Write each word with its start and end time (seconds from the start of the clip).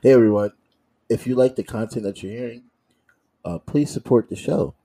Hey 0.00 0.12
everyone, 0.12 0.52
if 1.08 1.26
you 1.26 1.34
like 1.34 1.56
the 1.56 1.64
content 1.64 2.04
that 2.04 2.22
you're 2.22 2.30
hearing, 2.30 2.62
uh, 3.44 3.58
please 3.58 3.90
support 3.90 4.28
the 4.28 4.36
show. 4.36 4.76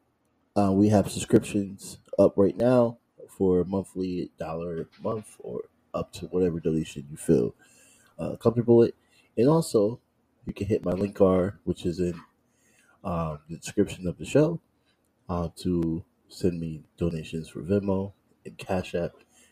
Uh, 0.58 0.72
we 0.72 0.90
have 0.90 1.12
subscriptions 1.12 2.00
up 2.18 2.34
right 2.36 2.58
now 2.58 2.98
for 3.30 3.64
monthly 3.64 4.32
dollar 4.40 4.82
a 4.82 5.04
month 5.04 5.36
or 5.38 5.66
up 5.94 6.12
to 6.14 6.26
whatever 6.26 6.60
donation 6.60 7.06
you 7.12 7.18
feel 7.18 7.54
uh, 8.18 8.38
comfortable 8.38 8.76
with. 8.76 8.96
And 9.38 9.48
also, 9.48 10.00
you 10.48 10.54
can 10.54 10.66
hit 10.66 10.84
my 10.84 10.94
link 10.94 11.16
card, 11.16 11.60
which 11.64 11.86
is 11.86 12.00
in 12.00 12.20
um, 13.04 13.38
the 13.48 13.58
description 13.58 14.08
of 14.08 14.18
the 14.18 14.26
show, 14.26 14.60
uh, 15.30 15.50
to 15.58 16.04
send 16.28 16.60
me 16.60 16.82
donations 16.98 17.50
for 17.50 17.62
Venmo 17.62 18.14
and 18.48 18.58
Cash 18.58 18.96
App. 18.96 19.12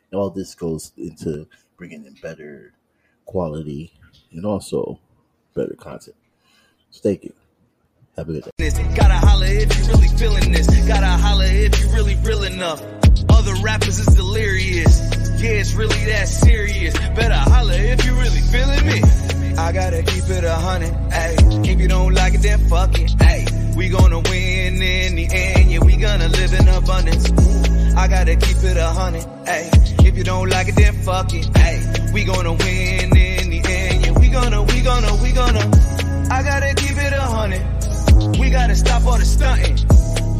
And 0.10 0.20
all 0.20 0.32
this 0.32 0.56
goes 0.56 0.92
into 0.98 1.48
bringing 1.78 2.08
in 2.08 2.16
better 2.16 2.74
quality 3.28 3.94
and 4.32 4.44
also 4.44 5.00
better 5.54 5.76
content. 5.76 6.16
So 6.92 7.02
thank 7.02 7.24
you. 7.24 7.34
Have 8.18 8.30
a 8.30 8.34
good 8.34 8.44
day. 8.58 8.94
Gotta 8.96 9.14
holler 9.14 9.46
if 9.46 9.78
you 9.78 9.86
really 9.94 10.08
feeling 10.10 10.52
this. 10.52 10.68
Gotta 10.88 11.08
holler 11.08 11.46
if 11.46 11.80
you 11.80 11.90
really 11.90 12.16
real 12.24 12.44
enough. 12.44 12.82
Other 13.30 13.56
rappers 13.64 14.00
is 14.00 14.08
delirious. 14.08 15.00
Yeah, 15.42 15.52
it's 15.52 15.74
really 15.74 16.06
that 16.06 16.28
serious. 16.28 16.94
Better 17.16 17.34
holler 17.34 17.74
if 17.74 18.06
you 18.06 18.14
really 18.14 18.42
feeling 18.42 18.86
me. 18.86 19.02
I 19.58 19.72
gotta 19.72 20.04
keep 20.04 20.30
it 20.30 20.44
a 20.44 20.56
hundred. 20.56 20.94
If 21.66 21.80
you 21.80 21.88
don't 21.88 22.14
like 22.14 22.34
it, 22.34 22.42
then 22.42 22.60
fuck 22.68 22.92
it. 22.96 23.76
We 23.76 23.90
gonna 23.90 24.20
win 24.20 24.82
in 24.82 25.16
the 25.16 25.28
end, 25.32 25.72
yeah, 25.72 25.80
we 25.80 25.96
gonna 25.98 26.28
live 26.28 26.54
in 26.54 26.68
abundance. 26.68 27.32
I 27.96 28.08
gotta 28.08 28.36
keep 28.36 28.58
it 28.64 28.78
a 28.78 28.88
hundred. 28.88 29.26
If 30.06 30.18
you 30.18 30.24
don't 30.24 30.50
like 30.50 30.68
it, 30.68 30.76
then 30.76 30.94
fuck 30.94 31.30
it. 31.34 32.14
We 32.14 32.26
gonna 32.26 32.54
win 32.54 33.16
gonna, 34.32 34.64
we 34.64 34.82
gonna, 34.82 35.16
we 35.22 35.32
gonna. 35.32 35.60
I 36.32 36.44
gotta 36.44 36.74
keep 36.76 36.98
it 36.98 37.14
a 37.14 37.22
hundred. 37.22 38.40
We 38.40 38.50
gotta 38.50 38.76
stop 38.76 39.06
all 39.06 39.18
the 39.18 39.26
stunting. 39.26 39.78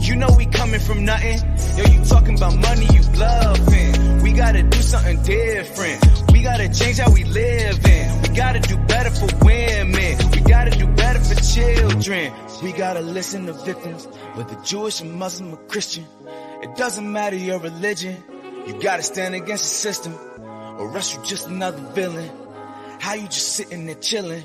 You 0.02 0.16
know 0.16 0.30
we 0.38 0.46
coming 0.46 0.80
from 0.80 1.06
nothing. 1.06 1.40
Yo, 1.78 1.84
you 1.92 2.06
talking 2.06 2.36
about 2.36 2.56
money, 2.56 2.88
you 2.92 3.02
bluffing. 3.12 4.22
We 4.24 4.34
gotta 4.34 4.64
do 4.64 4.82
something 4.82 5.22
different. 5.24 6.32
We 6.32 6.42
gotta 6.42 6.70
change 6.74 6.98
how 6.98 7.12
we 7.12 7.24
live 7.26 7.86
in. 7.86 8.22
We 8.22 8.30
gotta 8.36 8.60
do 8.62 8.78
better 8.78 9.12
for 9.12 9.46
women. 9.46 10.18
We 10.32 10.42
gotta 10.42 10.72
do 10.72 10.88
better 10.88 11.20
for 11.20 11.36
children. 11.36 12.34
We 12.64 12.72
gotta 12.72 13.02
listen 13.02 13.46
to 13.48 13.54
victims, 13.54 14.06
whether 14.36 14.56
Jewish 14.64 15.02
or 15.02 15.06
Muslim 15.06 15.54
or 15.54 15.58
Christian. 15.68 16.06
It 16.64 16.76
doesn't 16.78 17.12
matter 17.12 17.36
your 17.36 17.60
religion. 17.60 18.24
You 18.66 18.80
gotta 18.82 19.04
stand 19.04 19.36
against 19.36 19.64
the 19.64 19.70
system, 19.70 20.14
or 20.14 20.96
else 20.96 21.14
you're 21.14 21.26
just 21.26 21.48
another 21.48 21.82
villain. 21.94 22.32
How 23.02 23.16
you 23.16 23.28
just 23.30 23.56
sitting 23.56 23.88
there 23.88 23.96
chilling? 23.96 24.44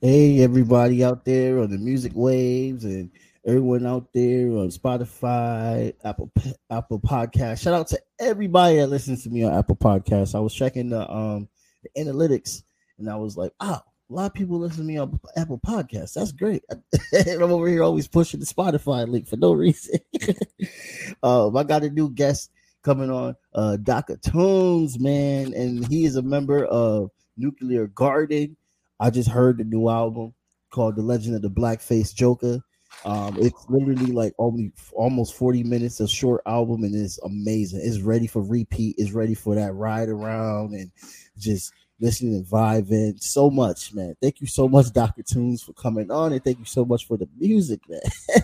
Hey, 0.00 0.42
everybody 0.42 1.04
out 1.04 1.24
there 1.24 1.60
on 1.60 1.70
the 1.70 1.78
music 1.78 2.10
waves 2.16 2.84
and 2.84 3.12
everyone 3.46 3.86
out 3.86 4.08
there 4.12 4.48
on 4.48 4.70
Spotify, 4.70 5.94
Apple 6.02 6.32
Apple 6.68 6.98
Podcast. 6.98 7.62
Shout 7.62 7.74
out 7.74 7.86
to 7.88 8.00
everybody 8.18 8.78
that 8.78 8.88
listens 8.88 9.22
to 9.22 9.30
me 9.30 9.44
on 9.44 9.54
Apple 9.54 9.76
Podcasts. 9.76 10.34
I 10.34 10.40
was 10.40 10.52
checking 10.52 10.88
the 10.88 11.08
um 11.08 11.48
the 11.84 11.90
analytics 11.96 12.64
and 12.98 13.08
I 13.08 13.14
was 13.14 13.36
like, 13.36 13.52
wow, 13.60 13.84
a 14.10 14.12
lot 14.12 14.26
of 14.26 14.34
people 14.34 14.58
listen 14.58 14.78
to 14.78 14.84
me 14.84 14.98
on 14.98 15.20
Apple 15.36 15.60
Podcasts. 15.64 16.14
That's 16.14 16.32
great. 16.32 16.64
I'm 17.14 17.52
over 17.52 17.68
here 17.68 17.84
always 17.84 18.08
pushing 18.08 18.40
the 18.40 18.46
Spotify 18.46 19.06
link 19.06 19.28
for 19.28 19.36
no 19.36 19.52
reason. 19.52 20.00
um, 21.22 21.56
I 21.56 21.62
got 21.62 21.84
a 21.84 21.90
new 21.90 22.10
guest 22.10 22.50
coming 22.88 23.10
on, 23.10 23.36
uh 23.54 23.76
Dr. 23.76 24.16
Tunes, 24.16 24.98
man, 24.98 25.52
and 25.52 25.86
he 25.88 26.06
is 26.06 26.16
a 26.16 26.22
member 26.22 26.64
of 26.64 27.10
Nuclear 27.36 27.86
Garden. 27.88 28.56
I 28.98 29.10
just 29.10 29.28
heard 29.28 29.58
the 29.58 29.64
new 29.64 29.90
album 29.90 30.32
called 30.70 30.96
The 30.96 31.02
Legend 31.02 31.36
of 31.36 31.42
the 31.42 31.50
Blackface 31.50 32.14
Joker. 32.14 32.60
Um, 33.04 33.36
it's 33.38 33.66
literally 33.68 34.10
like 34.10 34.32
only 34.38 34.72
almost 34.94 35.34
40 35.34 35.64
minutes, 35.64 36.00
a 36.00 36.08
short 36.08 36.40
album, 36.46 36.82
and 36.82 36.94
it's 36.94 37.18
amazing. 37.18 37.82
It's 37.84 38.00
ready 38.00 38.26
for 38.26 38.40
repeat, 38.40 38.94
it's 38.96 39.12
ready 39.12 39.34
for 39.34 39.54
that 39.54 39.74
ride 39.74 40.08
around 40.08 40.72
and 40.72 40.90
just 41.36 41.70
listening 42.00 42.36
and 42.36 42.46
vibing 42.46 43.22
so 43.22 43.50
much, 43.50 43.92
man. 43.92 44.16
Thank 44.22 44.40
you 44.40 44.46
so 44.46 44.66
much, 44.66 44.90
Dr. 44.94 45.22
Tunes, 45.22 45.62
for 45.62 45.74
coming 45.74 46.10
on, 46.10 46.32
and 46.32 46.42
thank 46.42 46.58
you 46.58 46.64
so 46.64 46.86
much 46.86 47.06
for 47.06 47.18
the 47.18 47.28
music, 47.38 47.80
man. 47.86 48.00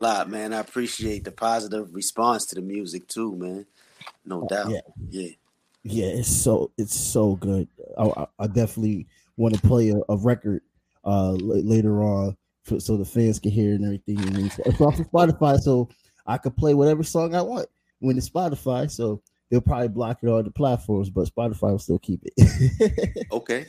a 0.00 0.04
lot, 0.04 0.30
man. 0.30 0.52
I 0.52 0.58
appreciate 0.58 1.24
the 1.24 1.32
positive 1.32 1.94
response 1.94 2.46
to 2.46 2.54
the 2.54 2.62
music 2.62 3.08
too, 3.08 3.34
man. 3.36 3.66
No 4.26 4.46
doubt. 4.48 4.70
yeah. 4.70 4.80
yeah. 5.10 5.28
Yeah, 5.88 6.06
it's 6.06 6.28
so 6.28 6.72
it's 6.76 6.96
so 6.96 7.36
good. 7.36 7.68
I, 7.96 8.02
I, 8.08 8.26
I 8.40 8.46
definitely 8.48 9.06
want 9.36 9.54
to 9.54 9.60
play 9.60 9.90
a, 9.90 9.98
a 10.08 10.16
record 10.16 10.62
uh 11.04 11.30
l- 11.34 11.38
later 11.38 12.02
on 12.02 12.36
for, 12.64 12.80
so 12.80 12.96
the 12.96 13.04
fans 13.04 13.38
can 13.38 13.52
hear 13.52 13.74
and 13.74 13.84
everything. 13.84 14.18
And 14.18 14.46
it's, 14.46 14.58
it's 14.60 14.80
off 14.80 14.98
of 14.98 15.08
Spotify, 15.08 15.60
so 15.60 15.88
I 16.26 16.38
could 16.38 16.56
play 16.56 16.74
whatever 16.74 17.04
song 17.04 17.36
I 17.36 17.42
want 17.42 17.68
when 18.00 18.18
it's 18.18 18.28
Spotify. 18.28 18.90
So 18.90 19.22
they'll 19.48 19.60
probably 19.60 19.86
block 19.86 20.18
it 20.24 20.28
on 20.28 20.42
the 20.42 20.50
platforms, 20.50 21.08
but 21.08 21.28
Spotify 21.32 21.70
will 21.70 21.78
still 21.78 22.00
keep 22.00 22.20
it. 22.24 23.26
Okay. 23.32 23.66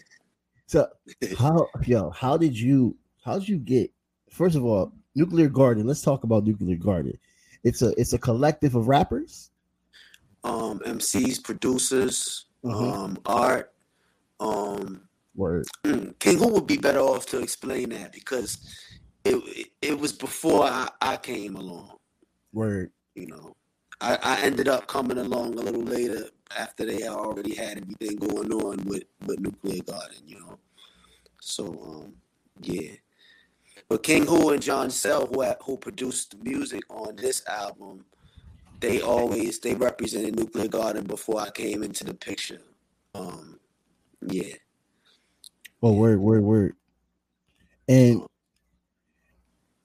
so 0.65 0.87
how 1.37 1.67
yo, 1.85 2.09
how 2.09 2.35
did 2.35 2.57
you 2.59 2.97
how 3.23 3.37
did 3.37 3.47
you 3.47 3.59
get 3.59 3.91
first 4.31 4.55
of 4.55 4.65
all 4.65 4.91
Nuclear 5.13 5.49
Garden? 5.49 5.85
Let's 5.85 6.01
talk 6.01 6.23
about 6.23 6.45
Nuclear 6.45 6.77
Garden. 6.77 7.15
It's 7.63 7.83
a 7.83 7.89
it's 7.99 8.13
a 8.13 8.17
collective 8.17 8.73
of 8.73 8.87
rappers. 8.87 9.51
Um, 10.43 10.79
MCs, 10.85 11.39
producers, 11.43 12.45
Mhm. 12.63 12.93
um, 12.93 13.17
art. 13.25 13.73
Um, 14.39 15.07
Word. 15.35 15.65
mm, 15.83 16.17
King 16.19 16.37
Who 16.37 16.47
would 16.49 16.67
be 16.67 16.77
better 16.77 16.99
off 16.99 17.25
to 17.27 17.39
explain 17.39 17.89
that 17.89 18.11
because 18.13 18.57
it 19.23 19.69
it, 19.81 19.99
was 19.99 20.13
before 20.13 20.63
I, 20.63 20.89
I 21.01 21.17
came 21.17 21.55
along. 21.55 21.97
Word. 22.53 22.91
You 23.15 23.27
know, 23.27 23.55
I, 23.99 24.17
I 24.21 24.41
ended 24.41 24.67
up 24.67 24.87
coming 24.87 25.17
along 25.17 25.55
a 25.55 25.61
little 25.61 25.81
later 25.81 26.29
after 26.57 26.85
they 26.85 27.07
already 27.07 27.55
had 27.55 27.77
everything 27.79 28.17
going 28.17 28.51
on 28.53 28.85
with 28.85 29.03
with 29.25 29.39
Nuclear 29.39 29.81
Garden. 29.83 30.21
You 30.25 30.39
know, 30.39 30.59
so 31.41 31.65
um, 31.65 32.13
yeah. 32.61 32.91
But 33.89 34.03
King 34.03 34.25
Who 34.25 34.49
and 34.49 34.61
John 34.61 34.89
Sell, 34.89 35.27
who 35.27 35.43
who 35.63 35.77
produced 35.77 36.31
the 36.31 36.49
music 36.49 36.81
on 36.89 37.15
this 37.15 37.43
album, 37.47 38.05
they 38.79 39.01
always 39.01 39.59
they 39.59 39.73
represented 39.73 40.35
Nuclear 40.35 40.67
Garden 40.67 41.05
before 41.05 41.39
I 41.41 41.49
came 41.49 41.83
into 41.83 42.03
the 42.03 42.13
picture. 42.13 42.61
Um, 43.15 43.59
yeah. 44.21 44.53
Oh, 45.81 45.93
word, 45.93 46.19
word, 46.19 46.43
word. 46.43 46.75
And 47.87 48.23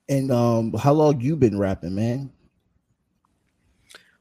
and 0.09 0.31
um, 0.31 0.73
how 0.75 0.93
long 0.93 1.21
you 1.21 1.37
been 1.37 1.59
rapping, 1.59 1.95
man? 1.95 2.31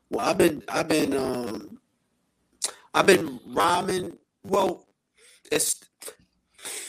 Well, 0.10 0.30
I've 0.30 0.38
been 0.38 0.64
I've 0.70 0.88
been 0.88 1.16
um 1.16 1.80
I've 2.94 3.08
been 3.08 3.40
rhyming. 3.48 4.18
Well, 4.44 4.88
it's 5.52 5.82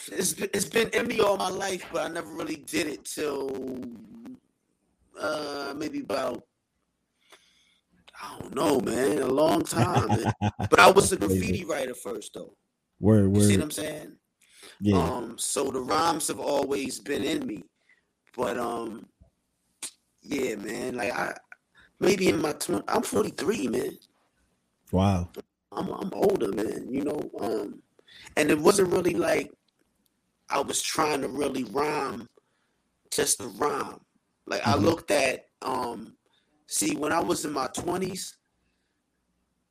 it's 0.09 0.33
it's 0.35 0.69
been 0.69 0.89
in 0.91 1.07
me 1.07 1.21
all 1.21 1.37
my 1.37 1.49
life, 1.49 1.87
but 1.93 2.03
I 2.03 2.09
never 2.09 2.29
really 2.33 2.57
did 2.57 2.87
it 2.87 3.05
till 3.05 3.81
uh 5.21 5.75
maybe 5.77 6.01
about 6.01 6.45
I 8.23 8.39
don't 8.39 8.55
know, 8.55 8.81
man, 8.81 9.19
a 9.19 9.27
long 9.27 9.63
time. 9.65 10.09
But 10.71 10.79
I 10.79 10.91
was 10.91 11.13
a 11.13 11.17
graffiti 11.17 11.65
writer 11.65 11.95
first, 11.95 12.33
though. 12.35 12.55
Word, 13.01 13.35
You 13.35 13.43
see 13.43 13.57
what. 13.57 13.65
I'm 13.65 13.71
saying? 13.71 14.17
Yeah, 14.81 14.97
Um, 14.99 15.37
so 15.39 15.71
the 15.71 15.81
rhymes 15.81 16.29
have 16.29 16.39
always 16.41 17.01
been 17.01 17.25
in 17.25 17.47
me, 17.47 17.65
but 18.37 18.57
um, 18.59 19.07
yeah, 20.23 20.55
man. 20.55 20.95
Like 20.97 21.13
I, 21.13 21.35
maybe 22.01 22.29
in 22.29 22.41
my 22.41 22.53
twenty, 22.53 22.85
I'm 22.89 23.03
43, 23.03 23.69
man. 23.69 23.99
wow. 24.93 25.29
I'm 25.73 25.89
I'm 25.89 26.11
older, 26.15 26.53
man. 26.53 26.87
You 26.89 27.05
know, 27.05 27.31
um, 27.41 27.83
and 28.37 28.51
it 28.51 28.59
wasn't 28.59 28.93
really 28.93 29.15
like 29.15 29.51
I 30.49 30.61
was 30.61 30.81
trying 30.83 31.23
to 31.23 31.29
really 31.29 31.65
rhyme, 31.65 32.29
just 33.11 33.39
to 33.41 33.49
rhyme. 33.49 34.01
Like 34.47 34.67
I 34.67 34.75
Mhm. 34.75 34.83
looked 34.83 35.11
at, 35.11 35.47
um, 35.63 36.17
see, 36.73 36.97
when 36.97 37.13
I 37.13 37.21
was 37.21 37.45
in 37.45 37.53
my 37.53 37.69
20s, 37.69 38.35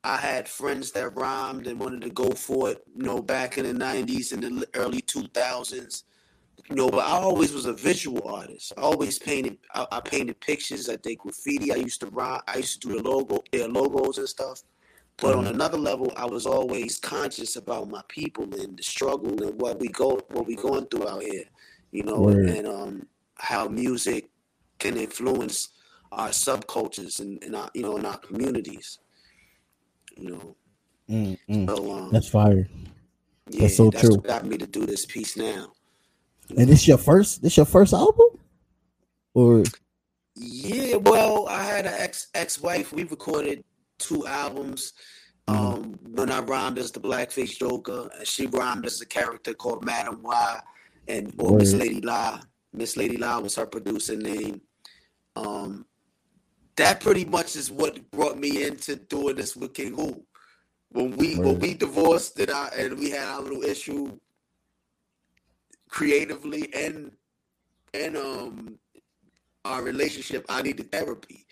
I 0.04 0.18
had 0.18 0.48
friends 0.48 0.92
that 0.92 1.16
rhymed 1.16 1.68
and 1.68 1.80
wanted 1.80 2.02
to 2.02 2.10
go 2.10 2.30
for 2.32 2.72
it. 2.72 2.84
You 2.96 3.04
know, 3.04 3.22
back 3.22 3.58
in 3.58 3.66
the 3.66 3.86
90s 3.86 4.32
and 4.32 4.44
the 4.44 4.68
early 4.76 5.02
2000s. 5.02 6.04
You 6.70 6.76
know, 6.76 6.90
but 6.90 7.06
I 7.06 7.12
always 7.12 7.54
was 7.54 7.66
a 7.66 7.74
visual 7.74 8.28
artist. 8.28 8.74
I 8.78 8.82
always 8.82 9.20
painted. 9.20 9.58
I, 9.74 9.86
I 9.92 10.00
painted 10.00 10.40
pictures. 10.40 10.90
I 10.90 10.96
did 10.98 11.18
graffiti. 11.18 11.72
I 11.72 11.76
used 11.76 12.02
to 12.02 12.08
rhyme. 12.08 12.42
I 12.48 12.58
used 12.58 12.82
to 12.82 12.88
do 12.88 13.02
the 13.02 13.10
logo, 13.10 13.44
their 13.52 13.68
logos 13.68 14.18
and 14.18 14.30
stuff. 14.30 14.62
But 15.18 15.36
on 15.36 15.48
another 15.48 15.78
level, 15.78 16.12
I 16.16 16.26
was 16.26 16.46
always 16.48 16.98
conscious 16.98 17.56
about 17.56 17.90
my 17.90 18.02
people 18.08 18.46
and 18.60 18.78
the 18.78 18.84
struggle 18.84 19.44
and 19.44 19.60
what 19.60 19.80
we 19.80 19.88
go, 19.90 20.20
what 20.30 20.48
we 20.48 20.56
going 20.56 20.86
through 20.86 21.08
out 21.08 21.22
here. 21.24 21.44
You 21.92 22.04
know, 22.04 22.22
Word. 22.22 22.50
and 22.50 22.68
um, 22.68 23.08
how 23.36 23.68
music 23.68 24.30
can 24.80 24.98
influence 24.98 25.70
our 26.12 26.30
subcultures 26.30 27.20
and, 27.20 27.42
and 27.44 27.56
our, 27.56 27.70
you 27.74 27.82
know, 27.84 27.98
in 27.98 28.06
our 28.06 28.18
communities. 28.18 29.00
You 30.18 30.32
know, 30.32 30.56
Mm, 31.12 31.38
mm. 31.50 31.68
so 31.68 31.92
um, 31.92 32.12
That's 32.12 32.30
fire. 32.30 32.70
Yeah, 33.50 33.62
That's 33.62 33.76
so 33.76 33.90
that's 33.90 34.02
true. 34.02 34.16
what 34.16 34.24
got 34.24 34.46
me 34.46 34.58
to 34.58 34.66
do 34.66 34.86
this 34.86 35.06
piece 35.06 35.36
now. 35.36 35.74
And 36.58 36.70
this 36.70 36.88
your 36.88 36.98
first 36.98 37.42
this 37.42 37.58
your 37.58 37.66
first 37.66 37.94
album? 37.94 38.28
Or 39.34 39.64
Yeah, 40.36 40.98
well, 40.98 41.48
I 41.50 41.64
had 41.64 41.86
an 41.86 41.94
ex 41.98 42.28
ex 42.34 42.62
wife. 42.62 42.94
We 42.94 43.04
recorded 43.04 43.64
two 43.98 44.26
albums. 44.26 44.94
Mm-hmm. 45.48 45.66
Um, 45.66 46.00
when 46.14 46.32
I 46.32 46.40
rhymed 46.40 46.78
as 46.78 46.92
the 46.92 47.00
Blackface 47.02 47.58
Joker, 47.58 48.10
and 48.18 48.28
she 48.28 48.46
rhymed 48.46 48.86
as 48.86 49.02
a 49.02 49.06
character 49.06 49.54
called 49.54 49.84
Madam 49.84 50.22
Y, 50.22 50.60
and 51.10 51.34
or 51.40 51.58
Miss 51.58 51.74
Lady 51.74 52.00
La. 52.00 52.40
Miss 52.74 52.96
Lady 52.96 53.18
La 53.18 53.40
was 53.40 53.56
her 53.56 53.66
producer 53.66 54.16
name. 54.16 54.62
Um, 55.36 55.86
that 56.78 57.02
pretty 57.02 57.26
much 57.26 57.56
is 57.56 57.72
what 57.72 58.10
brought 58.12 58.38
me 58.38 58.64
into 58.66 58.96
doing 58.96 59.36
this 59.36 59.56
with 59.56 59.74
King 59.74 59.94
Who. 59.96 60.24
When 60.92 61.16
we 61.16 61.38
when 61.38 61.60
we 61.60 61.74
divorced 61.74 62.40
and 62.40 62.52
I 62.52 62.68
and 62.78 62.98
we 63.00 63.12
had 63.12 63.28
our 63.28 63.42
little 63.42 63.64
issue 63.64 64.18
creatively 65.90 66.70
and 66.74 67.12
and 67.94 68.18
um 68.18 68.78
our 69.64 69.84
relationship, 69.84 70.46
I 70.50 70.62
needed 70.64 70.92
therapy. 70.92 71.46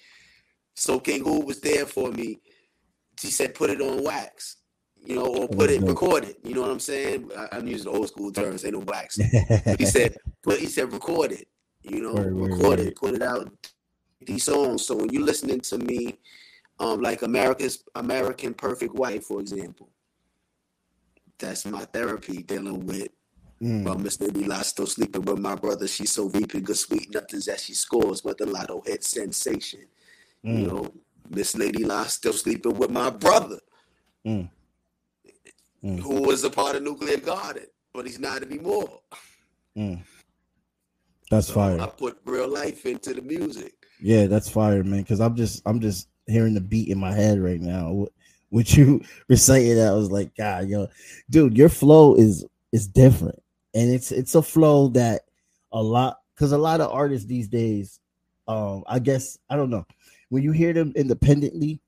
So 0.76 1.00
King 1.00 1.24
Who 1.24 1.46
was 1.46 1.60
there 1.62 1.86
for 1.86 2.12
me. 2.12 2.40
She 3.20 3.28
said, 3.28 3.54
put 3.54 3.70
it 3.70 3.82
on 3.82 4.02
wax, 4.02 4.58
you 5.06 5.16
know, 5.16 5.26
or 5.26 5.48
put 5.50 5.70
it, 5.70 5.82
record 5.82 6.24
it. 6.24 6.38
You 6.42 6.56
know 6.56 6.62
what 6.62 6.72
I'm 6.72 6.80
saying? 6.80 7.30
I, 7.38 7.50
I'm 7.52 7.68
using 7.68 7.94
old 7.94 8.08
school 8.08 8.32
terms, 8.32 8.64
ain't 8.64 8.76
no 8.76 8.80
wax. 8.80 9.20
He 9.78 9.86
said, 9.86 10.16
put 10.42 10.58
he 10.58 10.68
said 10.68 10.92
record 10.94 11.34
it, 11.34 11.48
you 11.84 12.02
know, 12.02 12.14
Word, 12.14 12.34
record 12.34 12.64
word. 12.64 12.80
it, 12.80 12.96
put 12.96 13.14
it 13.16 13.22
out. 13.22 13.52
These 14.26 14.44
songs. 14.44 14.86
So 14.86 14.96
when 14.96 15.10
you're 15.10 15.24
listening 15.24 15.62
to 15.62 15.78
me, 15.78 16.20
um, 16.80 17.02
like 17.02 17.22
America's 17.22 17.84
American 17.96 18.54
Perfect 18.54 18.94
Wife, 18.96 19.26
for 19.26 19.40
example, 19.40 19.90
that's 21.38 21.66
my 21.66 21.86
therapy 21.86 22.44
dealing 22.44 22.86
with 22.86 23.10
Mm. 23.62 23.84
well, 23.84 23.98
Miss 23.98 24.22
Lady 24.22 24.46
La 24.46 24.62
still 24.62 24.88
sleeping 24.88 25.22
with 25.24 25.38
my 25.38 25.54
brother. 25.54 25.86
She's 25.86 26.12
so 26.14 26.30
reaping 26.30 26.64
good 26.64 26.78
sweet 26.78 27.14
nothings 27.14 27.44
that 27.48 27.60
she 27.60 27.74
scores, 27.74 28.22
but 28.22 28.38
the 28.38 28.46
lotto 28.46 28.82
hit 28.86 29.04
sensation. 29.04 29.82
You 30.44 30.54
Mm. 30.54 30.68
know, 30.68 30.94
Miss 31.30 31.56
Lady 31.58 31.84
La 31.84 32.06
still 32.06 32.32
sleeping 32.32 32.78
with 32.78 32.90
my 32.90 33.10
brother, 33.10 33.60
Mm. 34.26 34.50
Mm. 35.84 36.00
who 36.00 36.22
was 36.22 36.46
a 36.46 36.50
part 36.50 36.78
of 36.78 36.84
Nuclear 36.84 37.18
Garden, 37.18 37.66
but 37.94 38.06
he's 38.06 38.18
not 38.18 38.44
anymore. 38.44 39.02
Mm. 39.76 40.06
That's 41.30 41.48
So 41.48 41.56
fire. 41.56 41.82
I 41.82 41.88
put 41.88 42.18
real 42.24 42.48
life 42.48 42.86
into 42.86 43.14
the 43.14 43.22
music. 43.22 43.79
Yeah, 44.00 44.28
that's 44.28 44.50
fire, 44.50 44.84
man. 44.84 45.02
Because 45.02 45.20
I'm 45.20 45.36
just 45.36 45.62
I'm 45.66 45.80
just 45.80 46.08
hearing 46.28 46.54
the 46.54 46.62
beat 46.62 46.90
in 46.90 46.98
my 47.00 47.12
head 47.14 47.40
right 47.40 47.60
now. 47.60 47.92
What, 47.92 48.12
what 48.50 48.78
you 48.78 49.02
recited, 49.28 49.78
that 49.78 49.90
I 49.90 49.96
was 49.96 50.12
like, 50.12 50.36
God, 50.36 50.68
yo, 50.68 50.88
dude, 51.30 51.58
your 51.58 51.70
flow 51.70 52.16
is 52.16 52.46
is 52.72 52.88
different, 52.88 53.42
and 53.74 53.92
it's 53.92 54.12
it's 54.12 54.36
a 54.36 54.42
flow 54.42 54.90
that 54.90 55.24
a 55.72 55.82
lot 55.82 56.20
because 56.36 56.52
a 56.52 56.58
lot 56.58 56.82
of 56.82 56.92
artists 56.92 57.28
these 57.28 57.48
days, 57.48 58.00
um, 58.48 58.84
I 58.88 59.00
guess 59.00 59.38
I 59.50 59.56
don't 59.56 59.70
know, 59.70 59.86
when 60.30 60.44
you 60.44 60.52
hear 60.52 60.74
them 60.74 60.94
independently, 60.96 61.82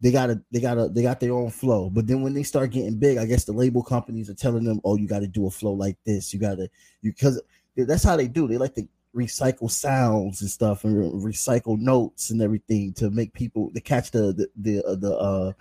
they 0.00 0.12
gotta 0.12 0.40
they 0.52 0.60
gotta 0.60 0.88
they 0.88 1.02
got 1.02 1.18
their 1.18 1.32
own 1.32 1.50
flow. 1.50 1.90
But 1.90 2.06
then 2.06 2.22
when 2.22 2.34
they 2.34 2.44
start 2.44 2.70
getting 2.70 2.98
big, 2.98 3.18
I 3.18 3.26
guess 3.26 3.44
the 3.44 3.52
label 3.52 3.82
companies 3.82 4.30
are 4.30 4.34
telling 4.34 4.64
them, 4.64 4.80
oh, 4.84 4.96
you 4.96 5.08
got 5.08 5.20
to 5.20 5.26
do 5.26 5.46
a 5.46 5.50
flow 5.50 5.72
like 5.72 5.96
this. 6.06 6.32
You 6.32 6.38
gotta 6.38 6.70
you 7.02 7.12
because 7.12 7.40
that's 7.76 8.04
how 8.04 8.16
they 8.16 8.28
do. 8.28 8.46
They 8.46 8.58
like 8.58 8.74
to 8.74 8.86
recycle 9.18 9.70
sounds 9.70 10.40
and 10.40 10.50
stuff 10.50 10.84
and 10.84 10.96
re- 10.96 11.32
recycle 11.32 11.78
notes 11.78 12.30
and 12.30 12.40
everything 12.40 12.92
to 12.94 13.10
make 13.10 13.32
people 13.32 13.70
to 13.74 13.80
catch 13.80 14.10
the 14.10 14.32
the 14.32 14.48
the 14.56 14.84
uh, 14.84 14.94
the, 14.94 15.16
uh, 15.16 15.52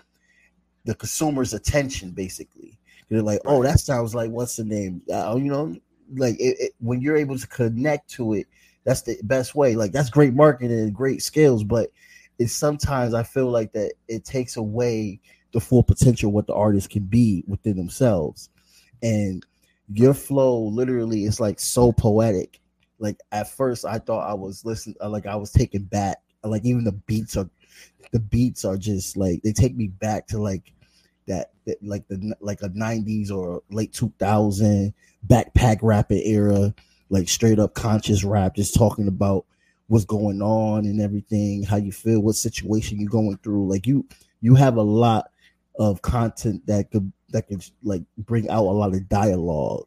the 0.86 0.96
consumer's 0.96 1.54
attention. 1.54 2.12
Basically, 2.12 2.78
they're 3.10 3.22
like, 3.22 3.42
oh, 3.46 3.64
that 3.64 3.80
sounds 3.80 4.14
like 4.14 4.30
what's 4.30 4.56
the 4.56 4.64
name? 4.64 5.02
Uh, 5.12 5.36
you 5.38 5.52
know, 5.52 5.76
like 6.16 6.40
it, 6.40 6.58
it, 6.60 6.72
when 6.80 7.02
you're 7.02 7.18
able 7.18 7.38
to 7.38 7.48
connect 7.48 8.10
to 8.12 8.34
it, 8.34 8.48
that's 8.84 9.02
the 9.02 9.18
best 9.24 9.56
way. 9.56 9.76
Like 9.76 9.92
that's 9.92 10.10
great 10.10 10.34
marketing 10.34 10.80
and 10.80 10.94
great 10.94 11.24
skills, 11.24 11.64
but 11.64 11.90
it's 12.40 12.54
sometimes 12.54 13.14
I 13.14 13.24
feel 13.24 13.50
like 13.50 13.74
that 13.74 13.94
it 14.08 14.24
takes 14.24 14.58
away 14.58 15.20
the 15.52 15.60
full 15.60 15.82
potential 15.82 16.32
what 16.32 16.46
the 16.46 16.54
artist 16.54 16.92
can 16.92 17.04
be 17.04 17.44
within 17.48 17.76
themselves, 17.76 18.50
and 19.02 19.46
your 19.92 20.14
flow 20.14 20.60
literally 20.60 21.24
is 21.24 21.40
like 21.40 21.60
so 21.60 21.92
poetic. 21.92 22.60
Like 23.00 23.18
at 23.32 23.50
first, 23.50 23.86
I 23.86 24.00
thought 24.00 24.30
I 24.30 24.34
was 24.34 24.66
listening, 24.66 24.96
uh, 25.02 25.10
like 25.10 25.26
I 25.26 25.36
was 25.36 25.52
taken 25.52 25.84
back. 25.84 26.18
Like 26.44 26.66
even 26.66 26.84
the 26.84 26.94
beats 26.94 27.36
are, 27.36 27.50
the 28.12 28.20
beats 28.20 28.64
are 28.64 28.78
just 28.78 29.18
like 29.18 29.42
they 29.44 29.52
take 29.52 29.76
me 29.76 29.88
back 29.88 30.28
to 30.28 30.38
like 30.38 30.72
that, 31.28 31.52
that 31.66 31.84
like 31.84 32.08
the 32.08 32.36
like 32.40 32.62
a 32.62 32.70
'90s 32.70 33.32
or 33.32 33.62
late 33.70 33.94
2000 33.94 34.94
backpack 35.28 35.80
rapping 35.82 36.22
era, 36.26 36.74
like 37.10 37.28
straight 37.28 37.60
up 37.60 37.74
conscious 37.74 38.24
rap, 38.24 38.56
just 38.56 38.76
talking 38.76 39.08
about 39.08 39.46
what's 39.88 40.06
going 40.06 40.42
on 40.42 40.86
and 40.86 41.02
everything, 41.02 41.64
how 41.64 41.78
you 41.78 41.92
feel, 41.92 42.20
what 42.20 42.36
situation 42.36 43.00
you're 43.00 43.10
going 43.10 43.38
through. 43.38 43.68
Like 43.68 43.88
you, 43.88 44.06
you 44.42 44.56
have 44.56 44.78
a 44.78 44.82
lot 44.82 45.32
of 45.80 46.02
content 46.02 46.66
that 46.68 46.92
could 46.92 47.12
that 47.30 47.48
could 47.48 47.64
like 47.84 48.04
bring 48.18 48.50
out 48.50 48.66
a 48.66 48.72
lot 48.72 48.94
of 48.94 49.10
dialogue. 49.10 49.86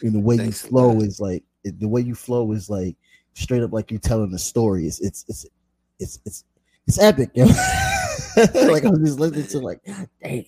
And 0.00 0.14
the 0.14 0.20
way 0.20 0.36
Thanks 0.36 0.62
you 0.62 0.70
flow 0.70 1.00
is 1.00 1.20
like 1.20 1.44
it- 1.64 1.78
the 1.80 1.88
way 1.88 2.00
you 2.00 2.14
flow 2.14 2.52
is 2.52 2.68
like 2.70 2.96
straight 3.34 3.62
up 3.62 3.72
like 3.72 3.90
you're 3.90 4.00
telling 4.00 4.32
a 4.34 4.38
story. 4.38 4.86
It's 4.86 5.00
it's 5.00 5.24
it's 5.28 5.46
it's 5.98 6.18
it's, 6.24 6.44
it's 6.86 6.98
epic, 6.98 7.30
yo. 7.34 7.44
like 8.70 8.84
I'm 8.84 9.04
just 9.04 9.18
listening 9.20 9.46
to 9.48 9.58
like, 9.60 9.84
God 9.84 10.08
damn. 10.22 10.44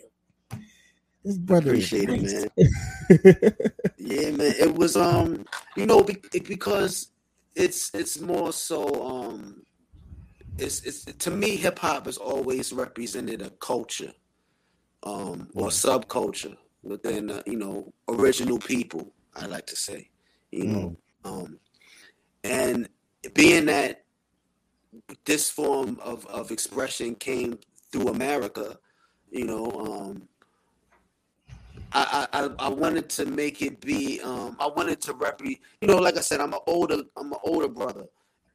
This 1.25 1.39
brother 1.39 1.71
Appreciate 1.71 2.11
it, 2.11 2.23
nice." 2.23 2.45
Yeah, 3.97 4.31
man. 4.33 4.53
It 4.61 4.75
was 4.75 4.95
um, 4.97 5.47
you 5.77 5.87
know, 5.87 6.03
because 6.03 7.09
it's 7.55 7.91
it's 7.95 8.21
more 8.21 8.53
so 8.53 9.07
um, 9.07 9.63
it's 10.59 10.83
it's 10.83 11.05
to 11.05 11.31
me 11.31 11.57
hip 11.57 11.79
hop 11.79 12.05
has 12.07 12.19
always 12.19 12.73
represented 12.75 13.41
a 13.41 13.49
culture, 13.51 14.13
um, 15.05 15.49
or 15.55 15.69
subculture 15.69 16.57
within 16.83 17.31
uh, 17.31 17.43
you 17.47 17.57
know 17.57 17.93
original 18.09 18.59
people. 18.59 19.11
I 19.35 19.47
like 19.47 19.67
to 19.69 19.77
say, 19.77 20.11
you 20.51 20.65
know, 20.65 20.97
um, 21.25 21.59
and 22.45 22.89
being 23.35 23.67
that 23.67 24.05
this 25.25 25.51
form 25.51 25.99
of 26.03 26.27
of 26.27 26.51
expression 26.51 27.15
came 27.15 27.59
through 27.93 28.09
America, 28.09 28.79
you 29.31 29.45
know, 29.45 29.71
um, 29.71 30.29
I, 31.93 32.27
I 32.33 32.51
I- 32.59 32.69
wanted 32.69 33.09
to 33.11 33.27
make 33.27 33.63
it 33.63 33.81
be 33.81 34.21
um 34.23 34.57
I 34.61 34.67
wanted 34.69 35.01
to 35.03 35.15
rep 35.15 35.41
you 35.45 35.57
know 35.83 35.97
like 35.99 36.17
I 36.17 36.21
said 36.21 36.41
I'm 36.41 36.53
an 36.55 36.61
older 36.67 37.03
I'm 37.17 37.33
an 37.33 37.39
older 37.45 37.69
brother 37.69 38.07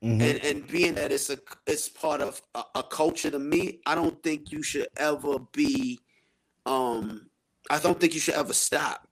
Mhm. 0.04 0.20
and 0.20 0.44
and 0.44 0.68
being 0.68 0.96
that 0.96 1.12
it's 1.12 1.30
a 1.30 1.38
it's 1.68 1.90
part 1.90 2.22
of 2.22 2.42
a, 2.56 2.64
a 2.76 2.84
culture 2.84 3.32
to 3.32 3.40
me 3.40 3.80
I 3.86 3.96
don't 3.96 4.22
think 4.24 4.52
you 4.52 4.64
should 4.64 4.88
ever 4.98 5.40
be 5.54 6.00
um 6.66 7.30
I 7.70 7.80
don't 7.80 8.00
think 8.00 8.14
you 8.14 8.20
should 8.20 8.36
ever 8.36 8.54
stop 8.54 9.08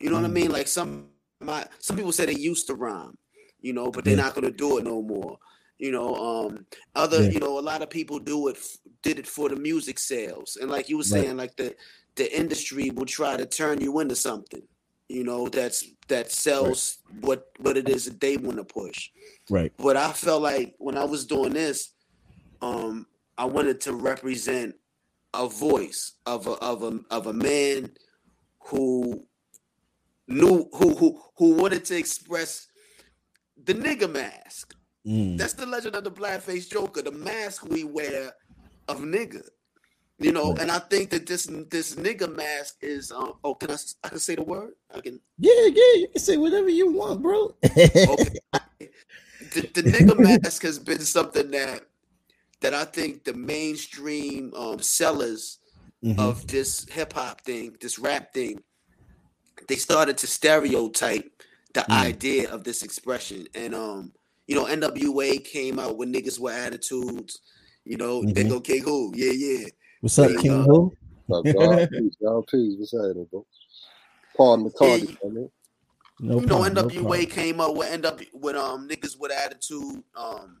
you 0.00 0.10
know 0.10 0.16
what 0.16 0.24
I 0.26 0.28
Mm. 0.28 0.32
mean 0.32 0.50
like 0.52 0.68
some 0.68 1.10
my 1.46 1.66
some 1.78 1.96
people 1.96 2.12
say 2.12 2.26
they 2.26 2.34
used 2.34 2.66
to 2.66 2.74
rhyme 2.74 3.16
you 3.60 3.72
know 3.72 3.90
but 3.90 4.04
they're 4.04 4.16
not 4.16 4.34
gonna 4.34 4.50
do 4.50 4.78
it 4.78 4.84
no 4.84 5.00
more 5.00 5.38
you 5.78 5.90
know 5.92 6.14
um 6.14 6.66
other 6.94 7.22
Yeah. 7.22 7.30
you 7.30 7.40
know 7.40 7.58
a 7.58 7.66
lot 7.70 7.82
of 7.82 7.88
people 7.90 8.18
do 8.18 8.48
it 8.48 8.58
did 9.02 9.18
it 9.18 9.26
for 9.26 9.48
the 9.48 9.56
music 9.56 9.98
sales 9.98 10.56
and 10.60 10.70
like 10.70 10.88
you 10.88 10.96
were 10.96 11.02
Right. 11.02 11.22
saying 11.24 11.36
like 11.36 11.56
the 11.56 11.74
the 12.16 12.28
industry 12.36 12.90
will 12.90 13.06
try 13.06 13.36
to 13.36 13.46
turn 13.46 13.80
you 13.80 13.98
into 14.00 14.16
something 14.16 14.62
you 15.08 15.22
know 15.24 15.48
that's 15.48 15.84
that 16.08 16.30
sells 16.32 16.98
what 17.20 17.46
what 17.60 17.76
it 17.76 17.88
is 17.88 18.04
that 18.06 18.20
they 18.20 18.36
want 18.36 18.58
to 18.58 18.64
push 18.64 19.10
Right. 19.48 19.72
but 19.78 19.96
i 19.96 20.12
felt 20.12 20.42
like 20.42 20.74
when 20.78 20.96
i 20.98 21.04
was 21.04 21.26
doing 21.26 21.52
this 21.52 21.92
um 22.62 23.06
i 23.38 23.44
wanted 23.44 23.80
to 23.82 23.92
represent 23.94 24.74
a 25.34 25.46
voice 25.48 26.14
of 26.24 26.46
a 26.46 26.52
of 26.52 26.82
a 26.82 27.00
of 27.10 27.26
a 27.26 27.32
man 27.32 27.90
who 28.68 29.26
knew 30.28 30.68
who 30.74 30.94
who 30.96 31.20
who 31.36 31.54
wanted 31.54 31.84
to 31.84 31.96
express 31.96 32.68
the 33.64 33.74
nigga 33.74 34.10
mask 34.12 34.74
Mm. 35.06 35.38
that's 35.38 35.54
the 35.54 35.66
legend 35.66 35.96
of 35.96 36.04
the 36.04 36.10
blackface 36.10 36.68
joker 36.70 37.02
the 37.02 37.12
mask 37.12 37.64
we 37.68 37.84
wear 37.84 38.32
of 38.88 39.00
nigga 39.00 39.42
you 40.18 40.32
know 40.32 40.52
Right. 40.52 40.62
and 40.62 40.70
i 40.72 40.78
think 40.78 41.10
that 41.10 41.26
this 41.26 41.46
this 41.70 41.94
nigga 41.96 42.34
mask 42.34 42.76
is 42.82 43.12
um 43.12 43.34
oh 43.44 43.54
can 43.54 43.70
I 43.70 43.76
I 44.04 44.08
can 44.10 44.18
say 44.18 44.34
the 44.36 44.42
word 44.42 44.72
i 44.94 45.00
can 45.00 45.20
Yeah, 45.38 45.52
yeah, 45.66 45.94
you 46.02 46.08
can 46.12 46.22
say 46.22 46.36
whatever 46.38 46.68
you 46.70 46.92
want, 46.92 47.22
bro. 47.22 47.54
okay 48.08 48.40
the, 49.40 49.60
the 49.74 49.82
nigga 49.82 50.18
mask 50.18 50.62
has 50.62 50.78
been 50.78 51.00
something 51.00 51.50
that 51.52 51.82
that 52.62 52.74
i 52.74 52.84
think 52.84 53.24
the 53.24 53.34
mainstream 53.34 54.52
um 54.56 54.80
sellers 54.80 55.58
Mhm. 56.04 56.18
of 56.18 56.46
this 56.48 56.86
hip-hop 56.90 57.42
thing 57.42 57.76
this 57.80 57.98
rap 57.98 58.32
thing 58.34 58.62
they 59.68 59.76
started 59.76 60.16
to 60.18 60.26
stereotype 60.26 61.30
the 61.74 61.80
Mm. 61.82 61.90
idea 62.06 62.50
of 62.50 62.64
this 62.64 62.82
expression 62.82 63.46
and 63.54 63.74
um 63.74 64.12
you 64.46 64.54
know 64.56 64.64
nwa 64.64 65.44
came 65.44 65.78
out 65.78 65.96
with 65.98 66.08
niggas 66.12 66.38
with 66.38 66.54
attitudes 66.54 67.40
you 67.84 67.96
know 67.96 68.22
they 68.24 68.44
Mhm. 68.44 68.48
go 68.48 68.60
king 68.60 68.82
who 68.82 69.12
yeah 69.14 69.32
yeah 69.32 69.66
What's 70.00 70.18
up, 70.18 70.26
There 70.28 70.36
you 70.36 70.42
King 70.42 70.64
go. 70.64 70.72
Who? 70.72 70.96
What's 71.26 71.48
up, 71.48 71.54
dog? 71.56 71.90
peace, 71.90 72.16
y'all. 72.20 72.42
Peace. 72.42 72.74
What's 72.78 72.92
happening, 72.92 73.26
bro? 73.30 73.46
Paul 74.36 74.58
McCartney. 74.58 75.08
Yeah, 75.08 75.16
I 75.24 75.28
mean. 75.28 75.50
No 76.20 76.40
you 76.40 76.46
know, 76.46 76.58
problem, 76.62 76.74
no 76.74 76.82
NWA 76.82 77.02
problem. 77.02 77.26
came 77.26 77.60
up 77.60 77.74
with 77.76 77.90
end 77.90 78.06
up 78.06 78.20
with 78.32 78.56
um 78.56 78.88
niggas 78.88 79.18
with 79.18 79.32
attitude. 79.32 80.02
Um, 80.14 80.58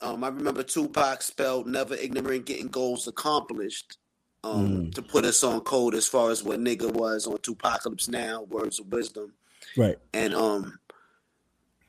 um, 0.00 0.24
I 0.24 0.28
remember 0.28 0.62
Tupac 0.62 1.22
spelled 1.22 1.66
"never 1.66 1.94
ignorant, 1.94 2.44
getting 2.46 2.68
goals 2.68 3.06
accomplished." 3.08 3.98
Um, 4.44 4.86
Mm. 4.86 4.94
to 4.94 5.02
put 5.02 5.24
us 5.24 5.44
on 5.44 5.60
code 5.60 5.94
as 5.94 6.08
far 6.08 6.30
as 6.32 6.42
what 6.42 6.58
nigga 6.58 6.92
was 6.92 7.28
on 7.28 7.36
2Pacalypse 7.38 8.08
Now, 8.08 8.42
Words 8.42 8.80
of 8.80 8.86
Wisdom, 8.90 9.34
Right. 9.76 9.96
and 10.12 10.34
um, 10.34 10.80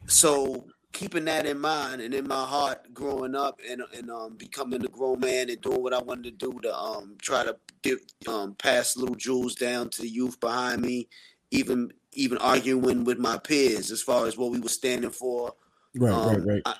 so 0.05 0.67
keeping 0.91 1.25
that 1.25 1.47
in 1.47 1.59
mind 1.59 2.01
and 2.01 2.13
in 2.13 2.27
my 2.27 2.45
heart, 2.45 2.93
growing 2.93 3.33
up 3.35 3.59
and 3.67 3.81
and 3.97 4.11
um 4.11 4.35
becoming 4.35 4.83
a 4.85 4.87
grown 4.87 5.19
man 5.19 5.49
and 5.49 5.59
doing 5.61 5.81
what 5.81 5.93
I 5.93 6.01
wanted 6.01 6.39
to 6.39 6.51
do 6.51 6.59
to 6.61 6.75
um 6.77 7.15
try 7.19 7.43
to 7.43 7.55
give 7.81 7.99
um 8.27 8.53
pass 8.55 8.95
little 8.95 9.15
jewels 9.15 9.55
down 9.55 9.89
to 9.89 10.01
the 10.03 10.09
youth 10.09 10.39
behind 10.39 10.81
me, 10.83 11.07
even 11.49 11.91
even 12.11 12.37
arguing 12.37 13.03
with 13.03 13.17
my 13.17 13.39
peers 13.39 13.89
as 13.89 14.03
far 14.03 14.27
as 14.27 14.37
what 14.37 14.51
we 14.51 14.59
were 14.59 14.69
standing 14.69 15.09
for. 15.09 15.55
Right. 15.95 16.11
Um, 16.13 16.35
right. 16.35 16.45
Right. 16.45 16.61
I- 16.67 16.77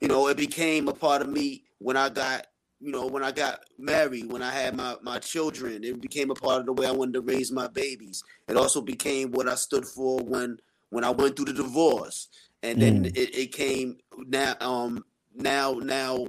you 0.00 0.08
know, 0.08 0.28
it 0.28 0.36
became 0.36 0.88
a 0.88 0.92
part 0.94 1.22
of 1.22 1.28
me 1.28 1.64
when 1.78 1.96
I 1.96 2.10
got, 2.10 2.46
you 2.80 2.92
know, 2.92 3.06
when 3.06 3.22
I 3.24 3.32
got 3.32 3.60
married, 3.78 4.30
when 4.30 4.42
I 4.42 4.50
had 4.50 4.76
my 4.76 4.96
my 5.02 5.18
children. 5.18 5.82
It 5.84 6.00
became 6.00 6.30
a 6.30 6.34
part 6.34 6.60
of 6.60 6.66
the 6.66 6.72
way 6.72 6.86
I 6.86 6.92
wanted 6.92 7.14
to 7.14 7.20
raise 7.22 7.50
my 7.50 7.68
babies. 7.68 8.22
It 8.48 8.56
also 8.56 8.80
became 8.80 9.32
what 9.32 9.48
I 9.48 9.54
stood 9.54 9.86
for 9.86 10.18
when 10.22 10.58
when 10.90 11.04
I 11.04 11.10
went 11.10 11.36
through 11.36 11.46
the 11.46 11.52
divorce, 11.54 12.28
and 12.62 12.80
then 12.80 13.04
Mm. 13.04 13.16
it, 13.16 13.34
it 13.34 13.52
came 13.52 13.98
now. 14.26 14.54
Um, 14.60 15.04
now 15.34 15.74
now, 15.74 16.26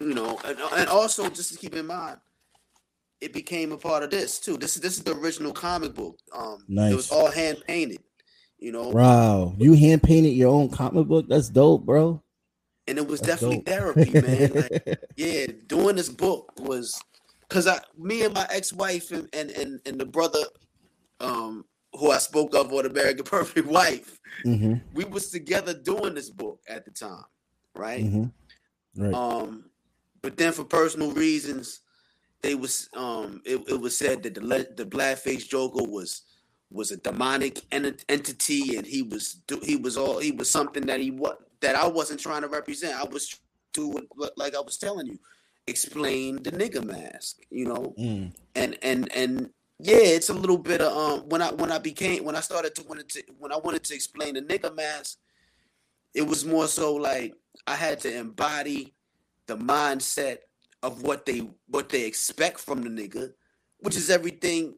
you 0.00 0.14
know, 0.14 0.38
and, 0.44 0.58
and 0.76 0.88
also 0.88 1.28
just 1.28 1.52
to 1.52 1.58
keep 1.58 1.74
in 1.74 1.86
mind. 1.86 2.18
It 3.20 3.32
became 3.32 3.72
a 3.72 3.76
part 3.76 4.04
of 4.04 4.10
this 4.10 4.38
too. 4.38 4.56
This 4.56 4.76
is 4.76 4.82
this 4.82 4.96
is 4.96 5.02
the 5.02 5.16
original 5.16 5.52
comic 5.52 5.92
book. 5.94 6.20
Um, 6.32 6.64
it 6.68 6.94
was 6.94 7.10
all 7.10 7.28
hand 7.32 7.58
painted, 7.66 7.98
you 8.60 8.70
know. 8.70 8.90
Wow. 8.90 9.54
You 9.58 9.72
hand 9.72 10.04
painted 10.04 10.30
your 10.34 10.54
own 10.54 10.68
comic 10.68 11.08
book? 11.08 11.26
That's 11.28 11.48
dope, 11.48 11.84
bro. 11.84 12.22
And 12.88 12.98
it 12.98 13.06
was 13.06 13.20
That's 13.20 13.34
definitely 13.34 13.58
dope. 13.58 13.66
therapy, 13.66 14.14
man. 14.14 14.52
Like, 14.54 14.82
yeah, 15.16 15.46
doing 15.66 15.96
this 15.96 16.08
book 16.08 16.52
was 16.58 17.00
because 17.48 17.66
I, 17.66 17.80
me 17.96 18.24
and 18.24 18.34
my 18.34 18.46
ex-wife 18.50 19.10
and, 19.10 19.28
and 19.32 19.50
and 19.50 19.80
and 19.86 20.00
the 20.00 20.06
brother, 20.06 20.42
um, 21.20 21.64
who 21.94 22.10
I 22.10 22.18
spoke 22.18 22.54
of 22.54 22.72
on 22.72 22.86
American 22.86 23.24
Perfect 23.36 23.66
Wife, 23.68 24.18
hmm 24.42 24.74
we 24.94 25.04
was 25.04 25.30
together 25.30 25.74
doing 25.74 26.14
this 26.14 26.30
book 26.30 26.60
at 26.68 26.84
the 26.84 26.90
time, 26.90 27.24
right? 27.76 28.04
Mm-hmm. 28.04 29.02
Right. 29.02 29.14
Um, 29.14 29.70
but 30.22 30.36
then 30.36 30.52
for 30.52 30.64
personal 30.64 31.12
reasons, 31.12 31.80
they 32.42 32.54
was 32.54 32.88
um, 32.96 33.42
it, 33.44 33.60
it 33.68 33.80
was 33.80 33.96
said 33.96 34.22
that 34.22 34.34
the 34.34 34.40
the 34.76 34.84
blackface 34.84 35.48
Joker 35.48 35.84
was 35.84 36.22
was 36.70 36.90
a 36.90 36.96
demonic 36.98 37.62
en- 37.72 37.96
entity, 38.08 38.76
and 38.76 38.86
he 38.86 39.02
was 39.02 39.34
do- 39.46 39.60
he 39.62 39.76
was 39.76 39.96
all 39.96 40.18
he 40.18 40.32
was 40.32 40.50
something 40.50 40.86
that 40.86 41.00
he 41.00 41.10
what 41.10 41.47
that 41.60 41.76
I 41.76 41.86
wasn't 41.86 42.20
trying 42.20 42.42
to 42.42 42.48
represent. 42.48 42.98
I 42.98 43.04
was 43.04 43.38
doing 43.72 44.06
like 44.36 44.54
I 44.54 44.60
was 44.60 44.78
telling 44.78 45.06
you, 45.06 45.18
explain 45.66 46.42
the 46.42 46.50
nigga 46.52 46.84
mask, 46.84 47.38
you 47.50 47.66
know, 47.66 47.94
Mm. 47.98 48.32
and 48.54 48.78
and 48.82 49.12
and 49.12 49.50
yeah, 49.80 49.96
it's 49.98 50.28
a 50.30 50.34
little 50.34 50.58
bit 50.58 50.80
of 50.80 50.92
um 50.96 51.28
when 51.28 51.42
I 51.42 51.52
when 51.52 51.70
I 51.70 51.78
became 51.78 52.24
when 52.24 52.36
I 52.36 52.40
started 52.40 52.74
to 52.76 52.82
wanted 52.84 53.08
to 53.10 53.22
when 53.38 53.52
I 53.52 53.56
wanted 53.56 53.84
to 53.84 53.94
explain 53.94 54.34
the 54.34 54.42
nigga 54.42 54.74
mask, 54.74 55.18
it 56.14 56.22
was 56.22 56.44
more 56.44 56.66
so 56.66 56.94
like 56.94 57.34
I 57.66 57.74
had 57.74 58.00
to 58.00 58.14
embody 58.16 58.94
the 59.46 59.56
mindset 59.56 60.38
of 60.82 61.02
what 61.02 61.26
they 61.26 61.48
what 61.68 61.88
they 61.88 62.04
expect 62.04 62.60
from 62.60 62.82
the 62.82 62.88
nigga, 62.90 63.32
which 63.80 63.96
is 63.96 64.10
everything 64.10 64.74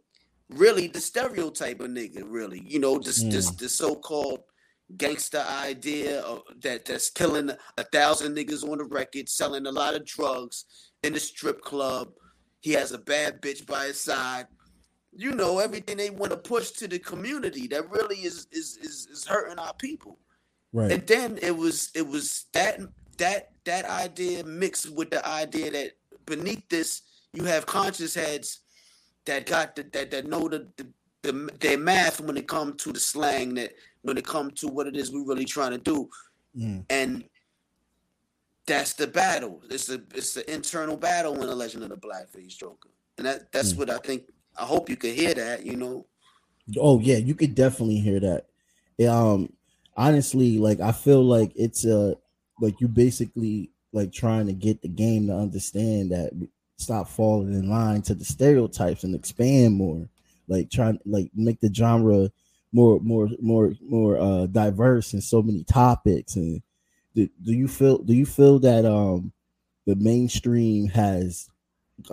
really 0.49 0.89
the 0.89 1.01
stereotype 1.01 1.81
of 1.81 1.91
nigga, 1.91 2.25
really. 2.27 2.63
You 2.67 2.81
know, 2.81 2.99
just 2.99 3.31
this 3.31 3.51
the 3.53 3.69
so-called 3.69 4.41
gangster 4.97 5.45
idea 5.49 6.21
of, 6.23 6.43
that 6.63 6.85
that's 6.85 7.11
killing 7.11 7.51
a 7.79 7.85
thousand 7.85 8.37
niggas 8.37 8.69
on 8.69 8.79
the 8.79 8.85
record, 8.85 9.29
selling 9.29 9.67
a 9.67 9.73
lot 9.73 9.95
of 9.95 10.05
drugs 10.05 10.65
in 11.03 11.13
the 11.13 11.21
strip 11.21 11.61
club. 11.61 12.09
He 12.61 12.73
has 12.73 12.93
a 12.93 12.99
bad 12.99 13.41
bitch 13.41 13.67
by 13.67 13.87
his 13.87 14.01
side. 14.01 14.47
You 15.13 15.33
know 15.33 15.59
everything 15.59 15.97
they 15.97 16.11
want 16.11 16.31
to 16.33 16.37
push 16.37 16.71
to 16.73 16.87
the 16.89 16.99
community 16.99 17.67
that 17.69 17.91
really 17.91 18.17
is 18.17 18.47
is 18.53 18.79
is, 18.83 19.09
is 19.11 19.27
hurting 19.27 19.59
our 19.59 19.75
people. 19.75 20.19
Right. 20.73 20.93
And 20.93 21.07
then 21.07 21.39
it 21.43 21.57
was 21.57 21.91
it 21.95 22.07
was 22.07 22.47
that 22.53 22.81
that 23.19 23.51
that 23.65 23.85
idea 23.87 24.45
mixed 24.45 24.91
with 24.91 25.11
the 25.11 25.27
idea 25.27 25.71
that 25.73 25.93
beneath 26.27 26.69
this 26.69 27.03
you 27.33 27.45
have 27.45 27.67
conscious 27.67 28.15
heads 28.15 28.61
that 29.27 29.47
got 29.47 29.77
the, 29.77 29.83
that 29.93 30.11
that 30.11 30.27
know 30.27 30.49
the, 30.49 30.69
the, 30.77 30.87
the 31.23 31.50
their 31.61 31.79
math 31.79 32.21
when 32.21 32.37
it 32.37 32.49
comes 32.49 32.83
to 32.83 32.93
the 32.93 33.00
slang 33.00 33.55
that 33.55 33.73
when 34.03 34.17
it 34.17 34.25
comes 34.25 34.55
to 34.61 34.69
what 34.69 34.87
it 34.87 34.97
is 34.97 35.12
we're 35.12 35.25
really 35.25 35.45
trying 35.45 35.73
to 35.73 35.79
do 35.79 36.09
Mm. 36.57 36.85
and 36.91 37.25
that's 38.67 38.95
the 38.95 39.07
battle 39.07 39.62
it's 39.71 39.89
a 39.89 40.03
it's 40.15 40.35
the 40.35 40.53
internal 40.53 40.97
battle 40.97 41.35
in 41.35 41.47
the 41.47 41.55
legend 41.55 41.85
of 41.85 41.91
the 41.91 41.97
blackface 41.97 42.57
joker 42.57 42.89
and 43.19 43.27
that 43.27 43.53
that's 43.53 43.73
Mm. 43.73 43.79
what 43.79 43.91
i 43.91 43.99
think 43.99 44.25
i 44.59 44.65
hope 44.65 44.89
you 44.91 44.97
could 44.97 45.15
hear 45.15 45.33
that 45.35 45.65
you 45.65 45.77
know 45.77 46.07
Oh 46.79 47.00
yeah, 47.00 47.17
you 47.17 47.35
could 47.35 47.57
definitely 47.57 47.97
hear 47.99 48.21
that. 48.21 48.47
Um, 49.09 49.53
honestly, 49.97 50.59
like 50.59 50.79
I 50.79 50.93
feel 50.93 51.25
like 51.25 51.50
it's 51.57 51.85
uh 51.85 52.15
like 52.61 52.81
you 52.81 52.87
basically 52.87 53.71
like 53.93 54.12
trying 54.12 54.47
to 54.47 54.53
get 54.53 54.81
the 54.81 54.89
game 54.89 55.27
to 55.27 55.35
understand 55.35 56.12
that 56.12 56.31
stop 56.77 57.09
falling 57.09 57.55
in 57.55 57.69
line 57.69 58.03
to 58.03 58.15
the 58.15 58.25
stereotypes 58.25 59.03
and 59.03 59.17
expand 59.17 59.75
more. 59.75 60.09
Like 60.50 60.71
trying 60.71 60.99
like 61.07 61.30
make 61.35 61.61
the 61.61 61.73
genre 61.73 62.30
more 62.73 63.00
more 63.00 63.30
more 63.40 63.73
more 63.80 64.19
uh 64.19 64.47
diverse 64.47 65.14
in 65.14 65.23
so 65.23 65.40
many 65.42 65.64
topics. 65.64 66.37
And 66.37 66.61
do, 67.14 67.28
do 67.42 67.52
you 67.52 67.69
feel 67.69 67.99
do 67.99 68.12
you 68.12 68.26
feel 68.26 68.59
that 68.59 68.85
um 68.85 69.33
the 69.87 69.97
mainstream 69.97 70.88
has 70.88 71.49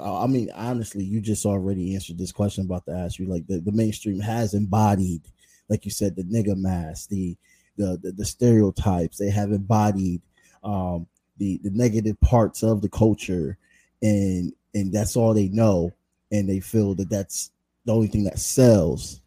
I 0.01 0.27
mean, 0.27 0.50
honestly, 0.53 1.03
you 1.03 1.22
just 1.22 1.46
already 1.46 1.96
answered 1.96 2.17
this 2.17 2.32
question 2.32 2.65
about 2.65 2.86
to 2.86 2.91
ask 2.91 3.20
you. 3.20 3.25
Like 3.25 3.48
the, 3.48 3.60
the 3.60 3.72
mainstream 3.72 4.20
has 4.20 4.53
embodied, 4.53 5.22
like 5.70 5.86
you 5.86 5.91
said, 5.91 6.15
the 6.15 6.24
nigga 6.24 6.58
mask, 6.58 7.10
the 7.10 7.38
the 7.77 7.98
the, 8.01 8.12
the 8.12 8.25
stereotypes. 8.25 9.17
They 9.17 9.29
have 9.29 9.51
embodied 9.51 10.22
um, 10.63 11.08
the 11.38 11.60
the 11.63 11.72
negative 11.72 12.20
parts 12.22 12.63
of 12.63 12.82
the 12.82 12.89
culture, 12.89 13.58
and 14.01 14.53
and 14.74 14.91
that's 14.91 15.15
all 15.15 15.34
they 15.34 15.48
know, 15.50 15.91
and 16.32 16.50
they 16.50 16.60
feel 16.60 16.96
that 16.96 17.10
that's 17.10 17.51
the 17.88 17.94
only 17.96 18.08
thing 18.08 18.25
that 18.25 18.38
sells. 18.38 19.22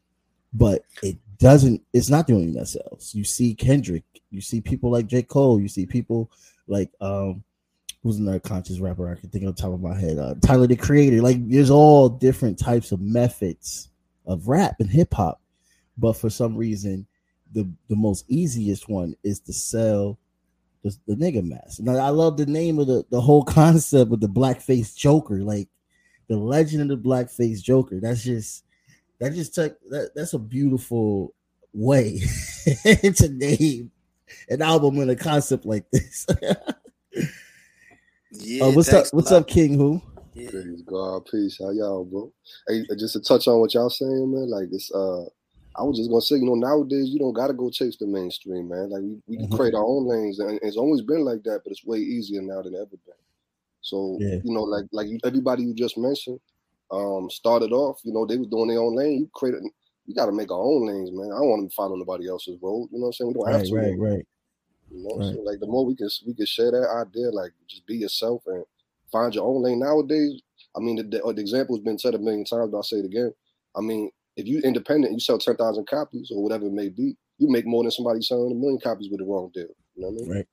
But 0.53 0.85
it 1.03 1.17
doesn't. 1.39 1.83
It's 1.93 2.11
not 2.11 2.29
the 2.29 2.35
only 2.35 2.47
thing 2.47 2.55
that 2.55 2.69
sells. 2.69 3.13
You 3.15 3.25
see 3.25 3.55
Kendrick. 3.55 4.05
You 4.31 4.41
see 4.41 4.61
people 4.61 4.93
like 4.93 5.09
J 5.09 5.23
Cole. 5.23 5.61
You 5.61 5.69
see 5.69 5.87
people 5.87 6.31
like 6.69 6.91
um 7.01 7.43
who's 8.03 8.19
another 8.19 8.41
conscious 8.41 8.79
rapper 8.79 9.11
I 9.11 9.15
can 9.15 9.29
think 9.29 9.45
on 9.45 9.55
top 9.55 9.73
of 9.73 9.81
my 9.81 9.99
head? 9.99 10.19
Uh, 10.19 10.35
Tyler 10.41 10.67
the 10.67 10.77
Creator. 10.77 11.21
Like, 11.21 11.37
there's 11.49 11.71
all 11.71 12.09
different 12.09 12.59
types 12.59 12.93
of 12.93 13.01
methods 13.01 13.91
of 14.27 14.49
rap 14.49 14.77
and 14.81 14.89
hip 14.89 15.13
hop, 15.13 15.41
but 15.99 16.15
for 16.15 16.31
some 16.31 16.57
reason, 16.57 17.07
the 17.53 17.69
the 17.89 17.97
most 17.97 18.25
easiest 18.29 18.89
one 18.89 19.15
is 19.25 19.41
to 19.41 19.53
sell 19.53 20.19
the, 20.83 20.97
the 21.07 21.15
nigga 21.15 21.43
mask. 21.43 21.81
Now, 21.81 21.97
I 21.97 22.11
love 22.11 22.37
the 22.37 22.47
name 22.47 22.79
of 22.79 22.87
the 22.87 23.05
the 23.11 23.21
whole 23.21 23.45
concept 23.59 24.13
of 24.13 24.21
the 24.21 24.29
blackface 24.29 24.97
Joker, 24.97 25.43
like 25.43 25.69
the 26.31 26.39
legend 26.39 26.81
of 26.81 26.89
the 26.89 27.09
blackface 27.09 27.61
Joker. 27.63 28.01
That's 28.01 28.23
just 28.23 28.65
that 29.19 29.35
just 29.35 29.55
took 29.55 29.77
that 29.91 30.13
that's 30.15 30.33
a 30.33 30.39
beautiful 30.39 31.35
way 31.75 32.21
to 32.85 33.29
name 33.29 33.91
an 34.49 34.63
album 34.63 35.01
and 35.01 35.11
a 35.11 35.17
concept 35.17 35.67
like 35.67 35.91
this. 35.91 36.27
yeah 38.31 38.65
Uh, 38.65 38.71
what's 38.71 38.93
up? 38.93 39.09
What's 39.13 39.33
up, 39.33 39.49
King? 39.49 39.75
Who? 39.75 40.01
Yeah. 40.35 40.51
Praise 40.51 40.83
God, 40.83 41.27
peace. 41.27 41.59
How 41.61 41.71
y'all, 41.71 42.05
bro? 42.05 42.33
Hey, 42.69 42.85
just 42.97 43.15
to 43.15 43.21
touch 43.21 43.49
on 43.49 43.59
what 43.59 43.75
y'all 43.75 43.91
saying, 43.91 44.31
man. 44.33 44.49
Like 44.49 44.71
this, 44.71 44.93
uh, 44.95 45.25
I 45.77 45.83
was 45.83 45.99
just 45.99 46.11
gonna 46.11 46.21
say, 46.21 46.37
you 46.37 46.47
know, 46.47 46.55
nowadays 46.55 47.09
you 47.11 47.19
don't 47.19 47.33
gotta 47.33 47.55
go 47.55 47.71
chase 47.71 47.97
the 47.99 48.07
mainstream, 48.07 48.69
man. 48.69 48.91
Like 48.91 49.03
we, 49.03 49.17
we 49.27 49.37
can 49.39 49.49
Mhm. 49.49 49.57
create 49.57 49.75
our 49.75 49.85
own 49.85 50.07
lanes, 50.07 50.39
and 50.39 50.61
it's 50.63 50.77
always 50.77 51.03
been 51.03 51.25
like 51.25 51.43
that, 51.43 51.63
but 51.65 51.73
it's 51.73 51.85
way 51.85 51.99
easier 51.99 52.41
now 52.41 52.63
than 52.63 52.77
ever 52.77 52.87
been. 52.91 53.15
So 53.83 54.19
Yeah. 54.21 54.41
you 54.45 54.53
know, 54.55 54.63
like 54.63 54.85
like 54.93 55.09
everybody 55.25 55.65
you 55.65 55.75
just 55.75 55.97
mentioned, 55.99 56.41
um, 56.91 57.31
started 57.31 57.73
off, 57.73 58.01
you 58.05 58.13
know, 58.13 58.27
they 58.27 58.37
was 58.37 58.49
doing 58.49 58.69
their 58.69 58.81
own 58.81 58.95
lane. 58.95 59.21
You 59.21 59.31
created, 59.35 59.63
you 60.07 60.15
got 60.15 60.27
to 60.27 60.33
make 60.33 60.51
our 60.51 60.61
own 60.61 60.87
lanes, 60.87 61.11
man. 61.13 61.31
I 61.33 61.39
don't 61.39 61.49
want 61.49 61.71
to 61.71 61.75
follow 61.75 61.97
nobody 61.97 62.29
else's 62.29 62.59
road. 62.61 62.89
You 62.93 62.99
know 62.99 63.07
what 63.07 63.07
I'm 63.09 63.13
saying? 63.13 63.29
We 63.29 63.35
don't 63.35 63.53
have 63.53 63.65
to. 63.65 63.75
right, 63.75 63.99
right. 63.99 64.27
You 64.91 65.03
know, 65.05 65.17
Right. 65.19 65.35
so 65.35 65.41
like 65.43 65.61
the 65.61 65.67
more 65.67 65.87
we 65.87 65.95
can 65.95 66.09
we 66.27 66.35
can 66.35 66.47
share 66.47 66.71
that 66.73 67.07
idea, 67.07 67.31
like 67.31 67.53
just 67.69 67.87
be 67.87 67.97
yourself 67.97 68.43
and 68.47 68.65
find 69.13 69.35
your 69.35 69.47
own 69.47 69.63
lane. 69.63 69.79
Nowadays, 69.79 70.43
I 70.77 70.81
mean, 70.81 70.97
the, 70.97 71.05
the, 71.05 71.33
the 71.33 71.41
example 71.41 71.77
has 71.77 71.85
been 71.85 71.99
said 71.99 72.15
a 72.15 72.19
million 72.19 72.45
times, 72.45 72.71
but 72.71 72.77
I'll 72.79 72.83
say 72.83 72.97
it 72.97 73.05
again. 73.05 73.33
I 73.77 73.81
mean, 73.81 74.11
if 74.37 74.47
you 74.47 74.61
independent, 74.61 75.13
you 75.13 75.21
sell 75.21 75.39
ten 75.39 75.57
thousand 75.57 75.87
copies 75.87 76.31
or 76.35 76.43
whatever 76.43 76.67
it 76.67 76.73
may 76.73 76.89
be, 76.89 77.17
you 77.39 77.49
make 77.49 77.67
more 77.67 77.85
than 77.85 77.93
somebody 77.93 78.21
selling 78.21 78.51
a 78.53 78.55
million 78.55 78.81
copies 78.81 79.09
with 79.11 79.21
the 79.21 79.27
wrong 79.27 79.51
deal. 79.55 79.69
You 79.95 80.03
know 80.03 80.09
what 80.09 80.23
I 80.23 80.23
mean? 80.23 80.31
Right. 80.31 80.47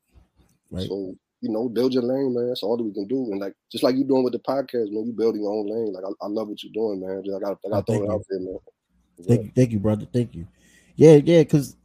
Right. 0.70 0.88
So 0.88 1.16
you 1.42 1.52
know, 1.52 1.70
build 1.70 1.94
your 1.94 2.04
lane, 2.04 2.34
man. 2.34 2.48
That's 2.48 2.64
all 2.64 2.78
that 2.78 2.84
we 2.84 2.94
can 2.94 3.08
do. 3.08 3.32
And 3.32 3.40
like 3.40 3.54
just 3.72 3.84
like 3.84 3.96
you're 3.96 4.08
doing 4.08 4.24
with 4.24 4.34
the 4.34 4.40
podcast, 4.40 4.92
man, 4.92 5.06
you 5.06 5.14
building 5.14 5.44
your 5.44 5.52
own 5.52 5.68
lane. 5.68 5.94
Like 5.94 6.04
I, 6.04 6.26
I 6.26 6.28
love 6.28 6.48
what 6.48 6.64
you're 6.64 6.74
doing, 6.74 7.02
man. 7.02 7.24
Just, 7.24 7.38
I 7.38 7.40
got 7.40 7.58
I 7.66 7.70
got 7.70 7.86
to 7.86 7.94
throw 7.94 8.04
it 8.04 8.12
out 8.12 8.24
there, 8.30 8.40
man. 8.40 8.58
Thank 9.28 9.44
you, 9.44 9.52
thank 9.56 9.72
you, 9.72 9.80
brother. 9.80 10.08
Thank 10.12 10.36
you. 10.36 10.48
Yeah, 10.96 11.16
yeah, 11.16 11.42
because 11.42 11.76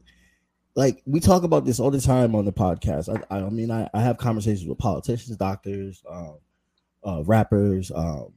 like 0.74 1.02
we 1.04 1.20
talk 1.20 1.42
about 1.42 1.64
this 1.64 1.80
all 1.80 1.90
the 1.90 2.00
time 2.00 2.34
on 2.34 2.44
the 2.44 2.52
podcast. 2.52 3.14
I, 3.14 3.34
I, 3.34 3.44
I 3.44 3.50
mean, 3.50 3.70
I, 3.70 3.88
I 3.92 4.00
have 4.00 4.16
conversations 4.16 4.66
with 4.66 4.78
politicians, 4.78 5.36
doctors, 5.36 6.02
um, 6.10 6.38
uh, 7.04 7.22
rappers, 7.24 7.90
um, 7.94 8.32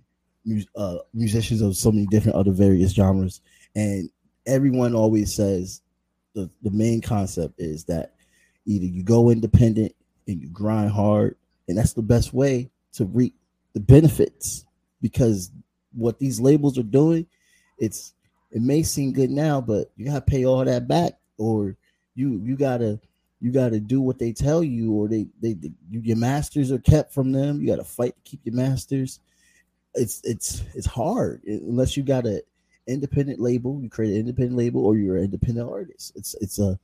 uh, 0.75 0.97
musicians 1.13 1.61
of 1.61 1.75
so 1.75 1.91
many 1.91 2.07
different 2.07 2.35
other 2.35 2.51
various 2.51 2.91
genres, 2.91 3.41
and 3.75 4.09
everyone 4.45 4.95
always 4.95 5.33
says 5.33 5.81
the 6.33 6.49
the 6.61 6.71
main 6.71 7.01
concept 7.01 7.55
is 7.57 7.85
that 7.85 8.15
either 8.65 8.85
you 8.85 9.03
go 9.03 9.29
independent 9.29 9.95
and 10.27 10.41
you 10.41 10.49
grind 10.49 10.91
hard, 10.91 11.35
and 11.67 11.77
that's 11.77 11.93
the 11.93 12.01
best 12.01 12.33
way 12.33 12.69
to 12.93 13.05
reap 13.05 13.35
the 13.73 13.79
benefits 13.79 14.65
because 15.01 15.51
what 15.93 16.19
these 16.19 16.39
labels 16.39 16.77
are 16.77 16.83
doing, 16.83 17.25
it's 17.77 18.13
it 18.51 18.61
may 18.61 18.83
seem 18.83 19.11
good 19.11 19.29
now, 19.29 19.59
but 19.61 19.91
you 19.97 20.05
gotta 20.05 20.21
pay 20.21 20.45
all 20.45 20.63
that 20.63 20.87
back, 20.87 21.13
or 21.37 21.75
you 22.15 22.39
you 22.43 22.55
gotta 22.55 22.99
you 23.41 23.51
gotta 23.51 23.79
do 23.79 24.01
what 24.01 24.17
they 24.17 24.31
tell 24.31 24.63
you, 24.63 24.93
or 24.93 25.07
they 25.07 25.27
they, 25.41 25.53
they 25.53 25.71
you, 25.89 25.99
your 26.01 26.17
masters 26.17 26.71
are 26.71 26.79
kept 26.79 27.13
from 27.13 27.31
them. 27.31 27.61
You 27.61 27.67
gotta 27.67 27.83
fight 27.83 28.15
to 28.15 28.21
keep 28.29 28.41
your 28.43 28.55
masters. 28.55 29.19
It's 29.93 30.21
it's 30.23 30.63
it's 30.73 30.87
hard 30.87 31.43
unless 31.45 31.95
you 31.95 32.03
got 32.03 32.25
a 32.25 32.41
independent 32.87 33.39
label. 33.39 33.79
You 33.81 33.89
create 33.89 34.13
an 34.13 34.19
independent 34.19 34.57
label, 34.57 34.85
or 34.85 34.95
you're 34.95 35.17
an 35.17 35.25
independent 35.25 35.69
artist. 35.69 36.13
It's 36.15 36.35
it's 36.41 36.59
a 36.59 36.79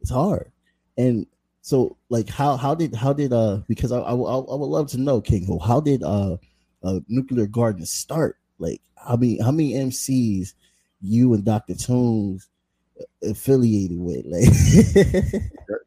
it's 0.00 0.10
hard, 0.10 0.50
and 0.96 1.26
so 1.66 1.96
like 2.10 2.28
how 2.28 2.56
how 2.56 2.76
did 2.76 2.94
how 2.94 3.12
did 3.12 3.32
uh 3.32 3.56
because 3.66 3.90
I 3.90 3.98
I, 3.98 4.12
I 4.12 4.12
would 4.12 4.70
love 4.70 4.88
to 4.90 4.98
know 4.98 5.20
King 5.20 5.44
Who 5.46 5.58
how 5.58 5.80
did 5.80 6.00
uh, 6.04 6.36
uh 6.84 7.00
Nuclear 7.08 7.46
Garden 7.46 7.84
start 7.84 8.38
like 8.60 8.80
how 8.94 9.16
many 9.16 9.40
how 9.42 9.50
many 9.50 9.72
MCs 9.72 10.54
you 11.02 11.34
and 11.34 11.44
Dr. 11.44 11.74
Tunes 11.74 12.48
affiliated 13.20 13.98
with 13.98 14.24
like 14.26 14.44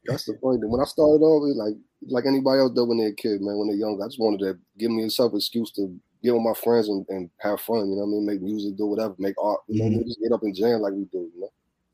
that's 0.05 0.25
the 0.25 0.33
point. 0.41 0.67
When 0.67 0.81
I 0.81 0.83
started 0.83 1.23
off, 1.23 1.55
like 1.55 1.77
like 2.09 2.25
anybody 2.25 2.59
else 2.59 2.73
does 2.73 2.85
when 2.85 2.97
they're 2.97 3.07
a 3.07 3.15
kid, 3.15 3.39
man. 3.39 3.57
When 3.57 3.67
they're 3.69 3.77
young, 3.77 4.01
I 4.03 4.07
just 4.07 4.19
wanted 4.19 4.39
to 4.39 4.59
give 4.77 4.91
me 4.91 5.07
self 5.07 5.33
excuse 5.33 5.71
to 5.79 5.97
get 6.21 6.33
with 6.33 6.43
my 6.43 6.55
friends 6.55 6.89
and, 6.89 7.05
and 7.07 7.29
have 7.37 7.61
fun. 7.61 7.89
You 7.89 7.95
know 7.95 8.03
what 8.03 8.07
I 8.07 8.19
mean? 8.19 8.25
Make 8.25 8.41
music, 8.41 8.75
do 8.75 8.85
whatever, 8.85 9.15
make 9.17 9.35
art. 9.41 9.61
You 9.69 9.79
know, 9.79 9.85
I 9.85 9.89
mean? 9.91 10.07
just 10.07 10.19
get 10.19 10.33
up 10.33 10.43
and 10.43 10.53
jam 10.53 10.81
like 10.81 10.91
we 10.91 11.05
do. 11.05 11.31
You 11.33 11.39
know. 11.39 11.53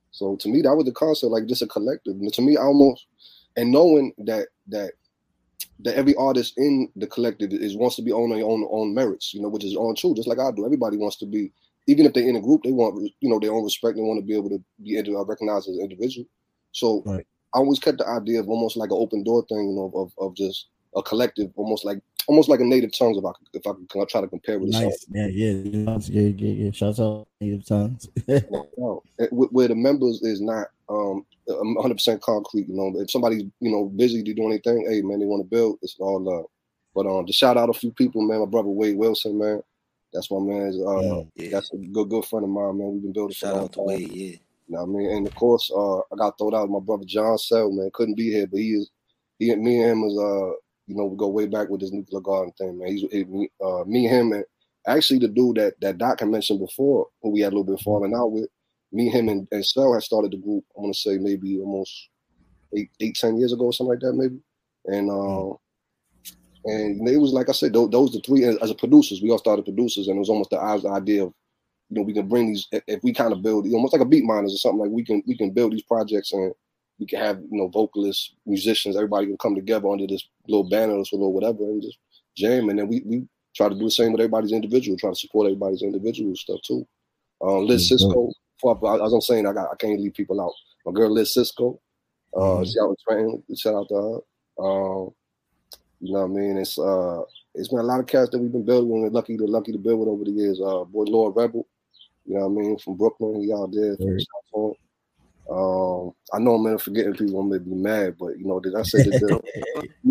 So 0.10 0.38
to 0.38 0.50
me, 0.50 0.63
that 0.63 0.74
was 0.74 0.86
the 0.86 0.92
concept, 0.92 1.32
like 1.32 1.46
just 1.46 1.62
a 1.62 1.68
collective. 1.68 2.15
To 2.20 2.42
me, 2.42 2.58
I 2.58 2.63
almost 2.63 3.06
and 3.58 3.72
knowing 3.72 4.14
that 4.20 4.48
that 4.68 4.92
that 5.80 5.96
every 5.96 6.16
artist 6.16 6.54
in 6.58 6.90
the 6.96 7.08
collective 7.08 7.52
is 7.52 7.76
wants 7.76 7.96
to 7.98 8.02
be 8.02 8.12
on 8.12 8.30
their 8.30 8.46
own 8.46 8.68
own 8.70 8.94
merits, 8.94 9.34
you 9.34 9.42
know, 9.42 9.50
which 9.50 9.66
is 9.66 9.76
on 9.76 9.96
true, 9.96 10.16
just 10.16 10.28
like 10.28 10.40
I 10.40 10.52
do. 10.52 10.66
Everybody 10.66 10.98
wants 10.98 11.18
to 11.18 11.26
be, 11.26 11.52
even 11.88 12.06
if 12.06 12.14
they're 12.14 12.28
in 12.28 12.36
a 12.36 12.42
group, 12.42 12.64
they 12.64 12.72
want 12.72 13.12
you 13.20 13.30
know 13.30 13.40
their 13.40 13.54
own 13.54 13.64
respect. 13.64 13.98
They 13.98 14.04
want 14.04 14.20
to 14.20 14.26
be 14.26 14.36
able 14.36 14.50
to 14.50 14.64
be 14.84 14.98
recognized 14.98 15.70
as 15.70 15.76
an 15.76 15.82
individual. 15.82 16.28
So 16.72 17.04
Right. 17.06 17.26
I 17.54 17.60
always 17.60 17.80
kept 17.80 18.00
the 18.00 18.08
idea 18.08 18.42
of 18.42 18.50
almost 18.50 18.76
like 18.76 18.92
an 18.92 18.98
open 19.00 19.24
door 19.24 19.46
thing, 19.48 19.70
you 19.70 19.76
know, 19.76 19.92
of, 19.96 20.12
of 20.18 20.36
just 20.36 20.68
a 20.96 21.02
collective, 21.02 21.52
almost 21.56 21.86
like 21.86 22.00
almost 22.27 22.50
like 22.50 22.60
a 22.60 22.65
native 22.65 22.98
tongues. 22.98 23.17
If 23.17 23.25
I 23.25 23.32
could, 23.32 23.48
if 23.53 23.67
I 23.67 23.72
could 23.89 24.10
try 24.10 24.22
to 24.22 24.27
compare 24.27 24.60
with 24.60 24.72
nice 24.72 25.05
yeah 25.12 25.27
yeah 25.27 25.51
yeah 25.51 25.98
yeah 26.08 26.29
yeah 26.29 26.72
shouts 26.72 27.00
out 27.00 27.27
native 27.39 27.65
tongues 27.65 28.08
No, 28.77 29.03
where 29.32 29.67
the 29.67 29.75
members 29.75 30.22
is 30.22 30.41
not 30.41 30.67
um 30.89 31.25
100 31.46 31.96
percent 31.96 32.22
concrete. 32.22 32.67
You 32.67 32.75
know, 32.75 33.00
if 33.00 33.12
somebody's 33.12 33.44
you 33.60 33.72
know 33.72 33.86
busy 33.86 34.24
to 34.24 34.34
do 34.34 34.48
anything, 34.48 34.86
hey 34.89 35.01
man, 35.01 35.20
they 35.20 35.25
want 35.25 35.44
to 35.44 35.50
build, 35.50 35.79
it's 35.82 35.96
all 36.00 36.20
love. 36.20 36.46
But 36.94 37.08
um, 37.08 37.25
to 37.25 37.34
shout 37.34 37.58
out 37.58 37.70
a 37.70 37.74
few 37.74 37.91
people, 37.91 38.22
man, 38.22 38.39
my 38.39 38.46
brother 38.46 38.70
Wade 38.70 38.98
Wilson, 38.98 39.38
man, 39.38 39.62
that's 40.13 40.32
my 40.32 40.39
man's. 40.39 40.77
Uh, 40.82 41.25
Yeah. 41.36 41.50
That's 41.51 41.72
a 41.74 41.77
good 41.77 42.10
good 42.10 42.25
friend 42.25 42.46
of 42.46 42.50
mine, 42.50 42.77
man. 42.77 42.94
We've 42.94 43.03
been 43.03 43.13
building 43.13 43.36
for 43.36 43.48
a 43.48 43.50
Shout 43.50 43.63
out 43.63 43.74
to 43.74 43.79
time. 43.79 43.86
Wade. 43.86 44.12
Yeah. 44.12 44.38
You 44.67 44.75
know 44.75 44.84
what 44.86 44.96
I 44.96 45.03
mean? 45.03 45.12
And 45.17 45.27
of 45.27 45.36
course, 45.36 45.70
uh, 45.75 46.00
I 46.00 46.15
got 46.17 46.38
thrown 46.38 46.55
out 46.55 46.70
my 46.70 46.79
brother 46.79 47.05
John 47.05 47.38
Sell, 47.38 47.72
man. 47.72 47.92
Couldn't 47.94 48.16
be 48.16 48.31
here, 48.31 48.48
but 48.48 48.59
he 48.59 48.72
is 48.72 48.90
he 49.38 49.51
and 49.51 49.61
me 49.61 49.81
and 49.81 49.92
him 49.92 50.03
is 50.05 50.18
uh, 50.18 50.51
you 50.88 50.96
know, 50.96 51.06
we 51.06 51.18
go 51.18 51.28
way 51.28 51.48
back 51.48 51.70
with 51.70 51.82
this 51.82 51.92
nuclear 51.92 52.22
garden 52.22 52.54
thing, 52.58 52.78
man. 52.78 52.90
He's 52.90 53.04
it, 53.12 53.30
me, 53.30 53.50
uh, 53.64 53.84
me, 53.86 54.08
him, 54.08 54.32
and 54.34 54.46
actually 54.88 55.20
the 55.20 55.28
dude 55.28 55.58
that 55.58 55.80
that 55.82 55.98
Doc 55.98 56.20
had 56.20 56.30
mentioned 56.30 56.60
before, 56.60 57.08
who 57.22 57.32
we 57.32 57.42
had 57.42 57.54
a 57.54 57.56
little 57.58 57.76
bit 57.76 57.82
falling 57.84 58.14
out 58.16 58.32
with. 58.32 58.50
Me, 58.92 59.10
him, 59.10 59.28
and, 59.28 59.48
and 59.52 59.66
Sell 59.66 59.94
had 59.94 60.04
started 60.04 60.32
the 60.32 60.38
group. 60.38 60.64
I 60.78 60.82
want 60.82 60.94
to 60.94 61.00
say 61.00 61.18
maybe 61.18 61.60
almost 61.60 62.10
eight, 62.78 62.92
eight, 63.02 63.16
ten 63.16 63.38
years 63.38 63.52
ago, 63.52 63.72
something 63.72 63.92
like 63.92 64.00
that, 64.00 64.14
maybe. 64.14 64.40
And 64.86 65.10
uh, 65.10 65.56
and 66.66 67.08
it 67.08 67.18
was 67.18 67.34
like 67.34 67.50
I 67.50 67.52
said, 67.52 67.74
those, 67.74 67.90
those 67.90 68.12
the 68.14 68.22
three 68.22 68.46
as, 68.46 68.72
a 68.72 68.76
producers, 68.76 69.22
we 69.22 69.32
all 69.32 69.38
started 69.38 69.66
producers, 69.66 70.08
and 70.08 70.16
it 70.16 70.20
was 70.20 70.30
almost 70.30 70.52
the 70.52 70.60
idea 70.60 71.24
of 71.24 71.34
you 71.90 71.98
know, 71.98 72.02
we 72.04 72.14
can 72.14 72.28
bring 72.28 72.48
these 72.48 72.68
if- 72.72 72.84
if 72.88 73.04
we 73.04 73.14
kind 73.14 73.34
of 73.34 73.42
build 73.42 73.68
almost 73.72 73.94
like 73.94 74.02
a 74.02 74.06
Beatminerz 74.06 74.54
or 74.54 74.58
something 74.58 74.80
like 74.80 74.92
we 74.92 75.04
can 75.04 75.22
we 75.28 75.38
can 75.38 75.52
build 75.52 75.74
these 75.74 75.84
projects 75.84 76.32
and 76.32 76.54
we 77.00 77.05
can 77.05 77.20
have 77.20 77.40
you 77.40 77.58
know 77.58 77.68
vocalists, 77.68 78.34
musicians, 78.46 78.96
everybody 78.96 79.27
can 79.27 79.38
come 79.38 79.55
together 79.55 79.90
under 79.90 80.08
this 80.08 80.27
little 80.48 80.64
banner 80.70 80.94
or 80.94 81.00
little 81.00 81.34
whatever 81.34 81.64
and 81.64 81.81
just 81.81 81.98
jam. 82.36 82.70
And 82.70 82.79
then 82.79 82.88
we 82.88 83.01
we 83.05 83.27
try 83.55 83.70
to 83.70 83.75
do 83.75 83.86
the 83.86 83.92
same 83.92 84.12
with 84.12 84.22
everybody's 84.22 84.51
individual, 84.51 84.98
try 84.98 85.10
to 85.10 85.16
support 85.16 85.46
everybody's 85.46 85.81
individual 85.81 86.36
stuff 86.36 86.60
too. 86.66 86.88
Uh, 87.42 87.60
Liz 87.60 87.84
Mhm. 87.84 87.88
Cisco, 87.88 88.31
I, 88.88 89.05
as 89.05 89.14
I'm 89.14 89.22
saying, 89.22 89.46
I 89.46 89.53
got 89.53 89.72
I 89.72 89.75
can't 89.75 90.00
leave 90.00 90.14
people 90.14 90.40
out. 90.42 90.53
My 90.86 90.92
girl 90.92 91.12
Liz 91.12 91.34
Cisco, 91.34 91.79
uh, 92.34 92.40
Mhm. 92.40 92.66
she 92.72 92.79
out 92.79 92.90
in 92.90 92.96
Trenton. 93.08 93.55
Shout 93.55 93.75
out 93.75 93.88
to 93.90 93.96
her. 93.96 94.66
Um, 94.66 95.14
you 96.00 96.14
know 96.14 96.22
what 96.22 96.31
I 96.31 96.40
mean? 96.40 96.58
It's 96.58 96.77
uh, 96.79 97.24
it's 97.53 97.70
been 97.70 97.79
a 97.79 97.84
lot 97.84 98.00
of 98.00 98.08
cats 98.08 98.29
that 98.31 98.40
we've 98.40 98.51
been 98.51 98.66
building. 98.66 99.01
We're 99.01 99.10
lucky 99.10 99.38
to 99.38 99.46
lucky 99.46 99.72
to 99.72 99.77
build 99.77 100.00
with 100.00 100.10
over 100.10 100.24
the 100.24 100.31
years. 100.31 100.60
Uh, 100.62 100.84
boy 100.86 101.03
Lord 101.03 101.36
Rebel, 101.36 101.68
you 102.25 102.36
know 102.36 102.48
what 102.48 102.62
I 102.64 102.68
mean, 102.68 102.77
from 102.77 102.96
Brooklyn. 102.96 103.42
He 103.42 103.51
out 103.53 103.72
there. 103.72 103.96
Shout 103.98 104.10
out 104.10 104.44
to 104.53 104.68
him. 104.68 104.74
Um, 105.50 106.12
I 106.34 106.40
know 106.40 106.55
I'm 106.55 106.64
gonna 106.64 106.79
forgetting 106.79 107.14
people. 107.14 107.40
I'm 107.40 107.50
gonna 107.50 107.62
be 107.62 107.75
mad, 107.75 108.16
but 108.20 108.38
you 108.40 108.46
know, 108.46 108.60
did 108.60 108.75
I 108.75 108.84
say 108.84 109.00
that? 109.03 109.42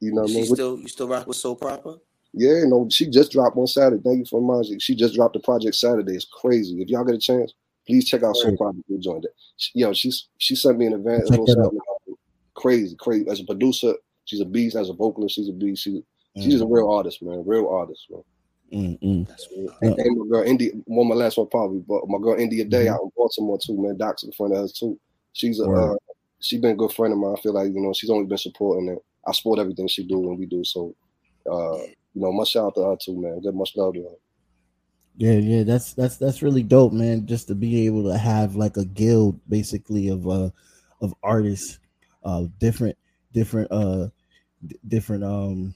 you 0.00 0.12
know 0.12 0.22
what 0.22 0.30
I 0.30 0.32
She 0.32 0.34
mean? 0.40 0.48
What- 0.48 0.56
still 0.56 0.78
you 0.78 0.88
still 0.88 1.08
rock 1.08 1.26
with 1.26 1.36
Soul 1.36 1.56
Proper? 1.56 1.96
yeah, 2.36 2.58
you 2.58 2.66
know, 2.66 2.88
she 2.90 3.08
just 3.08 3.32
dropped 3.32 3.56
on 3.56 3.66
Saturday. 3.66 4.02
Thank 4.04 4.18
you 4.18 4.24
for 4.26 4.40
reminding. 4.40 4.78
She 4.80 4.94
just 4.94 5.14
dropped 5.14 5.34
the 5.34 5.40
project 5.40 5.76
Saturday. 5.76 6.14
It's 6.14 6.26
crazy. 6.40 6.80
If 6.82 6.88
y'all 6.88 7.04
get 7.04 7.14
a 7.14 7.18
chance, 7.18 7.54
please 7.86 8.04
check 8.04 8.22
out 8.22 8.36
Soul 8.36 8.50
Word. 8.50 8.58
Project. 8.58 8.84
You'll 8.88 9.00
join 9.00 9.20
that. 9.22 9.30
She, 9.56 9.70
yo, 9.74 9.92
she's 9.92 10.28
she 10.38 10.56
sent 10.56 10.78
me 10.78 10.86
an 10.86 10.94
event. 10.94 11.28
Check 11.28 11.38
that 11.46 11.58
out. 11.64 11.74
Crazy, 12.54 12.96
crazy. 12.98 13.28
As 13.28 13.40
a 13.40 13.44
producer, 13.44 13.94
she's 14.24 14.40
a 14.40 14.44
beast. 14.44 14.76
As 14.76 14.90
a 14.90 14.92
vocalist, 14.92 15.34
she's 15.36 15.48
a 15.48 15.52
beast. 15.52 15.82
She, 15.82 16.02
she's 16.40 16.60
a 16.60 16.66
real 16.66 16.90
artist, 16.90 17.22
man. 17.22 17.42
Real 17.46 17.68
artist, 17.68 18.06
man. 18.10 18.22
Mm, 18.72 18.98
mm. 19.00 19.28
That's 19.28 19.48
real. 19.56 19.70
And, 19.80 19.98
and 19.98 20.18
my 20.18 20.26
girl 20.28 20.42
India, 20.46 20.70
one 20.86 21.06
of 21.10 21.16
my 21.16 21.24
last 21.24 21.38
one 21.38 21.48
probably, 21.48 21.80
but 21.80 22.02
my 22.08 22.18
girl 22.18 22.38
India 22.38 22.64
Day 22.64 22.86
Mhm. 22.86 22.94
out 22.94 23.00
in 23.02 23.10
Baltimore 23.16 23.58
too, 23.64 23.80
man. 23.80 23.96
Doc's 23.96 24.24
a 24.24 24.32
friend 24.32 24.52
of 24.52 24.60
hers 24.60 24.72
too. 24.72 24.98
She's 25.32 25.60
a 25.60 25.64
Word. 25.64 25.94
uh, 25.94 25.96
she 26.40 26.58
been 26.60 26.72
a 26.72 26.76
good 26.76 26.92
friend 26.92 27.12
of 27.12 27.18
mine. 27.18 27.34
I 27.36 27.40
feel 27.40 27.54
like 27.54 27.72
you 27.72 27.80
know 27.80 27.92
she's 27.92 28.10
only 28.10 28.26
been 28.26 28.38
supporting 28.38 28.88
it. 28.88 28.98
I 29.26 29.32
support 29.32 29.58
everything 29.58 29.88
she 29.88 30.06
do 30.06 30.28
and 30.28 30.38
we 30.38 30.46
do. 30.46 30.62
So, 30.64 30.94
uh, 31.50 31.78
you 31.78 32.20
know, 32.22 32.32
much 32.32 32.50
shout 32.50 32.66
out 32.66 32.74
to 32.76 32.82
her 32.84 32.96
too, 33.00 33.20
man. 33.20 33.40
Good 33.40 33.54
much 33.54 33.72
love 33.76 33.94
to 33.94 34.02
her. 34.02 34.16
Yeah, 35.16 35.34
yeah, 35.34 35.62
that's 35.62 35.94
that's 35.94 36.16
that's 36.16 36.42
really 36.42 36.64
dope, 36.64 36.92
man. 36.92 37.26
Just 37.26 37.46
to 37.48 37.54
be 37.54 37.86
able 37.86 38.04
to 38.10 38.18
have 38.18 38.56
like 38.56 38.76
a 38.76 38.84
guild, 38.84 39.40
basically 39.48 40.08
of 40.08 40.26
uh 40.28 40.50
of 41.00 41.14
artists, 41.22 41.78
uh, 42.24 42.46
different 42.58 42.98
different 43.32 43.70
uh 43.70 44.08
d- 44.66 44.78
different 44.88 45.22
um 45.24 45.74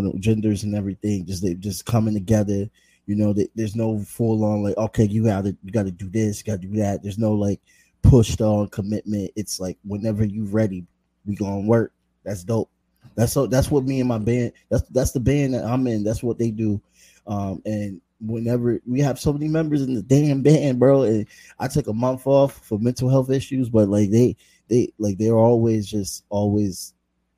know, 0.00 0.14
genders 0.18 0.62
and 0.62 0.74
everything. 0.74 1.26
Just 1.26 1.42
they 1.42 1.54
just 1.54 1.84
coming 1.84 2.14
together. 2.14 2.70
You 3.06 3.16
know, 3.16 3.32
that 3.32 3.50
there's 3.54 3.76
no 3.76 3.98
full 4.00 4.44
on 4.44 4.62
like 4.62 4.76
okay, 4.78 5.04
you 5.04 5.24
gotta 5.24 5.56
you 5.62 5.72
gotta 5.72 5.90
do 5.90 6.08
this, 6.08 6.38
you 6.38 6.44
gotta 6.44 6.66
do 6.66 6.76
that. 6.78 7.02
There's 7.02 7.18
no 7.18 7.32
like 7.32 7.60
pushed 8.02 8.40
on 8.40 8.68
commitment. 8.68 9.32
It's 9.36 9.60
like 9.60 9.78
whenever 9.84 10.24
you 10.24 10.44
ready, 10.44 10.86
we 11.26 11.34
gonna 11.34 11.60
work. 11.60 11.92
That's 12.24 12.44
dope. 12.44 12.70
That's 13.14 13.32
so 13.32 13.46
that's 13.46 13.70
what 13.70 13.84
me 13.84 14.00
and 14.00 14.08
my 14.08 14.18
band. 14.18 14.52
That's 14.70 14.82
that's 14.90 15.12
the 15.12 15.20
band 15.20 15.54
that 15.54 15.64
I'm 15.64 15.86
in. 15.86 16.04
That's 16.04 16.22
what 16.22 16.38
they 16.38 16.50
do. 16.50 16.80
Um, 17.26 17.62
and 17.66 18.00
whenever 18.20 18.80
we 18.86 19.00
have 19.00 19.18
so 19.18 19.32
many 19.32 19.48
members 19.48 19.82
in 19.82 19.94
the 19.94 20.02
damn 20.02 20.42
band, 20.42 20.78
bro, 20.78 21.02
and 21.02 21.26
I 21.58 21.68
took 21.68 21.88
a 21.88 21.92
month 21.92 22.26
off 22.26 22.64
for 22.64 22.78
mental 22.78 23.08
health 23.08 23.30
issues, 23.30 23.68
but 23.68 23.88
like 23.88 24.10
they 24.10 24.36
they 24.68 24.92
like 24.98 25.18
they're 25.18 25.36
always 25.36 25.86
just 25.86 26.24
always 26.30 26.94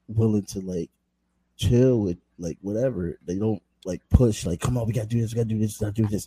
willing 0.09 0.45
to 0.45 0.61
like 0.61 0.91
chill 1.57 2.01
with 2.01 2.19
like 2.39 2.59
whatever. 2.63 3.19
They 3.27 3.37
don't 3.37 3.63
like 3.85 4.01
push 4.11 4.47
like 4.47 4.61
come 4.61 4.77
on, 4.79 4.87
we 4.87 4.93
gotta 4.93 5.07
do 5.07 5.21
this, 5.21 5.33
we 5.33 5.37
gotta 5.37 5.49
do 5.49 5.59
this, 5.59 5.81
we 5.81 5.87
gotta 5.87 6.03
do 6.03 6.09
this. 6.09 6.27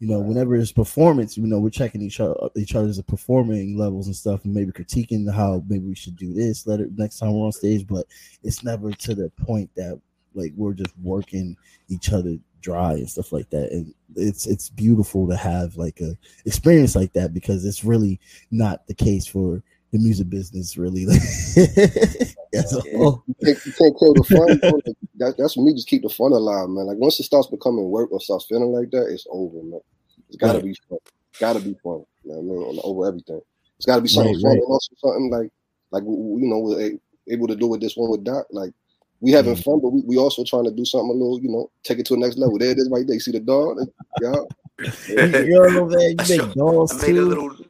You 0.00 0.08
know, 0.08 0.20
whenever 0.20 0.54
it's 0.54 0.70
performance, 0.70 1.36
you 1.36 1.46
know, 1.46 1.58
we're 1.58 1.70
checking 1.70 2.02
each 2.02 2.20
other 2.20 2.34
each 2.56 2.74
other's 2.74 3.00
performing 3.02 3.76
levels 3.76 4.06
and 4.06 4.14
stuff, 4.14 4.44
and 4.44 4.54
maybe 4.54 4.72
critiquing 4.72 5.32
how 5.32 5.62
maybe 5.68 5.86
we 5.86 5.94
should 5.94 6.16
do 6.16 6.32
this 6.32 6.66
let 6.66 6.80
it 6.80 6.96
next 6.96 7.18
time 7.18 7.32
we're 7.32 7.46
on 7.46 7.52
stage, 7.52 7.86
but 7.86 8.06
it's 8.42 8.62
never 8.62 8.92
to 8.92 9.14
the 9.14 9.30
point 9.44 9.70
that 9.76 10.00
like 10.34 10.52
we're 10.56 10.74
just 10.74 10.94
working 11.02 11.56
each 11.88 12.12
other 12.12 12.36
dry 12.60 12.94
and 12.94 13.08
stuff 13.08 13.32
like 13.32 13.48
that 13.50 13.70
and 13.70 13.94
it's 14.16 14.46
it's 14.46 14.68
beautiful 14.70 15.28
to 15.28 15.36
have 15.36 15.76
like 15.76 16.00
a 16.00 16.16
experience 16.44 16.96
like 16.96 17.12
that 17.12 17.32
because 17.32 17.64
it's 17.64 17.84
really 17.84 18.18
not 18.50 18.86
the 18.86 18.94
case 18.94 19.26
for 19.26 19.62
the 19.92 19.98
music 19.98 20.28
business 20.28 20.76
really 20.76 21.04
as 21.06 22.72
a. 22.74 22.82
You 22.84 23.22
can't, 23.44 23.66
you 23.66 23.72
can't 23.72 23.98
kill 23.98 24.14
the 24.14 24.24
fun. 24.24 24.82
that, 25.16 25.34
that's 25.38 25.54
for 25.54 25.64
me. 25.64 25.74
Just 25.74 25.88
keep 25.88 26.02
the 26.02 26.08
fun 26.08 26.32
alive, 26.32 26.68
man. 26.68 26.86
Like 26.86 26.98
once 26.98 27.18
it 27.20 27.24
starts 27.24 27.48
becoming 27.48 27.88
work 27.90 28.10
or 28.12 28.20
starts 28.20 28.46
feeling 28.46 28.72
like 28.72 28.90
that, 28.90 29.08
it's 29.12 29.26
over, 29.30 29.62
man. 29.62 29.80
It's 30.28 30.36
gotta 30.36 30.58
Right. 30.58 30.64
be 30.64 30.76
fun. 30.88 30.98
Gotta 31.40 31.60
be 31.60 31.74
fun. 31.82 32.04
You 32.24 32.32
know 32.32 32.40
what 32.40 32.68
I 32.68 32.70
mean? 32.72 32.80
Over 32.84 33.06
everything. 33.08 33.40
It's 33.76 33.86
got 33.86 33.96
to 33.96 34.02
be 34.02 34.08
something 34.08 34.34
Right, 34.34 34.42
fun 34.42 34.50
right. 34.50 34.58
and 34.58 34.66
also 34.66 34.92
something 34.98 35.30
like 35.30 35.50
like 35.92 36.02
you 36.02 36.40
know 36.42 36.58
we're 36.58 36.98
able 37.28 37.46
to 37.46 37.54
do 37.56 37.66
with 37.68 37.80
this 37.80 37.96
one 37.96 38.10
with 38.10 38.24
Doc. 38.24 38.46
Like 38.50 38.72
we 39.20 39.30
having 39.30 39.54
Mm. 39.54 39.62
fun, 39.64 39.80
but 39.80 39.90
we, 39.90 40.00
we 40.02 40.16
also 40.18 40.44
trying 40.44 40.64
to 40.64 40.70
do 40.72 40.84
something 40.84 41.10
a 41.10 41.12
little, 41.12 41.40
you 41.40 41.48
know, 41.48 41.70
take 41.84 41.98
it 42.00 42.06
to 42.06 42.14
the 42.14 42.20
next 42.20 42.38
level. 42.38 42.58
There 42.58 42.70
it 42.70 42.78
is 42.78 42.88
right 42.90 43.06
there. 43.06 43.14
You 43.14 43.20
see 43.20 43.32
the 43.32 43.40
dog? 43.40 43.78
Yeah. 44.20 44.34
You 45.08 45.70
know, 45.72 45.86
man, 45.86 46.00
you 46.00 46.16
I 46.20 46.22
make 46.28 46.40
showed- 46.40 46.54
dolls 46.54 46.92
I 47.04 47.06
made 47.08 47.14
too. 47.14 47.66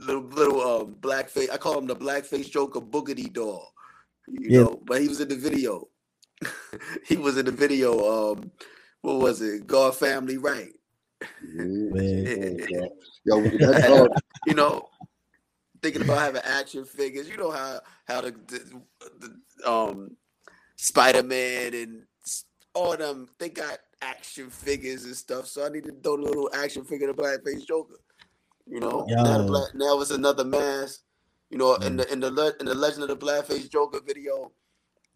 Little 0.00 0.22
little 0.22 0.22
little 0.22 0.60
um 0.82 0.94
blackface. 1.00 1.50
I 1.50 1.56
call 1.56 1.78
him 1.78 1.86
the 1.86 1.96
blackface 1.96 2.50
Joker 2.50 2.80
Boogity 2.80 3.32
doll. 3.32 3.72
You 4.28 4.50
Yeah. 4.50 4.60
know, 4.60 4.82
but 4.84 5.00
he 5.00 5.08
was 5.08 5.20
in 5.20 5.28
the 5.28 5.36
video. 5.36 5.88
he 7.06 7.16
was 7.16 7.36
in 7.36 7.46
the 7.46 7.52
video. 7.52 8.32
Um, 8.32 8.50
what 9.02 9.18
was 9.18 9.40
it? 9.40 9.66
God 9.66 9.94
Family 9.96 10.38
Right. 10.38 10.72
Man. 11.42 12.58
Yo, 13.24 14.08
you 14.46 14.54
know, 14.54 14.88
thinking 15.82 16.02
about 16.02 16.18
having 16.18 16.42
action 16.44 16.84
figures. 16.84 17.28
You 17.28 17.36
know 17.36 17.50
how 17.50 17.80
how 18.06 18.20
the, 18.22 18.30
the, 18.30 18.82
the 19.20 19.70
um 19.70 20.16
Spider 20.76 21.22
Man 21.22 21.74
and 21.74 22.02
all 22.74 22.96
them 22.96 23.28
they 23.38 23.48
got 23.50 23.78
action 24.02 24.48
figures 24.50 25.04
and 25.04 25.16
stuff. 25.16 25.46
So 25.46 25.64
I 25.64 25.68
need 25.68 25.84
to 25.84 25.92
throw 25.92 26.14
a 26.14 26.22
little 26.22 26.50
action 26.54 26.84
figure 26.84 27.10
of 27.10 27.16
blackface 27.16 27.66
Joker. 27.66 27.96
You 28.70 28.78
know, 28.80 29.04
now, 29.08 29.38
the 29.38 29.44
black, 29.44 29.74
now 29.74 30.00
it's 30.00 30.10
another 30.12 30.44
mask. 30.44 31.00
You 31.50 31.58
know, 31.58 31.74
in 31.74 31.96
the 31.96 32.10
in 32.12 32.20
the 32.20 32.56
in 32.60 32.66
the 32.66 32.74
Legend 32.74 33.02
of 33.02 33.08
the 33.08 33.16
Blackface 33.26 33.68
Joker 33.68 34.00
video, 34.06 34.52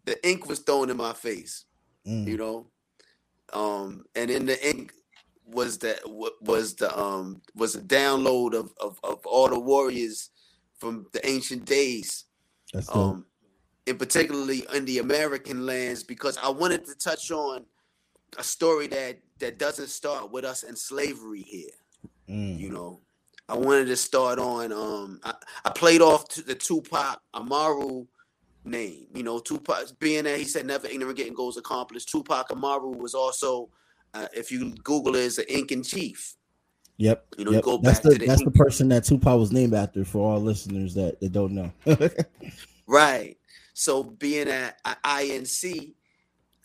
the 0.03 0.27
ink 0.27 0.47
was 0.47 0.59
thrown 0.59 0.89
in 0.89 0.97
my 0.97 1.13
face 1.13 1.65
Mm. 2.07 2.27
you 2.27 2.37
know 2.37 2.67
um 3.53 4.05
and 4.13 4.29
in 4.29 4.45
the 4.45 4.69
ink 4.69 4.93
was 5.43 5.79
that 5.79 5.97
was 6.05 6.75
the 6.75 6.95
um 6.99 7.41
was 7.55 7.73
a 7.75 7.81
download 7.81 8.53
of, 8.53 8.71
of 8.79 8.99
of 9.03 9.25
all 9.25 9.49
the 9.49 9.59
warriors 9.59 10.29
from 10.77 11.07
the 11.13 11.27
ancient 11.27 11.65
days 11.65 12.25
That's 12.73 12.85
dope. 12.85 12.95
um 12.97 13.25
and 13.87 13.97
particularly 13.97 14.67
in 14.75 14.85
the 14.85 14.99
american 14.99 15.65
lands 15.65 16.03
because 16.03 16.37
i 16.37 16.47
wanted 16.49 16.85
to 16.85 16.93
touch 16.93 17.31
on 17.31 17.65
a 18.37 18.43
story 18.43 18.85
that 18.85 19.17
that 19.39 19.57
doesn't 19.57 19.87
start 19.89 20.31
with 20.31 20.45
us 20.45 20.61
in 20.61 20.75
slavery 20.75 21.41
here 21.41 21.71
Mm. 22.29 22.59
you 22.59 22.69
know 22.69 23.01
i 23.49 23.55
wanted 23.55 23.85
to 23.85 23.95
start 23.95 24.39
on 24.39 24.71
um 24.71 25.19
i, 25.23 25.33
I 25.63 25.69
played 25.69 26.01
off 26.01 26.27
to 26.29 26.41
the 26.41 26.55
tupac 26.55 27.21
amaru 27.33 28.05
name 28.63 29.07
you 29.13 29.23
know 29.23 29.39
tupac 29.39 29.97
being 29.99 30.23
that 30.23 30.37
he 30.37 30.45
said 30.45 30.65
never 30.65 30.87
ignorant 30.87 31.17
getting 31.17 31.33
goals 31.33 31.57
accomplished 31.57 32.09
tupac 32.09 32.51
amaru 32.51 32.89
was 32.89 33.13
also 33.13 33.69
uh, 34.13 34.27
if 34.33 34.51
you 34.51 34.73
google 34.83 35.15
it 35.15 35.21
is 35.21 35.37
an 35.37 35.45
incan 35.49 35.83
chief 35.83 36.35
Yep. 36.97 37.25
you 37.37 37.45
know, 37.45 37.51
yep. 37.51 37.63
go 37.63 37.77
that's 37.77 37.99
back 37.99 38.03
the 38.03 38.09
to 38.11 38.19
the 38.19 38.25
that's 38.25 38.43
the 38.43 38.51
person 38.51 38.87
that 38.89 39.03
Tupac 39.03 39.37
was 39.37 39.51
named 39.51 39.73
after 39.73 40.05
for 40.05 40.31
all 40.31 40.39
listeners 40.39 40.93
that, 40.93 41.19
that 41.19 41.33
don't 41.33 41.51
know. 41.51 41.71
right 42.87 43.37
so 43.73 44.03
being 44.03 44.47
at 44.47 44.81
inc 45.03 45.93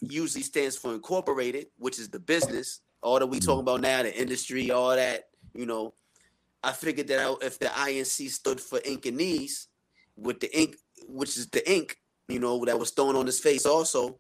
usually 0.01 0.43
stands 0.43 0.77
for 0.77 0.95
incorporated 0.95 1.67
which 1.79 1.99
is 1.99 2.09
the 2.09 2.19
business 2.19 2.81
all 3.03 3.19
that 3.19 3.27
we 3.27 3.41
talking 3.41 3.61
about 3.61 3.81
now 3.81 4.03
the 4.03 4.21
industry 4.21 4.71
all 4.71 4.95
that 4.95 5.31
you 5.55 5.67
know 5.67 5.93
i 6.63 6.73
figured 6.73 7.09
that 7.09 7.19
out 7.19 7.43
if 7.43 7.59
the 7.59 7.67
inc 7.67 8.29
stood 8.31 8.61
for 8.61 8.81
ink 8.85 9.07
and 9.07 9.19
incanese 9.19 9.67
with 10.17 10.41
the 10.41 10.59
ink 10.59 10.77
which 11.09 11.37
is 11.37 11.49
the 11.49 11.71
ink 11.71 11.97
you 12.29 12.39
know 12.39 12.65
that 12.65 12.79
was 12.79 12.91
thrown 12.91 13.17
on 13.17 13.27
his 13.27 13.41
face 13.41 13.67
also 13.67 14.19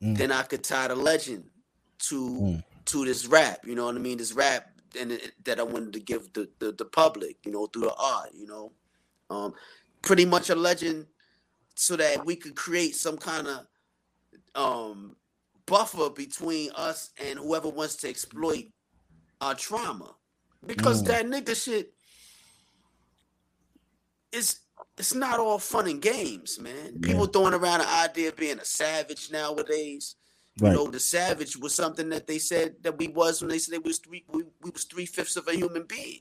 Mm. 0.00 0.16
then 0.16 0.30
i 0.30 0.42
could 0.42 0.62
tie 0.62 0.86
the 0.86 0.94
legend 0.94 1.44
to 1.98 2.30
Mm. 2.30 2.64
to 2.84 3.04
this 3.04 3.26
rap 3.26 3.66
you 3.66 3.74
know 3.74 3.86
what 3.86 3.96
i 3.96 3.98
mean 3.98 4.16
this 4.16 4.32
rap 4.32 4.70
and 4.98 5.10
it, 5.10 5.32
that 5.44 5.58
i 5.58 5.64
wanted 5.64 5.92
to 5.94 5.98
give 6.00 6.32
the, 6.34 6.48
the 6.60 6.70
the 6.70 6.84
public 6.84 7.36
you 7.44 7.50
know 7.50 7.66
through 7.66 7.82
the 7.82 7.94
art 7.94 8.30
you 8.32 8.46
know 8.46 8.70
um 9.30 9.54
pretty 10.02 10.24
much 10.24 10.50
a 10.50 10.54
legend 10.54 11.04
so 11.74 11.96
that 11.96 12.24
we 12.24 12.36
could 12.36 12.54
create 12.54 12.94
some 12.94 13.18
kind 13.18 13.48
of 13.48 13.66
um 14.54 15.16
buffer 15.66 16.10
between 16.10 16.70
us 16.76 17.10
and 17.20 17.38
whoever 17.38 17.68
wants 17.68 17.96
to 17.96 18.08
exploit 18.08 18.66
our 19.40 19.54
trauma 19.56 20.14
because 20.66 21.02
Mm. 21.02 21.06
that 21.06 21.26
nigga 21.26 21.54
shit 21.64 21.92
is 24.32 24.60
it's 24.96 25.14
not 25.14 25.38
all 25.40 25.58
fun 25.58 25.86
and 25.88 26.02
games 26.02 26.58
man 26.58 26.98
people 27.00 27.20
Yeah. 27.22 27.26
throwing 27.32 27.54
around 27.54 27.80
the 27.80 27.88
idea 27.88 28.28
of 28.28 28.36
being 28.36 28.58
a 28.58 28.64
savage 28.64 29.30
nowadays 29.30 30.16
right. 30.60 30.70
you 30.70 30.76
know 30.76 30.86
the 30.88 31.00
savage 31.00 31.56
was 31.56 31.74
something 31.74 32.08
that 32.10 32.26
they 32.26 32.38
said 32.38 32.76
that 32.82 32.98
we 32.98 33.08
was 33.08 33.40
when 33.40 33.48
they 33.48 33.58
said 33.58 33.78
we 33.78 33.88
was 33.90 33.98
three 33.98 34.24
we, 34.28 34.42
we 34.62 34.70
was 34.70 34.84
three-fifths 34.84 35.36
of 35.36 35.48
a 35.48 35.54
human 35.56 35.84
being 35.84 36.20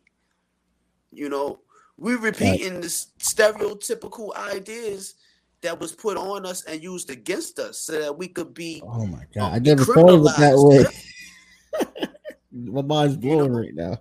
you 1.11 1.27
know 1.29 1.59
we 1.97 2.15
repeating 2.15 2.79
the 2.79 2.87
stereotypical 2.87 4.35
ideas 4.37 5.15
that 5.61 5.79
was 5.79 5.91
put 5.93 6.15
on 6.17 6.45
us 6.45 6.63
and 6.65 6.83
used 6.83 7.09
against 7.09 7.57
us 7.57 7.79
so 7.79 7.99
that 7.99 8.15
we 8.17 8.27
could 8.27 8.53
be 8.53 8.81
oh 8.85 9.05
my 9.07 9.23
god. 9.33 9.53
I 9.53 9.59
never 9.59 9.83
thought 9.83 10.09
of 10.11 10.25
it 10.25 10.37
that 10.37 10.55
way. 10.55 12.07
My 12.65 12.81
mind's 12.81 13.17
blown 13.17 13.51
right 13.51 13.73
now. 13.73 13.97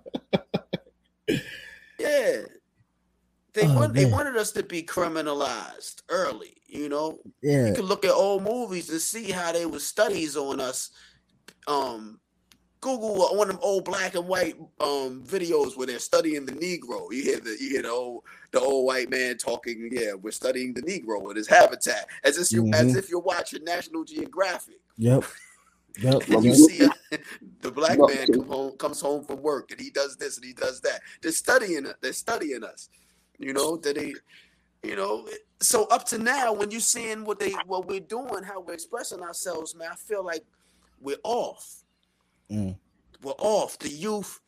yeah 1.99 2.41
they 3.53 3.63
Oh, 3.65 3.73
want 3.75 3.93
they 3.93 4.05
wanted 4.05 4.37
us 4.37 4.51
to 4.51 4.63
be 4.63 4.83
criminalized 4.83 6.01
early 6.09 6.55
you 6.67 6.89
know 6.89 7.17
Yeah. 7.41 7.67
you 7.69 7.73
can 7.73 7.85
look 7.85 8.05
at 8.05 8.11
old 8.11 8.43
movies 8.43 8.89
and 8.89 9.01
see 9.01 9.31
how 9.31 9.51
there 9.51 9.67
was 9.67 9.85
studies 9.85 10.35
on 10.37 10.59
us. 10.59 10.91
Um, 11.67 12.19
Google 12.81 13.15
one 13.35 13.49
of 13.49 13.55
them 13.55 13.63
old 13.63 13.83
black 13.85 14.13
and 14.15 14.27
white 14.27 14.55
um 14.79 15.23
videos 15.25 15.75
where 15.75 15.87
they're 15.87 15.97
studying 15.99 16.45
the 16.45 16.51
Negro. 16.51 17.07
You 17.11 17.23
hear 17.23 17.39
the 17.39 17.57
you 17.59 17.69
hear 17.69 17.81
the 17.81 17.89
old 17.89 18.23
the 18.51 18.59
old 18.59 18.85
white 18.85 19.09
man 19.09 19.37
talking. 19.37 19.89
Yeah, 19.91 20.13
we're 20.13 20.31
studying 20.31 20.73
the 20.75 20.83
Negro 20.83 21.25
and 21.27 21.35
his 21.35 21.47
habitat, 21.47 22.05
as 22.23 22.37
if 22.37 22.51
you 22.51 22.69
as 22.73 22.93
Mhm. 22.93 22.97
if 22.97 23.09
you're 23.09 23.19
watching 23.19 23.63
National 23.63 24.03
Geographic. 24.03 24.79
Yep. 24.97 25.23
Yep. 25.99 26.27
And 26.29 26.43
you 26.43 26.53
see 26.55 26.85
uh, 26.85 26.89
the 27.61 27.71
black 27.71 27.97
man 27.99 28.27
come 28.31 28.47
home, 28.47 28.77
comes 28.77 29.01
home 29.01 29.23
from 29.25 29.41
work 29.41 29.71
and 29.71 29.79
he 29.79 29.89
does 29.89 30.15
this 30.17 30.37
and 30.37 30.45
he 30.45 30.53
does 30.53 30.81
that. 30.81 31.01
They're 31.21 31.31
studying. 31.31 31.87
They're 32.01 32.13
studying 32.13 32.63
us. 32.63 32.89
You 33.39 33.53
know 33.53 33.77
that 33.77 33.95
they, 33.95 34.13
you 34.83 34.95
know. 34.95 35.27
So 35.61 35.85
up 35.85 36.05
to 36.07 36.17
now, 36.17 36.53
when 36.53 36.71
you're 36.71 36.79
seeing 36.79 37.23
what 37.23 37.39
they 37.39 37.51
what 37.65 37.87
we're 37.87 37.99
doing, 37.99 38.43
how 38.43 38.61
we're 38.61 38.73
expressing 38.73 39.21
ourselves, 39.21 39.75
man, 39.75 39.89
I 39.91 39.95
feel 39.95 40.23
like 40.23 40.43
we're 40.99 41.17
off. 41.23 41.83
Mm. 42.51 42.75
We're 43.21 43.31
off. 43.33 43.77
The 43.79 43.89
youth, 43.89 44.39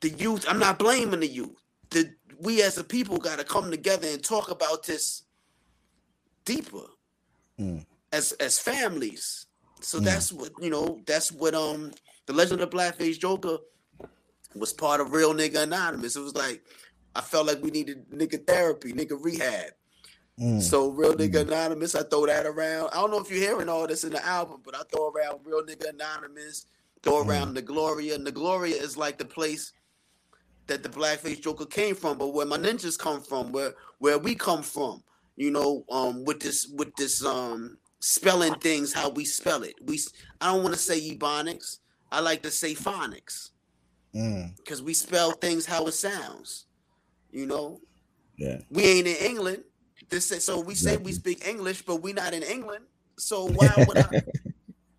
the 0.00 0.10
youth. 0.10 0.44
I'm 0.48 0.58
not 0.58 0.78
blaming 0.78 1.20
the 1.20 1.26
youth. 1.26 1.56
The 1.90 2.10
we 2.38 2.62
as 2.62 2.78
a 2.78 2.84
people 2.84 3.18
got 3.18 3.38
to 3.38 3.44
come 3.44 3.70
together 3.70 4.08
and 4.08 4.22
talk 4.22 4.50
about 4.50 4.84
this 4.84 5.22
deeper 6.44 6.84
Mm. 7.58 7.84
as 8.12 8.32
as 8.32 8.58
families. 8.58 9.46
So 9.82 9.98
Mm. 10.00 10.04
that's 10.04 10.32
what 10.32 10.52
you 10.60 10.70
know. 10.70 11.00
That's 11.06 11.32
what 11.32 11.54
um 11.54 11.92
the 12.26 12.32
Legend 12.32 12.60
of 12.60 12.70
the 12.70 12.76
Blackface 12.76 13.18
Joker 13.18 13.58
was 14.54 14.72
part 14.72 15.00
of 15.00 15.12
Real 15.12 15.34
Nigga 15.34 15.62
Anonymous. 15.62 16.16
It 16.16 16.20
was 16.20 16.34
like 16.34 16.62
I 17.14 17.20
felt 17.20 17.46
like 17.46 17.62
we 17.62 17.70
needed 17.70 18.08
nigga 18.10 18.46
therapy, 18.46 18.92
nigga 18.92 19.16
rehab. 19.20 19.72
Mm. 20.38 20.62
So 20.62 20.88
Real 20.90 21.14
Nigga 21.14 21.40
Anonymous, 21.46 21.94
I 21.94 22.02
throw 22.02 22.24
that 22.26 22.46
around. 22.46 22.90
I 22.92 22.96
don't 22.96 23.10
know 23.10 23.18
if 23.18 23.30
you're 23.30 23.40
hearing 23.40 23.68
all 23.68 23.86
this 23.86 24.04
in 24.04 24.10
the 24.12 24.24
album, 24.24 24.62
but 24.64 24.74
I 24.74 24.82
throw 24.90 25.10
around 25.10 25.40
Real 25.44 25.62
Nigga 25.62 25.90
Anonymous, 25.90 26.66
throw 27.02 27.22
Mm. 27.24 27.28
around 27.28 27.54
the 27.54 27.62
Gloria. 27.62 28.14
And 28.14 28.26
the 28.26 28.32
Gloria 28.32 28.76
is 28.76 28.96
like 28.96 29.18
the 29.18 29.24
place 29.24 29.72
that 30.66 30.82
the 30.82 30.88
Blackface 30.88 31.42
Joker 31.42 31.66
came 31.66 31.94
from, 31.96 32.16
but 32.16 32.28
where 32.28 32.46
my 32.46 32.56
ninjas 32.56 32.96
come 32.98 33.22
from, 33.22 33.50
where 33.52 33.74
where 33.98 34.18
we 34.18 34.34
come 34.34 34.62
from, 34.62 35.02
you 35.36 35.50
know, 35.50 35.84
um, 35.90 36.24
with 36.24 36.40
this 36.40 36.66
with 36.74 36.94
this 36.96 37.24
um 37.24 37.76
spelling 38.00 38.54
things 38.54 38.92
how 38.92 39.08
we 39.10 39.24
spell 39.24 39.62
it. 39.62 39.74
We 39.84 40.00
I 40.40 40.52
don't 40.52 40.62
want 40.62 40.74
to 40.74 40.80
say 40.80 41.00
ebonics. 41.10 41.78
I 42.10 42.20
like 42.20 42.42
to 42.42 42.50
say 42.50 42.74
phonics 42.74 43.50
Mm. 44.14 44.56
because 44.56 44.82
we 44.82 44.92
spell 44.92 45.30
things 45.32 45.64
how 45.64 45.86
it 45.86 45.92
sounds. 45.92 46.66
You 47.30 47.46
know, 47.46 47.80
Yeah. 48.36 48.58
we 48.68 48.82
ain't 48.84 49.06
in 49.06 49.16
England. 49.16 49.62
This 50.08 50.32
is, 50.32 50.42
so 50.44 50.58
we 50.58 50.74
say 50.74 50.96
we 50.96 51.12
speak 51.12 51.46
English, 51.46 51.82
but 51.82 52.02
we 52.02 52.12
not 52.12 52.34
in 52.34 52.42
England. 52.42 52.84
So 53.18 53.44
why 53.52 53.72
would 53.86 53.98
I? 53.98 54.22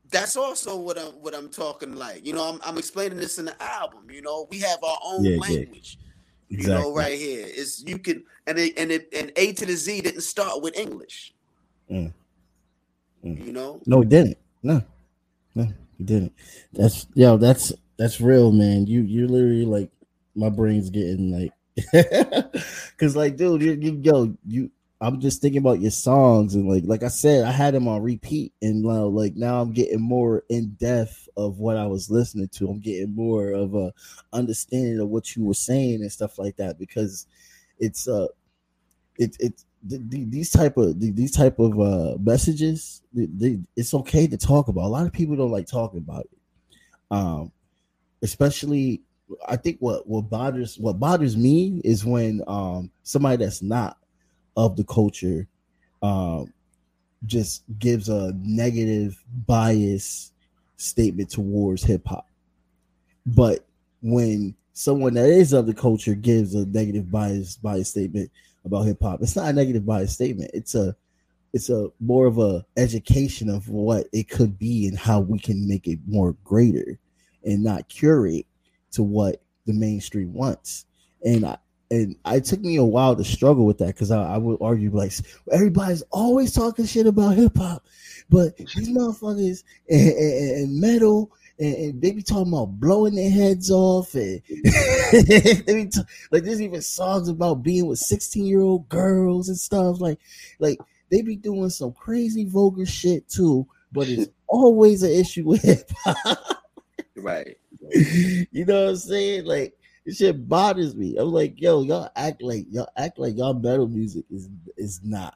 That's 0.10 0.38
also 0.38 0.78
what 0.78 0.98
I'm 0.98 1.14
what 1.22 1.36
I'm 1.36 1.50
talking 1.50 1.96
like. 1.96 2.26
You 2.26 2.32
know, 2.34 2.44
I'm, 2.54 2.60
I'm 2.64 2.78
explaining 2.78 3.18
this 3.18 3.38
in 3.40 3.46
the 3.46 3.62
album. 3.62 4.10
You 4.10 4.22
know, 4.22 4.48
we 4.50 4.60
have 4.60 4.82
our 4.84 4.98
own 5.04 5.26
Yeah, 5.26 5.32
yeah. 5.32 5.40
language. 5.40 5.98
You 6.48 6.68
know, 6.68 6.94
right 6.94 7.18
here 7.18 7.46
is 7.48 7.84
you 7.86 7.98
can 7.98 8.24
and 8.48 8.58
it, 8.60 8.78
and 8.78 8.92
it, 8.92 9.08
and 9.14 9.32
A 9.38 9.54
to 9.54 9.66
the 9.66 9.74
Z 9.76 10.02
didn't 10.02 10.22
start 10.22 10.62
with 10.62 10.78
English. 10.78 11.34
Mm. 11.90 12.14
Mm. 13.24 13.46
You 13.46 13.54
know, 13.54 13.82
No, 13.86 14.02
he 14.02 14.08
didn't. 14.08 14.38
No, 14.64 14.84
no, 15.56 15.68
he 15.98 16.04
didn't. 16.04 16.34
That's 16.74 17.08
yo, 17.14 17.38
that's 17.38 17.74
that's 17.98 18.22
real, 18.22 18.52
man. 18.52 18.88
You 18.88 19.02
you 19.02 19.28
literally 19.28 19.66
like 19.66 19.92
my 20.36 20.50
brain's 20.50 20.90
getting 20.90 21.32
like, 21.32 21.54
cause 22.98 23.16
like, 23.16 23.38
dude, 23.38 23.62
you, 23.62 23.74
you 23.74 24.00
yo, 24.04 24.38
you 24.48 24.72
I'm 25.00 25.20
just 25.20 25.42
thinking 25.42 25.60
about 25.60 25.82
your 25.82 25.92
songs 25.92 26.56
and 26.56 26.70
like 26.70 26.84
like 26.86 27.04
I 27.04 27.08
said, 27.10 27.46
I 27.46 27.52
had 27.52 27.74
them 27.74 27.88
on 27.88 28.02
repeat 28.04 28.54
and 28.62 28.86
uh, 28.86 29.06
like 29.08 29.36
now 29.36 29.62
I'm 29.62 29.74
getting 29.74 30.02
more 30.02 30.44
in 30.50 30.72
depth 30.80 31.28
of 31.38 31.60
what 31.60 31.78
I 31.78 31.88
was 31.88 32.12
listening 32.12 32.50
to. 32.50 32.70
I'm 32.70 32.80
getting 32.80 33.16
more 33.16 33.52
of 33.52 33.74
a 33.76 33.94
understanding 34.34 35.00
of 35.00 35.10
what 35.10 35.36
you 35.36 35.44
were 35.46 35.54
saying 35.56 36.02
and 36.02 36.12
stuff 36.12 36.38
like 36.38 36.56
that 36.58 36.78
because 36.80 37.26
it's 37.80 38.08
uh 38.08 38.28
it 39.18 39.36
it 39.40 39.64
these 39.84 40.52
type 40.52 40.78
of 40.78 41.00
these 41.00 41.32
type 41.32 41.60
of 41.60 41.80
uh 41.80 42.18
messages 42.20 43.02
it's 43.14 43.94
okay 43.94 44.28
to 44.28 44.38
talk 44.38 44.68
about. 44.68 44.86
A 44.86 44.88
lot 44.88 45.06
of 45.06 45.14
people 45.14 45.36
don't 45.36 45.52
like 45.52 45.68
talking 45.68 46.00
about 46.00 46.26
it. 46.26 46.38
Um 47.10 47.52
especially 48.22 49.02
I 49.48 49.56
think 49.56 49.78
what 49.80 50.08
what 50.08 50.30
bothers 50.30 50.78
what 50.78 51.00
bothers 51.00 51.36
me 51.36 51.82
is 51.84 52.06
when 52.06 52.42
um 52.48 52.92
somebody 53.04 53.44
that's 53.44 53.62
not 53.62 53.98
of 54.56 54.76
the 54.76 54.84
culture 54.84 55.48
um 56.02 56.54
just 57.26 57.64
gives 57.80 58.10
a 58.10 58.34
negative 58.44 59.24
bias 59.48 60.32
statement 60.78 61.30
towards 61.30 61.84
hip 61.84 62.06
hop. 62.08 62.28
But 63.26 63.66
when 64.02 64.56
someone 64.74 65.14
that 65.14 65.30
is 65.30 65.54
of 65.54 65.66
the 65.66 65.74
culture 65.74 66.16
gives 66.16 66.56
a 66.56 66.66
negative 66.66 67.12
bias 67.12 67.56
bias 67.58 67.90
statement 67.90 68.32
about 68.66 68.84
hip 68.84 69.02
hop, 69.02 69.22
it's 69.22 69.36
not 69.36 69.50
a 69.50 69.54
negative 69.54 69.86
bias 69.86 70.14
statement. 70.14 70.52
It's 70.54 70.76
a 70.76 70.96
it's 71.54 71.70
a 71.70 71.90
more 72.00 72.28
of 72.28 72.38
a 72.38 72.66
education 72.78 73.50
of 73.50 73.68
what 73.68 74.08
it 74.14 74.30
could 74.30 74.58
be 74.58 74.88
and 74.88 74.98
how 74.98 75.20
we 75.20 75.38
can 75.38 75.68
make 75.68 75.88
it 75.88 76.00
more 76.08 76.34
greater 76.44 76.98
and 77.44 77.64
not 77.64 77.90
curate 77.90 78.46
to 78.92 79.04
what 79.04 79.42
the 79.66 79.74
mainstream 79.74 80.34
wants. 80.34 80.86
And 81.24 81.46
I, 81.46 81.58
and 81.90 82.16
it 82.26 82.46
took 82.46 82.62
me 82.62 82.78
a 82.78 82.84
while 82.84 83.16
to 83.18 83.24
struggle 83.24 83.66
with 83.66 83.80
that 83.80 83.88
because 83.88 84.12
I, 84.12 84.36
I, 84.36 84.38
would 84.38 84.60
argue 84.62 84.90
like 84.92 85.12
everybody's 85.52 86.04
always 86.10 86.54
talking 86.54 86.86
shit 86.86 87.06
about 87.06 87.36
hip 87.36 87.58
hop, 87.58 87.86
but 88.30 88.56
these 88.56 88.90
motherfuckers 88.90 89.64
and, 89.90 90.10
and, 90.10 90.52
and 90.52 90.80
metal 90.80 91.32
and, 91.62 91.76
and, 91.76 92.02
they 92.02 92.12
be 92.12 92.24
talking 92.24 92.52
about 92.52 92.80
blowing 92.80 93.16
their 93.16 93.30
heads 93.30 93.70
off 93.70 94.16
and 94.16 94.42
they 94.50 95.86
t- 95.86 96.02
like 96.32 96.44
there's 96.44 96.62
even 96.62 96.82
songs 96.82 97.30
about 97.30 97.62
being 97.62 97.86
with 97.86 98.00
16 98.00 98.46
year 98.46 98.62
old 98.62 98.90
girls 98.90 99.48
and 99.48 99.58
stuff 99.58 100.02
like 100.02 100.20
like 100.60 100.80
they 101.12 101.22
be 101.22 101.36
doing 101.36 101.70
some 101.70 101.92
crazy 101.92 102.46
vulgar 102.46 102.86
shit 102.86 103.30
too, 103.30 103.68
but 103.92 104.08
it's 104.08 104.32
always 104.48 105.04
an 105.04 105.12
issue 105.12 105.46
with 105.46 105.62
hip 105.62 105.90
hop. 106.04 106.64
Right. 107.16 107.58
you 107.92 108.66
know 108.66 108.86
what 108.86 108.90
I'm 108.92 108.96
saying? 108.96 109.46
Like 109.46 109.78
this 110.06 110.18
shit 110.18 110.48
bothers 110.48 110.96
me. 110.96 111.18
I'm 111.18 111.32
like, 111.32 111.62
yo, 111.62 111.84
y'all 111.84 112.10
act 112.16 112.42
like 112.42 112.66
y'all 112.72 112.90
act 112.98 113.20
like 113.20 113.38
y'all 113.38 113.54
metal 113.54 113.88
music 113.88 114.26
is 114.32 114.50
is 114.78 115.02
not 115.04 115.36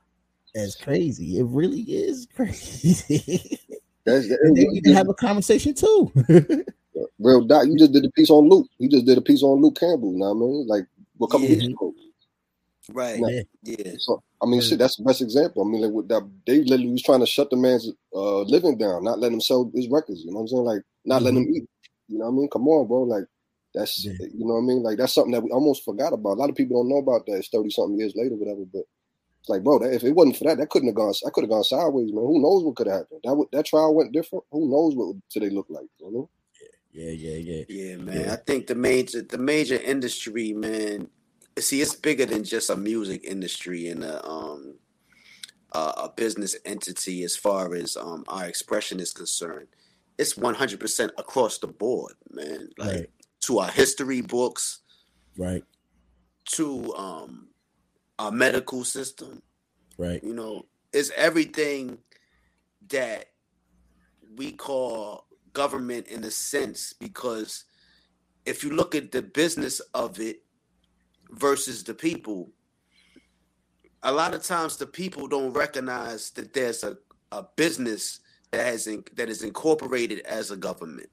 as 0.55 0.75
crazy. 0.75 1.37
It 1.37 1.45
really 1.45 1.81
is 1.81 2.27
crazy. 2.33 3.59
That's, 4.05 4.27
the, 4.27 4.37
they 4.55 4.65
need 4.65 4.83
to 4.83 4.93
have 4.93 5.09
a 5.09 5.13
conversation 5.13 5.73
too. 5.73 6.11
Real 7.19 7.45
Doc, 7.45 7.65
you 7.67 7.77
just 7.77 7.91
did 7.91 8.05
a 8.05 8.11
piece 8.11 8.29
on 8.29 8.49
Luke. 8.49 8.67
You 8.77 8.89
just 8.89 9.05
did 9.05 9.17
a 9.17 9.21
piece 9.21 9.41
on 9.43 9.61
Luke 9.61 9.77
Campbell. 9.79 10.11
You 10.11 10.19
know 10.19 10.33
what 10.33 10.45
I 10.45 10.47
mean? 10.47 10.67
Like 10.67 10.85
a 11.21 11.27
couple 11.27 11.41
yeah. 11.41 11.49
weeks 11.49 11.65
ago. 11.65 11.93
Right. 12.91 13.19
Now, 13.19 13.29
yeah. 13.63 13.93
So 13.97 14.21
I 14.41 14.45
mean, 14.45 14.61
yeah. 14.61 14.67
shit. 14.67 14.79
That's 14.79 14.97
the 14.97 15.03
best 15.03 15.21
example. 15.21 15.63
I 15.63 15.69
mean, 15.69 15.81
like 15.81 15.91
with 15.91 16.07
that, 16.09 16.29
they 16.45 16.59
literally 16.59 16.91
was 16.91 17.03
trying 17.03 17.21
to 17.21 17.25
shut 17.25 17.49
the 17.49 17.57
man's 17.57 17.91
uh, 18.13 18.41
living 18.41 18.77
down, 18.77 19.03
not 19.03 19.19
letting 19.19 19.35
him 19.35 19.41
sell 19.41 19.71
his 19.73 19.89
records. 19.89 20.23
You 20.23 20.31
know 20.31 20.37
what 20.37 20.41
I'm 20.41 20.47
saying? 20.49 20.63
Like 20.63 20.81
not 21.03 21.17
mm-hmm. 21.17 21.25
letting 21.25 21.39
him 21.39 21.55
eat. 21.55 21.69
You 22.07 22.19
know 22.19 22.25
what 22.25 22.31
I 22.31 22.35
mean? 22.35 22.49
Come 22.49 22.67
on, 22.67 22.87
bro. 22.87 23.01
Like 23.03 23.25
that's 23.73 24.05
yeah. 24.05 24.13
you 24.19 24.45
know 24.45 24.53
what 24.53 24.59
I 24.59 24.65
mean. 24.65 24.83
Like 24.83 24.97
that's 24.97 25.13
something 25.13 25.31
that 25.31 25.41
we 25.41 25.49
almost 25.49 25.83
forgot 25.83 26.13
about. 26.13 26.37
A 26.37 26.41
lot 26.41 26.49
of 26.49 26.55
people 26.55 26.77
don't 26.77 26.89
know 26.89 26.97
about 26.97 27.25
that. 27.25 27.37
It's 27.37 27.49
thirty 27.49 27.69
something 27.71 27.97
years 27.97 28.13
later, 28.15 28.35
whatever. 28.35 28.65
But 28.71 28.83
it's 28.83 28.87
like, 29.49 29.63
bro, 29.63 29.79
that, 29.79 29.93
if 29.93 30.03
it 30.03 30.13
wasn't 30.13 30.37
for 30.37 30.45
that, 30.45 30.57
that 30.57 30.69
couldn't 30.69 30.89
have 30.89 30.95
gone. 30.95 31.13
I 31.25 31.29
could 31.29 31.43
have 31.43 31.49
gone 31.49 31.63
sideways, 31.63 32.11
man. 32.11 32.23
Who 32.23 32.41
knows 32.41 32.63
what 32.63 32.75
could 32.75 32.87
have 32.87 33.01
happened? 33.01 33.21
That 33.23 33.45
that 33.51 33.65
trial 33.65 33.95
went 33.95 34.13
different. 34.13 34.43
Who 34.51 34.69
knows 34.69 34.95
what 34.95 35.15
today 35.29 35.49
look 35.49 35.67
like? 35.69 35.87
You 35.99 36.11
know? 36.11 36.29
Yeah, 36.91 37.11
yeah, 37.11 37.37
yeah, 37.37 37.63
yeah, 37.67 37.97
man. 37.97 38.21
Yeah. 38.21 38.33
I 38.33 38.37
think 38.37 38.67
the 38.67 38.75
major 38.75 39.21
the 39.21 39.37
major 39.37 39.75
industry, 39.75 40.53
man. 40.53 41.09
See, 41.57 41.81
it's 41.81 41.95
bigger 41.95 42.25
than 42.25 42.43
just 42.43 42.69
a 42.69 42.75
music 42.75 43.23
industry 43.23 43.87
and 43.87 44.03
a 44.03 44.25
um 44.27 44.75
a 45.73 46.09
business 46.15 46.55
entity 46.63 47.23
as 47.23 47.35
far 47.35 47.75
as 47.75 47.97
um 47.97 48.23
our 48.29 48.45
expression 48.45 48.99
is 49.01 49.11
concerned 49.11 49.67
it's 50.17 50.35
100% 50.35 51.09
across 51.17 51.57
the 51.57 51.67
board, 51.67 52.13
man. 52.31 52.69
Like 52.77 52.95
right. 52.95 53.09
to 53.41 53.59
our 53.59 53.71
history 53.71 54.21
books, 54.21 54.79
right? 55.37 55.63
To 56.51 56.93
um 56.95 57.47
our 58.19 58.31
medical 58.31 58.83
system, 58.83 59.41
right? 59.97 60.23
You 60.23 60.33
know, 60.33 60.65
it's 60.93 61.11
everything 61.15 61.97
that 62.89 63.25
we 64.35 64.51
call 64.51 65.25
government 65.53 66.07
in 66.07 66.23
a 66.23 66.31
sense 66.31 66.93
because 66.93 67.65
if 68.45 68.63
you 68.63 68.71
look 68.71 68.93
at 68.95 69.11
the 69.11 69.21
business 69.21 69.79
of 69.93 70.19
it 70.19 70.43
versus 71.31 71.83
the 71.83 71.93
people, 71.93 72.51
a 74.03 74.11
lot 74.11 74.33
of 74.33 74.43
times 74.43 74.77
the 74.77 74.85
people 74.85 75.27
don't 75.27 75.53
recognize 75.53 76.29
that 76.31 76.53
there's 76.53 76.83
a, 76.83 76.97
a 77.31 77.43
business 77.55 78.19
that 78.51 78.65
has 78.65 78.87
in, 78.87 79.03
that 79.15 79.29
is 79.29 79.41
incorporated 79.41 80.19
as 80.19 80.51
a 80.51 80.57
government. 80.57 81.09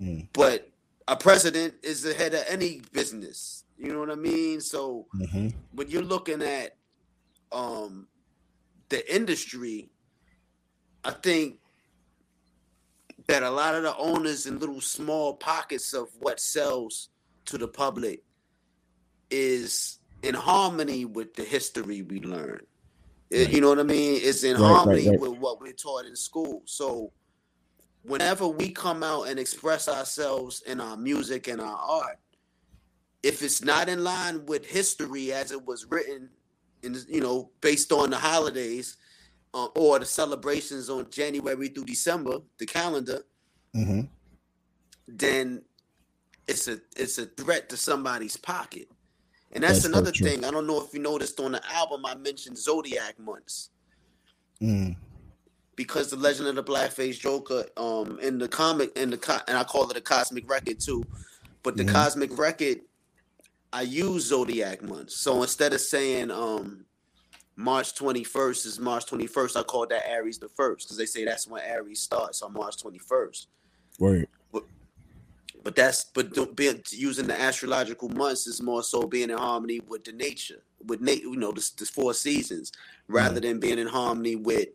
Mm. 0.00 0.26
But 0.32 0.69
a 1.10 1.16
president 1.16 1.74
is 1.82 2.02
the 2.02 2.14
head 2.14 2.34
of 2.34 2.44
any 2.48 2.82
business. 2.92 3.64
You 3.76 3.92
know 3.92 3.98
what 3.98 4.12
I 4.12 4.14
mean? 4.14 4.60
So 4.60 5.08
mm-hmm. 5.14 5.48
when 5.72 5.90
you're 5.90 6.02
looking 6.02 6.40
at 6.40 6.76
um, 7.50 8.06
the 8.90 9.12
industry, 9.12 9.90
I 11.04 11.10
think 11.10 11.58
that 13.26 13.42
a 13.42 13.50
lot 13.50 13.74
of 13.74 13.82
the 13.82 13.96
owners 13.96 14.46
in 14.46 14.60
little 14.60 14.80
small 14.80 15.34
pockets 15.34 15.94
of 15.94 16.08
what 16.20 16.38
sells 16.38 17.08
to 17.46 17.58
the 17.58 17.66
public 17.66 18.22
is 19.32 19.98
in 20.22 20.34
harmony 20.34 21.06
with 21.06 21.34
the 21.34 21.42
history 21.42 22.02
we 22.02 22.20
learn. 22.20 22.60
It, 23.30 23.50
you 23.50 23.60
know 23.60 23.68
what 23.70 23.80
I 23.80 23.84
mean? 23.84 24.20
It's 24.22 24.44
in 24.44 24.60
right, 24.60 24.60
harmony 24.60 25.08
right, 25.08 25.18
right. 25.18 25.30
with 25.30 25.40
what 25.40 25.60
we're 25.60 25.72
taught 25.72 26.04
in 26.04 26.14
school. 26.14 26.62
So 26.66 27.10
whenever 28.02 28.46
we 28.46 28.70
come 28.70 29.02
out 29.02 29.28
and 29.28 29.38
express 29.38 29.88
ourselves 29.88 30.62
in 30.66 30.80
our 30.80 30.96
music 30.96 31.48
and 31.48 31.60
our 31.60 31.76
art, 31.76 32.18
if 33.22 33.42
it's 33.42 33.62
not 33.62 33.88
in 33.88 34.02
line 34.02 34.46
with 34.46 34.64
history 34.64 35.32
as 35.32 35.52
it 35.52 35.66
was 35.66 35.86
written, 35.90 36.30
in 36.82 36.96
you 37.08 37.20
know, 37.20 37.50
based 37.60 37.92
on 37.92 38.10
the 38.10 38.16
holidays 38.16 38.96
uh, 39.52 39.66
or 39.76 39.98
the 39.98 40.06
celebrations 40.06 40.88
on 40.88 41.08
January 41.10 41.68
through 41.68 41.84
December, 41.84 42.38
the 42.58 42.66
calendar, 42.66 43.22
mm-hmm. 43.76 44.02
then 45.06 45.62
it's 46.48 46.68
a 46.68 46.80
it's 46.96 47.18
a 47.18 47.26
threat 47.26 47.68
to 47.68 47.76
somebody's 47.76 48.36
pocket. 48.36 48.88
And 49.52 49.64
that's, 49.64 49.82
that's 49.82 49.86
another 49.86 50.12
thing. 50.12 50.44
I 50.44 50.50
don't 50.50 50.66
know 50.66 50.80
if 50.80 50.94
you 50.94 51.00
noticed 51.00 51.40
on 51.40 51.52
the 51.52 51.62
album 51.74 52.06
I 52.06 52.14
mentioned 52.14 52.56
zodiac 52.56 53.18
months. 53.18 53.70
Mm. 54.62 54.96
Because 55.80 56.10
the 56.10 56.16
Legend 56.16 56.46
of 56.46 56.56
the 56.56 56.62
Blackface 56.62 57.18
Joker, 57.18 57.64
um, 57.78 58.18
in 58.20 58.36
the 58.36 58.46
comic, 58.46 58.94
in 58.98 59.08
the 59.08 59.42
and 59.48 59.56
I 59.56 59.64
call 59.64 59.90
it 59.90 59.96
a 59.96 60.00
cosmic 60.02 60.46
record 60.46 60.78
too, 60.78 61.02
but 61.62 61.74
the 61.74 61.84
mm 61.84 61.90
cosmic 61.90 62.36
record, 62.36 62.80
I 63.72 63.80
use 63.80 64.26
zodiac 64.26 64.82
months. 64.82 65.16
So 65.16 65.40
instead 65.40 65.72
of 65.72 65.80
saying 65.80 66.30
um, 66.30 66.84
March 67.56 67.94
twenty 67.94 68.24
first 68.24 68.66
is 68.66 68.78
March 68.78 69.06
twenty 69.06 69.26
first, 69.26 69.56
I 69.56 69.62
call 69.62 69.86
that 69.86 70.06
Aries 70.06 70.38
the 70.38 70.50
first 70.50 70.86
because 70.86 70.98
they 70.98 71.06
say 71.06 71.24
that's 71.24 71.48
when 71.48 71.62
Aries 71.62 72.02
starts 72.02 72.42
on 72.42 72.52
March 72.52 72.76
twenty 72.76 72.98
first. 72.98 73.48
Right. 73.98 74.28
But 75.64 75.76
that's 75.76 76.04
but 76.04 76.56
being 76.56 76.82
using 76.90 77.26
the 77.26 77.40
astrological 77.40 78.10
months 78.10 78.46
is 78.46 78.60
more 78.60 78.82
so 78.82 79.06
being 79.06 79.30
in 79.30 79.38
harmony 79.38 79.80
with 79.88 80.04
the 80.04 80.12
nature, 80.12 80.62
with 80.84 81.00
na- 81.00 81.12
you 81.12 81.36
know 81.36 81.52
the, 81.52 81.70
the 81.78 81.86
four 81.86 82.12
seasons, 82.12 82.70
rather 83.08 83.40
mm. 83.40 83.44
than 83.44 83.60
being 83.60 83.78
in 83.78 83.86
harmony 83.86 84.36
with 84.36 84.68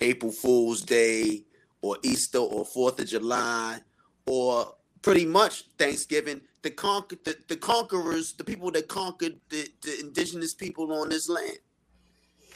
April 0.00 0.32
Fool's 0.32 0.82
Day 0.82 1.44
or 1.82 1.96
Easter 2.02 2.38
or 2.38 2.64
Fourth 2.64 3.00
of 3.00 3.06
July 3.08 3.78
or 4.26 4.74
pretty 5.02 5.26
much 5.26 5.64
Thanksgiving. 5.78 6.40
The 6.62 6.70
conquer 6.70 7.16
the, 7.24 7.36
the 7.48 7.56
conquerors, 7.56 8.34
the 8.34 8.44
people 8.44 8.70
that 8.72 8.88
conquered 8.88 9.40
the, 9.48 9.68
the 9.82 10.00
indigenous 10.00 10.54
people 10.54 10.92
on 10.92 11.08
this 11.08 11.28
land 11.28 11.58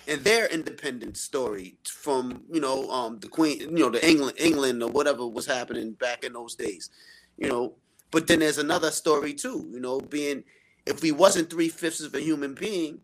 and 0.06 0.20
their 0.20 0.46
independence 0.46 1.22
story 1.22 1.78
from 1.84 2.42
you 2.52 2.60
know 2.60 2.90
um 2.90 3.18
the 3.20 3.28
queen 3.28 3.58
you 3.60 3.70
know 3.70 3.88
the 3.88 4.06
england 4.06 4.36
england 4.38 4.82
or 4.82 4.90
whatever 4.90 5.26
was 5.26 5.46
happening 5.46 5.92
back 5.92 6.24
in 6.24 6.34
those 6.34 6.54
days 6.54 6.90
you 7.36 7.48
know. 7.48 7.74
But 8.10 8.26
then 8.28 8.40
there's 8.40 8.58
another 8.58 8.90
story 8.90 9.34
too, 9.34 9.68
you 9.72 9.80
know, 9.80 10.00
being 10.00 10.44
if 10.86 11.02
we 11.02 11.12
wasn't 11.12 11.50
three 11.50 11.68
fifths 11.68 12.02
of 12.02 12.14
a 12.14 12.20
human 12.20 12.54
being, 12.54 13.00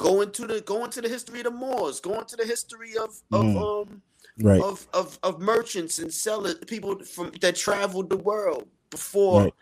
going 0.00 0.30
to 0.32 0.46
the 0.46 0.60
going 0.62 0.90
to 0.90 1.02
the 1.02 1.08
history 1.08 1.40
of 1.40 1.44
the 1.44 1.50
Moors, 1.50 2.00
going 2.00 2.24
to 2.24 2.36
the 2.36 2.46
history 2.46 2.96
of 2.96 3.10
of 3.32 3.44
mm. 3.44 3.56
um 3.62 4.02
right. 4.42 4.60
of, 4.62 4.86
of 4.94 5.18
of 5.22 5.40
merchants 5.40 5.98
and 5.98 6.12
sellers, 6.12 6.54
people 6.66 6.98
from 7.04 7.30
that 7.42 7.54
traveled 7.54 8.08
the 8.08 8.16
world 8.16 8.66
before 8.90 9.44
right. 9.44 9.54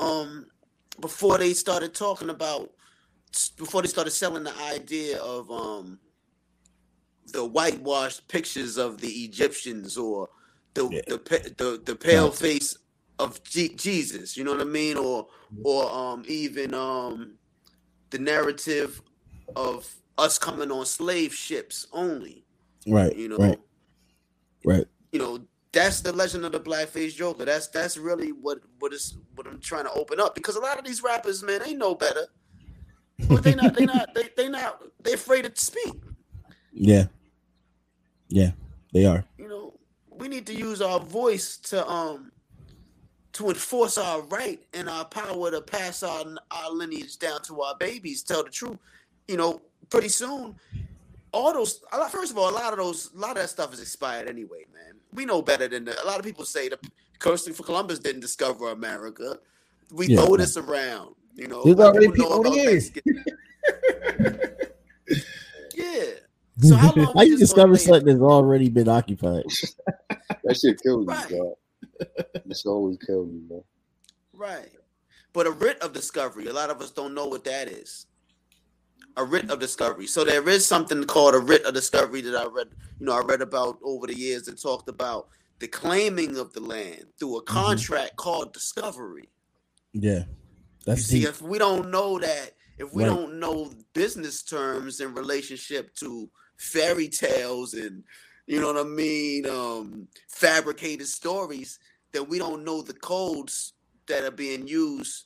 um 0.00 0.46
before 1.00 1.38
they 1.38 1.54
started 1.54 1.94
talking 1.94 2.28
about 2.28 2.70
before 3.56 3.82
they 3.82 3.88
started 3.88 4.10
selling 4.10 4.42
the 4.42 4.56
idea 4.64 5.18
of 5.18 5.48
um 5.50 6.00
the 7.26 7.44
whitewashed 7.44 8.26
pictures 8.26 8.78
of 8.78 9.00
the 9.00 9.12
Egyptians 9.26 9.96
or 9.96 10.28
the 10.74 10.88
Yeah. 10.90 11.02
the, 11.06 11.18
the 11.56 11.82
the 11.84 11.94
pale 11.94 12.32
face 12.32 12.76
of 13.20 13.42
G- 13.44 13.74
Jesus, 13.76 14.36
you 14.36 14.42
know 14.42 14.52
what 14.52 14.60
I 14.60 14.64
mean, 14.64 14.96
or 14.96 15.28
or 15.62 15.88
um 15.92 16.24
even 16.26 16.74
um 16.74 17.38
the 18.10 18.18
narrative 18.18 19.02
of 19.56 19.94
us 20.16 20.38
coming 20.38 20.70
on 20.70 20.84
slave 20.86 21.34
ships 21.34 21.86
only, 21.92 22.44
Right. 22.86 23.14
you 23.16 23.28
know, 23.28 23.36
Right. 23.36 23.60
Right. 24.64 24.86
you 25.12 25.18
know 25.18 25.40
that's 25.72 26.00
the 26.00 26.12
legend 26.12 26.44
of 26.44 26.52
the 26.52 26.60
blackface 26.60 27.14
joker. 27.14 27.44
That's 27.44 27.68
that's 27.68 27.96
really 27.98 28.30
what 28.32 28.58
what 28.78 28.92
is 28.92 29.16
what 29.34 29.46
I'm 29.46 29.60
trying 29.60 29.84
to 29.84 29.92
open 29.92 30.18
up 30.18 30.34
because 30.34 30.56
a 30.56 30.60
lot 30.60 30.78
of 30.78 30.84
these 30.84 31.02
rappers, 31.02 31.42
man, 31.42 31.60
they 31.62 31.74
know 31.74 31.94
better, 31.94 32.26
but 33.28 33.42
they 33.44 33.54
not 33.54 33.74
they 33.74 33.84
not 33.86 34.14
they 34.14 34.30
they 34.36 34.48
not 34.48 34.82
they 35.02 35.12
afraid 35.12 35.42
to 35.42 35.60
speak. 35.62 35.92
Yeah. 36.72 37.04
Yeah. 38.28 38.52
They 38.92 39.04
are. 39.04 39.24
you 39.36 39.46
know, 39.48 39.74
we 40.10 40.28
need 40.28 40.46
to 40.46 40.54
use 40.54 40.80
our 40.80 40.98
voice 41.00 41.58
to 41.58 41.86
um 41.88 42.32
to 43.34 43.50
enforce 43.50 43.98
our 43.98 44.22
right 44.22 44.60
and 44.72 44.88
our 44.88 45.04
power 45.04 45.50
to 45.50 45.60
pass 45.60 46.02
our 46.02 46.24
our 46.50 46.70
lineage 46.72 47.18
down 47.18 47.42
to 47.42 47.60
our 47.60 47.76
babies. 47.76 48.22
Tell 48.22 48.42
the 48.42 48.50
truth, 48.50 48.78
you 49.28 49.36
know. 49.36 49.60
Pretty 49.90 50.08
soon, 50.10 50.54
all 51.32 51.50
those. 51.54 51.80
a 51.92 51.96
lot- 51.98 52.12
First 52.12 52.30
of 52.32 52.36
all, 52.36 52.50
a 52.50 52.52
lot 52.52 52.72
of 52.74 52.78
those, 52.78 53.10
a 53.14 53.18
lot 53.18 53.30
of 53.30 53.36
that 53.38 53.48
stuff 53.48 53.72
is 53.72 53.80
expired 53.80 54.28
anyway, 54.28 54.66
man. 54.74 54.96
We 55.14 55.24
know 55.24 55.40
better 55.40 55.66
than 55.66 55.86
the, 55.86 56.02
a 56.02 56.04
lot 56.04 56.18
of 56.18 56.26
people 56.26 56.44
say. 56.44 56.68
The 56.68 56.78
for 57.54 57.62
Columbus 57.62 57.98
didn't 58.00 58.20
discover 58.20 58.70
America. 58.70 59.38
We 59.90 60.08
Yeah. 60.08 60.26
throw 60.26 60.36
this 60.36 60.58
around, 60.58 61.14
you 61.34 61.48
know. 61.48 61.64
There's 61.64 61.76
like 61.78 61.86
already 61.94 62.08
people 62.12 62.28
know 62.28 62.42
people 62.42 62.52
about 62.52 62.54
here. 62.58 62.70
Thanksgiving. 62.80 63.24
yeah. 65.74 66.04
So 66.60 66.74
how 66.76 66.92
long 66.96 67.12
How 67.14 67.22
you 67.22 67.38
discover 67.38 67.76
something 67.76 68.06
that's 68.06 68.20
already 68.20 68.68
been 68.68 68.88
occupied? 68.88 69.44
That 70.44 70.56
shit 70.58 70.80
kills 70.82 71.06
Right. 71.06 71.30
you, 71.30 71.56
dog. 72.00 72.06
It's 72.46 72.64
always 72.64 72.96
kills 73.06 73.28
you, 73.32 73.42
man. 73.50 73.62
Right. 74.32 74.70
But 75.34 75.46
a 75.46 75.50
writ 75.50 75.78
of 75.80 75.92
discovery, 75.92 76.46
a 76.46 76.52
lot 76.52 76.70
of 76.70 76.80
us 76.80 76.90
don't 76.90 77.14
know 77.14 77.26
what 77.26 77.44
that 77.44 77.68
is. 77.68 78.06
A 79.18 79.24
writ 79.24 79.50
of 79.50 79.58
discovery. 79.58 80.06
So 80.06 80.24
there 80.24 80.48
is 80.48 80.64
something 80.64 81.02
called 81.04 81.34
a 81.34 81.40
writ 81.40 81.64
of 81.64 81.74
discovery 81.74 82.20
that 82.20 82.36
I 82.36 82.46
read, 82.46 82.68
you 83.00 83.06
know, 83.06 83.14
I 83.16 83.20
read 83.20 83.42
about 83.42 83.78
over 83.82 84.06
the 84.06 84.16
years 84.16 84.44
that 84.44 84.62
talked 84.62 84.88
about 84.88 85.28
the 85.58 85.66
claiming 85.66 86.38
of 86.38 86.52
the 86.52 86.60
land 86.60 87.06
through 87.18 87.38
a 87.38 87.42
contract 87.42 88.14
called 88.16 88.52
discovery. 88.52 89.28
Yeah. 89.92 90.20
You 90.20 90.24
That's 90.86 91.02
see, 91.02 91.20
deep. 91.20 91.30
if 91.30 91.42
we 91.42 91.58
don't 91.58 91.90
know 91.90 92.20
that, 92.20 92.52
if 92.78 92.92
we 92.94 93.02
Right. 93.02 93.08
don't 93.10 93.40
know 93.40 93.72
business 93.92 94.44
terms 94.44 95.00
in 95.00 95.12
relationship 95.14 95.94
to 95.96 96.30
fairy 96.56 97.08
tales 97.08 97.74
and 97.74 98.04
you 98.46 98.60
know 98.60 98.72
what 98.72 98.86
I 98.86 98.88
mean, 98.88 99.46
um, 99.46 100.08
fabricated 100.28 101.08
stories, 101.08 101.80
then 102.12 102.28
we 102.28 102.38
don't 102.38 102.64
know 102.64 102.82
the 102.82 102.94
codes 102.94 103.74
that 104.06 104.22
are 104.24 104.30
being 104.30 104.68
used 104.68 105.24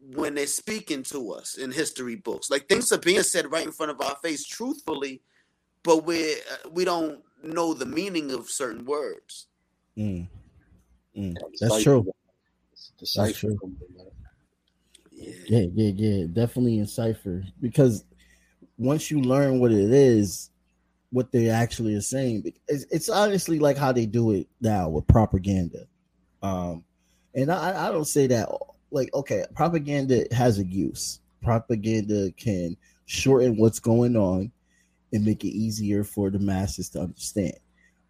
when 0.00 0.34
they're 0.34 0.46
speaking 0.46 1.02
to 1.04 1.32
us 1.32 1.56
in 1.56 1.70
history 1.70 2.16
books. 2.16 2.50
Like 2.50 2.68
things 2.68 2.92
are 2.92 2.98
being 2.98 3.22
said 3.22 3.50
right 3.50 3.66
in 3.66 3.72
front 3.72 3.92
of 3.92 4.00
our 4.00 4.16
face, 4.16 4.46
truthfully, 4.46 5.22
but 5.82 6.04
we 6.04 6.34
uh, 6.34 6.68
we 6.70 6.84
don't 6.84 7.20
know 7.42 7.74
the 7.74 7.86
meaning 7.86 8.32
of 8.32 8.48
certain 8.48 8.84
words. 8.84 9.46
Mm. 9.96 10.28
Mm. 11.16 11.34
That's 11.34 11.60
Decipher, 11.60 11.82
true. 11.82 12.02
man. 12.02 12.12
It's 12.72 12.92
decipher 12.98 13.32
true. 13.32 13.58
Yeah. 15.12 15.34
Yeah, 15.48 15.66
yeah, 15.74 15.92
yeah. 15.94 16.26
Definitely 16.32 16.78
in 16.78 16.86
cipher 16.86 17.44
because 17.60 18.04
once 18.78 19.10
you 19.10 19.20
learn 19.20 19.60
what 19.60 19.70
it 19.70 19.90
is, 19.90 20.50
what 21.10 21.30
they 21.30 21.50
actually 21.50 21.94
are 21.94 22.00
saying, 22.00 22.50
it's, 22.68 22.84
it's 22.90 23.08
honestly 23.10 23.58
like 23.58 23.76
how 23.76 23.92
they 23.92 24.06
do 24.06 24.30
it 24.30 24.48
now 24.60 24.88
with 24.88 25.06
propaganda. 25.06 25.86
Um, 26.42 26.84
and 27.34 27.52
I, 27.52 27.88
I 27.88 27.92
don't 27.92 28.06
say 28.06 28.26
that 28.28 28.48
like 28.90 29.12
okay, 29.14 29.44
propaganda 29.54 30.26
has 30.32 30.58
a 30.58 30.64
use. 30.64 31.20
Propaganda 31.42 32.30
can 32.32 32.76
shorten 33.06 33.56
what's 33.56 33.80
going 33.80 34.16
on 34.16 34.52
and 35.12 35.24
make 35.24 35.44
it 35.44 35.48
easier 35.48 36.04
for 36.04 36.30
the 36.30 36.38
masses 36.38 36.88
to 36.90 37.00
understand. 37.00 37.54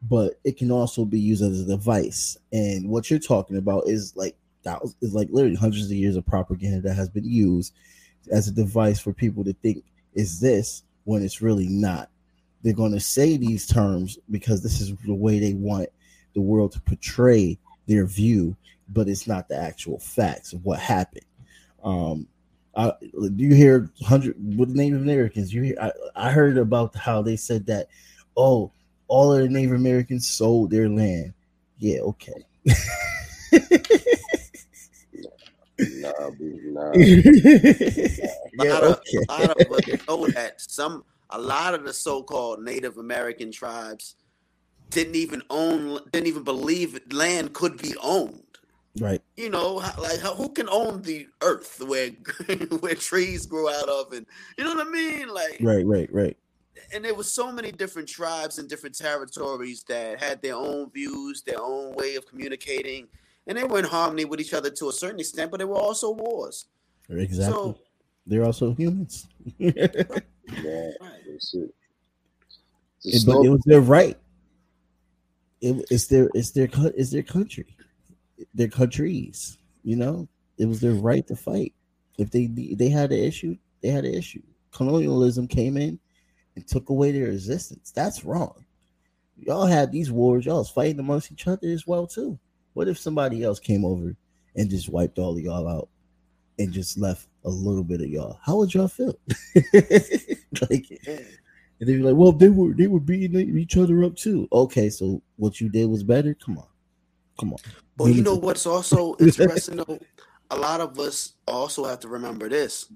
But 0.02 0.34
it 0.44 0.56
can 0.56 0.70
also 0.70 1.04
be 1.04 1.20
used 1.20 1.42
as 1.42 1.60
a 1.60 1.64
device. 1.64 2.36
And 2.52 2.88
what 2.88 3.10
you're 3.10 3.18
talking 3.18 3.56
about 3.56 3.86
is 3.86 4.14
like 4.16 4.36
that 4.62 4.80
is 5.00 5.14
like 5.14 5.28
literally 5.30 5.56
hundreds 5.56 5.86
of 5.86 5.92
years 5.92 6.16
of 6.16 6.26
propaganda 6.26 6.80
that 6.80 6.94
has 6.94 7.08
been 7.08 7.24
used 7.24 7.74
as 8.30 8.48
a 8.48 8.52
device 8.52 9.00
for 9.00 9.12
people 9.12 9.44
to 9.44 9.52
think 9.54 9.84
is 10.14 10.40
this 10.40 10.82
when 11.04 11.22
it's 11.22 11.42
really 11.42 11.68
not. 11.68 12.10
They're 12.62 12.72
going 12.74 12.92
to 12.92 13.00
say 13.00 13.36
these 13.36 13.66
terms 13.66 14.18
because 14.30 14.62
this 14.62 14.80
is 14.80 14.94
the 15.06 15.14
way 15.14 15.38
they 15.38 15.54
want 15.54 15.88
the 16.34 16.40
world 16.40 16.72
to 16.72 16.80
portray 16.80 17.58
their 17.86 18.06
view, 18.06 18.56
but 18.92 19.08
it's 19.08 19.26
not 19.26 19.48
the 19.48 19.56
actual 19.56 19.98
facts 19.98 20.52
of 20.52 20.64
what 20.64 20.78
happened. 20.78 21.24
Um, 21.82 22.26
I, 22.76 22.92
you 23.00 23.54
hear 23.54 23.90
hundred 24.04 24.36
with 24.56 24.70
Native 24.70 25.00
Americans. 25.00 25.52
You 25.52 25.62
hear 25.62 25.76
I, 25.80 25.92
I 26.14 26.30
heard 26.30 26.58
about 26.58 26.94
how 26.94 27.22
they 27.22 27.36
said 27.36 27.66
that, 27.66 27.88
oh, 28.36 28.70
all 29.08 29.32
of 29.32 29.40
the 29.40 29.48
Native 29.48 29.72
Americans 29.72 30.28
sold 30.30 30.70
their 30.70 30.88
land. 30.88 31.32
Yeah, 31.78 32.00
okay. 32.00 32.44
Nah, 35.78 36.12
nah. 36.20 36.90
A 36.92 38.64
yeah, 38.64 38.72
lot, 38.74 38.82
of, 38.84 39.00
okay. 39.00 39.18
a 39.28 39.32
lot 39.32 39.60
of 39.60 39.72
us 39.72 40.06
know 40.06 40.26
that 40.28 40.60
some 40.60 41.04
a 41.30 41.40
lot 41.40 41.74
of 41.74 41.84
the 41.84 41.92
so-called 41.92 42.62
Native 42.62 42.98
American 42.98 43.50
tribes 43.50 44.16
didn't 44.90 45.14
even 45.14 45.42
own, 45.48 46.00
didn't 46.12 46.26
even 46.26 46.42
believe 46.42 47.00
land 47.12 47.54
could 47.54 47.80
be 47.80 47.94
owned. 48.02 48.49
Right. 49.00 49.22
You 49.36 49.48
know, 49.50 49.74
like 49.98 50.18
who 50.20 50.50
can 50.50 50.68
own 50.68 51.02
the 51.02 51.26
earth 51.40 51.80
where 51.86 52.10
where 52.80 52.94
trees 52.94 53.46
grow 53.46 53.68
out 53.70 53.88
of, 53.88 54.12
and 54.12 54.26
you 54.58 54.64
know 54.64 54.74
what 54.74 54.86
I 54.86 54.90
mean? 54.90 55.28
Like, 55.28 55.56
Right, 55.60 55.86
right, 55.86 56.12
right. 56.12 56.36
and 56.92 57.04
there 57.04 57.14
was 57.14 57.32
so 57.32 57.50
many 57.50 57.72
different 57.72 58.08
tribes 58.08 58.58
and 58.58 58.68
different 58.68 58.96
territories 58.98 59.82
that 59.88 60.20
had 60.22 60.42
their 60.42 60.54
own 60.56 60.90
views, 60.90 61.42
their 61.42 61.60
own 61.62 61.94
way 61.94 62.16
of 62.16 62.26
communicating, 62.26 63.08
and 63.46 63.56
they 63.56 63.64
were 63.64 63.78
in 63.78 63.84
harmony 63.86 64.26
with 64.26 64.38
each 64.40 64.52
other 64.54 64.68
to 64.70 64.88
a 64.90 64.92
certain 64.92 65.18
extent. 65.20 65.50
But 65.50 65.58
there 65.58 65.66
were 65.66 65.76
also 65.76 66.10
wars. 66.12 66.66
Exactly. 67.08 67.52
So, 67.54 67.78
They're 68.26 68.44
also 68.44 68.74
humans. 68.74 69.26
Nah, 69.58 69.70
right. 69.72 70.92
that's 71.26 71.54
it. 71.54 71.74
It's 73.02 73.22
It- 73.22 73.26
but 73.26 73.44
it 73.44 73.48
was 73.48 73.62
their 73.64 73.80
right. 73.80 74.18
It, 75.62 75.84
it's 75.90 76.06
their 76.06 76.28
it's 76.34 76.50
their 76.52 76.68
it's 76.96 77.10
their 77.10 77.22
country, 77.22 77.66
their 78.54 78.68
countries. 78.68 79.58
You 79.82 79.96
know, 79.96 80.28
it 80.58 80.66
was 80.66 80.80
their 80.80 80.92
right 80.92 81.26
to 81.26 81.36
fight. 81.36 81.74
If 82.18 82.30
they 82.30 82.46
they 82.46 82.88
had 82.88 83.12
an 83.12 83.18
issue, 83.18 83.56
they 83.82 83.88
had 83.88 84.04
an 84.04 84.14
issue. 84.14 84.42
Colonialism 84.72 85.48
came 85.48 85.76
in 85.76 85.98
and 86.54 86.66
took 86.66 86.90
away 86.90 87.12
their 87.12 87.28
existence. 87.28 87.90
That's 87.90 88.24
wrong. 88.24 88.64
Y'all 89.36 89.66
had 89.66 89.90
these 89.90 90.12
wars. 90.12 90.44
Y'all 90.44 90.58
was 90.58 90.70
fighting 90.70 91.00
amongst 91.00 91.32
each 91.32 91.46
other 91.46 91.68
as 91.68 91.86
well 91.86 92.06
too. 92.06 92.38
What 92.74 92.88
if 92.88 92.98
somebody 92.98 93.42
else 93.42 93.58
came 93.58 93.84
over 93.84 94.14
and 94.54 94.70
just 94.70 94.90
wiped 94.90 95.18
all 95.18 95.36
of 95.36 95.40
y'all 95.42 95.66
out 95.66 95.88
and 96.58 96.72
just 96.72 96.98
left 96.98 97.26
a 97.44 97.50
little 97.50 97.82
bit 97.82 98.02
of 98.02 98.08
y'all? 98.08 98.38
How 98.44 98.56
would 98.56 98.74
y'all 98.74 98.88
feel? 98.88 99.18
like 100.70 101.00
and 101.80 101.88
they'd 101.88 101.96
be 101.96 102.02
like, 102.02 102.16
"Well, 102.16 102.32
they 102.32 102.50
were 102.50 102.74
they 102.74 102.86
were 102.86 103.00
beating 103.00 103.58
each 103.58 103.76
other 103.76 104.04
up 104.04 104.14
too." 104.14 104.46
Okay, 104.52 104.90
so 104.90 105.22
what 105.36 105.60
you 105.60 105.70
did 105.70 105.86
was 105.86 106.02
better. 106.02 106.34
Come 106.34 106.58
on, 106.58 106.66
come 107.38 107.54
on. 107.54 107.58
But 108.04 108.14
you 108.14 108.22
know 108.22 108.36
what's 108.36 108.66
also 108.66 109.16
interesting 109.20 109.76
though? 109.76 110.00
A 110.50 110.56
lot 110.56 110.80
of 110.80 110.98
us 110.98 111.34
also 111.46 111.84
have 111.84 112.00
to 112.00 112.08
remember 112.08 112.48
this 112.48 112.86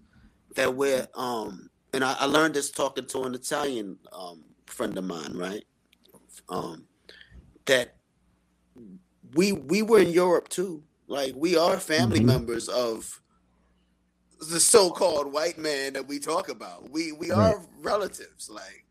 that 0.57 0.75
we're 0.75 1.07
um 1.15 1.69
and 1.93 2.05
I, 2.05 2.15
I 2.21 2.25
learned 2.27 2.55
this 2.55 2.71
talking 2.71 3.07
to 3.07 3.23
an 3.25 3.35
Italian 3.35 3.99
um 4.13 4.45
friend 4.67 4.97
of 4.99 5.05
mine, 5.05 5.35
right? 5.35 5.65
Um 6.49 6.87
that 7.67 7.97
we 9.35 9.53
we 9.53 9.83
were 9.83 10.01
in 10.01 10.11
Europe 10.11 10.49
too. 10.49 10.85
Like 11.07 11.35
we 11.37 11.57
are 11.57 11.79
family 11.81 12.21
Mhm. 12.21 12.27
members 12.27 12.69
of 12.69 13.21
the 14.51 14.61
so-called 14.61 15.33
white 15.33 15.59
man 15.59 15.95
that 15.95 16.07
we 16.09 16.19
talk 16.19 16.49
about. 16.49 16.91
We 16.91 17.13
we 17.13 17.31
Right. 17.31 17.57
are 17.57 17.63
relatives. 17.83 18.49
Like 18.51 18.85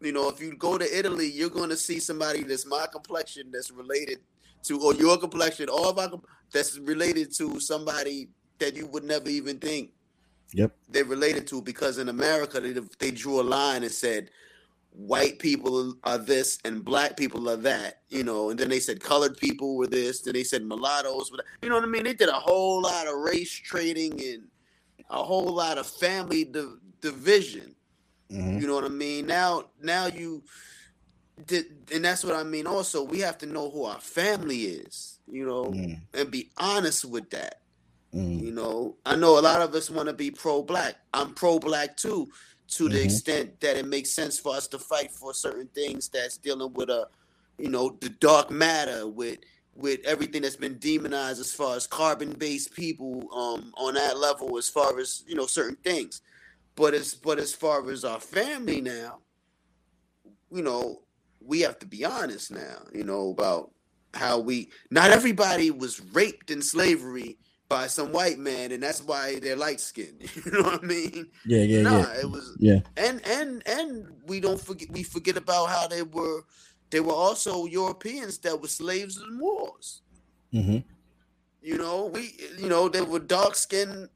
you 0.00 0.12
know, 0.12 0.28
if 0.28 0.40
you 0.40 0.56
go 0.56 0.78
to 0.78 0.98
Italy, 0.98 1.30
you're 1.30 1.50
going 1.50 1.70
to 1.70 1.76
see 1.76 2.00
somebody 2.00 2.44
that's 2.44 2.66
my 2.66 2.86
complexion 2.92 3.50
that's 3.52 3.70
related 3.70 4.20
to, 4.64 4.80
or 4.80 4.94
your 4.94 5.18
complexion, 5.18 5.68
all 5.68 5.88
of 5.88 5.98
our 5.98 6.20
that's 6.52 6.78
related 6.78 7.32
to 7.36 7.60
somebody 7.60 8.28
that 8.58 8.76
you 8.76 8.86
would 8.86 9.04
never 9.04 9.28
even 9.28 9.58
think 9.58 9.90
Yep. 10.54 10.74
they're 10.88 11.04
related 11.04 11.46
to. 11.48 11.60
Because 11.62 11.98
in 11.98 12.08
America, 12.08 12.60
they 12.60 12.72
they 12.98 13.10
drew 13.10 13.40
a 13.40 13.42
line 13.42 13.82
and 13.82 13.92
said 13.92 14.30
white 14.90 15.38
people 15.38 15.94
are 16.04 16.18
this 16.18 16.58
and 16.64 16.84
black 16.84 17.16
people 17.16 17.48
are 17.48 17.56
that, 17.56 18.00
you 18.08 18.24
know, 18.24 18.50
and 18.50 18.58
then 18.58 18.68
they 18.68 18.80
said 18.80 19.00
colored 19.00 19.36
people 19.36 19.76
were 19.76 19.86
this, 19.86 20.22
then 20.22 20.34
they 20.34 20.42
said 20.42 20.64
mulattoes 20.64 21.30
that. 21.30 21.44
You 21.62 21.68
know 21.68 21.76
what 21.76 21.84
I 21.84 21.88
mean? 21.88 22.04
They 22.04 22.14
did 22.14 22.28
a 22.30 22.32
whole 22.32 22.82
lot 22.82 23.06
of 23.06 23.14
race 23.18 23.52
trading 23.52 24.20
and 24.24 24.48
a 25.10 25.22
whole 25.22 25.54
lot 25.54 25.78
of 25.78 25.86
family 25.86 26.44
di- 26.44 26.64
division. 27.00 27.74
Mhm. 28.32 28.60
You 28.60 28.66
know 28.66 28.74
what 28.74 28.84
I 28.84 28.88
mean? 28.88 29.26
Now, 29.26 29.70
now 29.80 30.06
you 30.06 30.42
and 31.92 32.04
that's 32.04 32.24
what 32.24 32.34
I 32.34 32.42
mean. 32.42 32.66
Also, 32.66 33.02
we 33.02 33.20
have 33.20 33.38
to 33.38 33.46
know 33.46 33.70
who 33.70 33.84
our 33.84 34.00
family 34.00 34.64
is. 34.64 35.18
You 35.30 35.46
know, 35.46 35.64
Mm. 35.64 36.00
and 36.14 36.30
be 36.30 36.50
honest 36.56 37.04
with 37.04 37.30
that. 37.30 37.60
Mm. 38.14 38.42
You 38.42 38.52
know, 38.52 38.96
I 39.04 39.16
know 39.16 39.38
a 39.38 39.40
lot 39.40 39.60
of 39.60 39.74
us 39.74 39.90
want 39.90 40.08
to 40.08 40.14
be 40.14 40.30
pro-black. 40.30 40.96
I'm 41.12 41.34
pro-black 41.34 41.96
too, 41.96 42.28
to 42.68 42.88
the 42.88 42.96
Mhm. 42.98 43.04
extent 43.04 43.60
that 43.60 43.76
it 43.76 43.86
makes 43.86 44.10
sense 44.10 44.38
for 44.38 44.54
us 44.54 44.66
to 44.68 44.78
fight 44.78 45.12
for 45.12 45.34
certain 45.34 45.68
things 45.68 46.08
that's 46.08 46.38
dealing 46.38 46.72
with 46.72 46.88
a, 46.88 47.08
you 47.58 47.68
know, 47.68 47.96
the 48.00 48.08
dark 48.08 48.50
matter 48.50 49.06
with 49.06 49.38
with 49.74 50.00
everything 50.04 50.42
that's 50.42 50.56
been 50.56 50.78
demonized 50.78 51.40
as 51.40 51.52
far 51.52 51.76
as 51.76 51.86
carbon-based 51.86 52.72
people 52.74 53.28
um 53.32 53.72
on 53.76 53.94
that 53.94 54.18
level 54.18 54.58
as 54.58 54.68
far 54.68 54.98
as 54.98 55.22
you 55.26 55.36
know 55.36 55.46
certain 55.46 55.76
things. 55.84 56.20
But 56.74 56.94
as 56.94 57.14
but 57.14 57.38
as 57.38 57.54
far 57.54 57.88
as 57.90 58.04
our 58.04 58.20
family 58.20 58.80
now, 58.80 59.18
you 60.50 60.62
know, 60.62 61.02
we 61.40 61.60
have 61.60 61.78
to 61.80 61.86
be 61.86 62.04
honest 62.04 62.50
now, 62.50 62.82
you 62.92 63.04
know, 63.04 63.30
about 63.30 63.72
how 64.14 64.38
we 64.38 64.70
not 64.90 65.10
everybody 65.10 65.70
was 65.70 66.00
raped 66.12 66.50
in 66.50 66.62
slavery 66.62 67.38
by 67.68 67.86
some 67.86 68.12
white 68.12 68.38
man 68.38 68.72
and 68.72 68.82
that's 68.82 69.02
why 69.02 69.38
they're 69.40 69.56
light 69.56 69.80
skinned. 69.80 70.22
You 70.44 70.52
know 70.52 70.62
what 70.62 70.82
I 70.82 70.86
mean? 70.86 71.26
Yeah, 71.46 71.62
yeah, 71.62 71.82
nah, 71.82 71.98
yeah. 71.98 72.20
it 72.20 72.30
was 72.30 72.56
Yeah. 72.58 72.80
and 72.96 73.24
and 73.26 73.62
and 73.66 74.06
we 74.26 74.40
don't 74.40 74.60
forget 74.60 74.90
we 74.90 75.02
forget 75.02 75.36
about 75.36 75.66
how 75.66 75.86
they 75.86 76.02
were 76.02 76.42
they 76.90 77.00
were 77.00 77.12
also 77.12 77.66
Europeans 77.66 78.38
that 78.38 78.60
were 78.60 78.68
slaves 78.68 79.18
in 79.18 79.38
wars. 79.38 80.02
hmm 80.52 80.78
You 81.60 81.76
know, 81.76 82.06
we 82.06 82.34
you 82.58 82.68
know 82.68 82.88
there 82.88 83.04
were 83.04 83.20
dark 83.20 83.54
skinned 83.54 84.08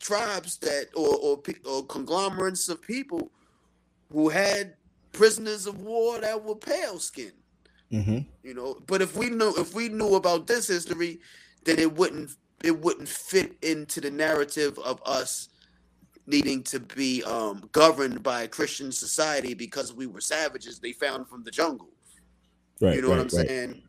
tribes 0.00 0.58
that 0.58 0.88
or 0.94 1.14
or, 1.16 1.42
or 1.64 1.86
conglomerates 1.86 2.68
of 2.68 2.82
people 2.82 3.30
who 4.10 4.28
had 4.28 4.74
prisoners 5.14 5.66
of 5.66 5.80
war 5.80 6.20
that 6.20 6.44
were 6.44 6.56
pale 6.56 6.98
skinned. 6.98 7.32
hmm 7.90 8.18
You 8.42 8.54
know, 8.54 8.78
but 8.86 9.02
if 9.02 9.16
we 9.16 9.30
knew 9.30 9.54
if 9.56 9.74
we 9.74 9.88
knew 9.88 10.16
about 10.16 10.46
this 10.46 10.68
history, 10.68 11.20
then 11.64 11.78
it 11.78 11.94
wouldn't 11.94 12.30
it 12.64 12.78
wouldn't 12.80 13.08
fit 13.08 13.56
into 13.62 14.00
the 14.00 14.10
narrative 14.10 14.78
of 14.78 15.00
us 15.06 15.48
needing 16.26 16.62
to 16.64 16.80
be 16.80 17.22
um, 17.24 17.68
governed 17.72 18.22
by 18.22 18.42
a 18.42 18.48
Christian 18.48 18.92
society 18.92 19.54
because 19.54 19.92
we 19.94 20.06
were 20.06 20.20
savages 20.20 20.78
they 20.80 20.92
found 20.92 21.28
from 21.28 21.44
the 21.44 21.50
jungle. 21.50 21.90
Right. 22.80 22.96
you 22.96 23.02
know 23.02 23.10
what 23.10 23.18
I'm 23.20 23.28
right. 23.28 23.48
saying? 23.48 23.82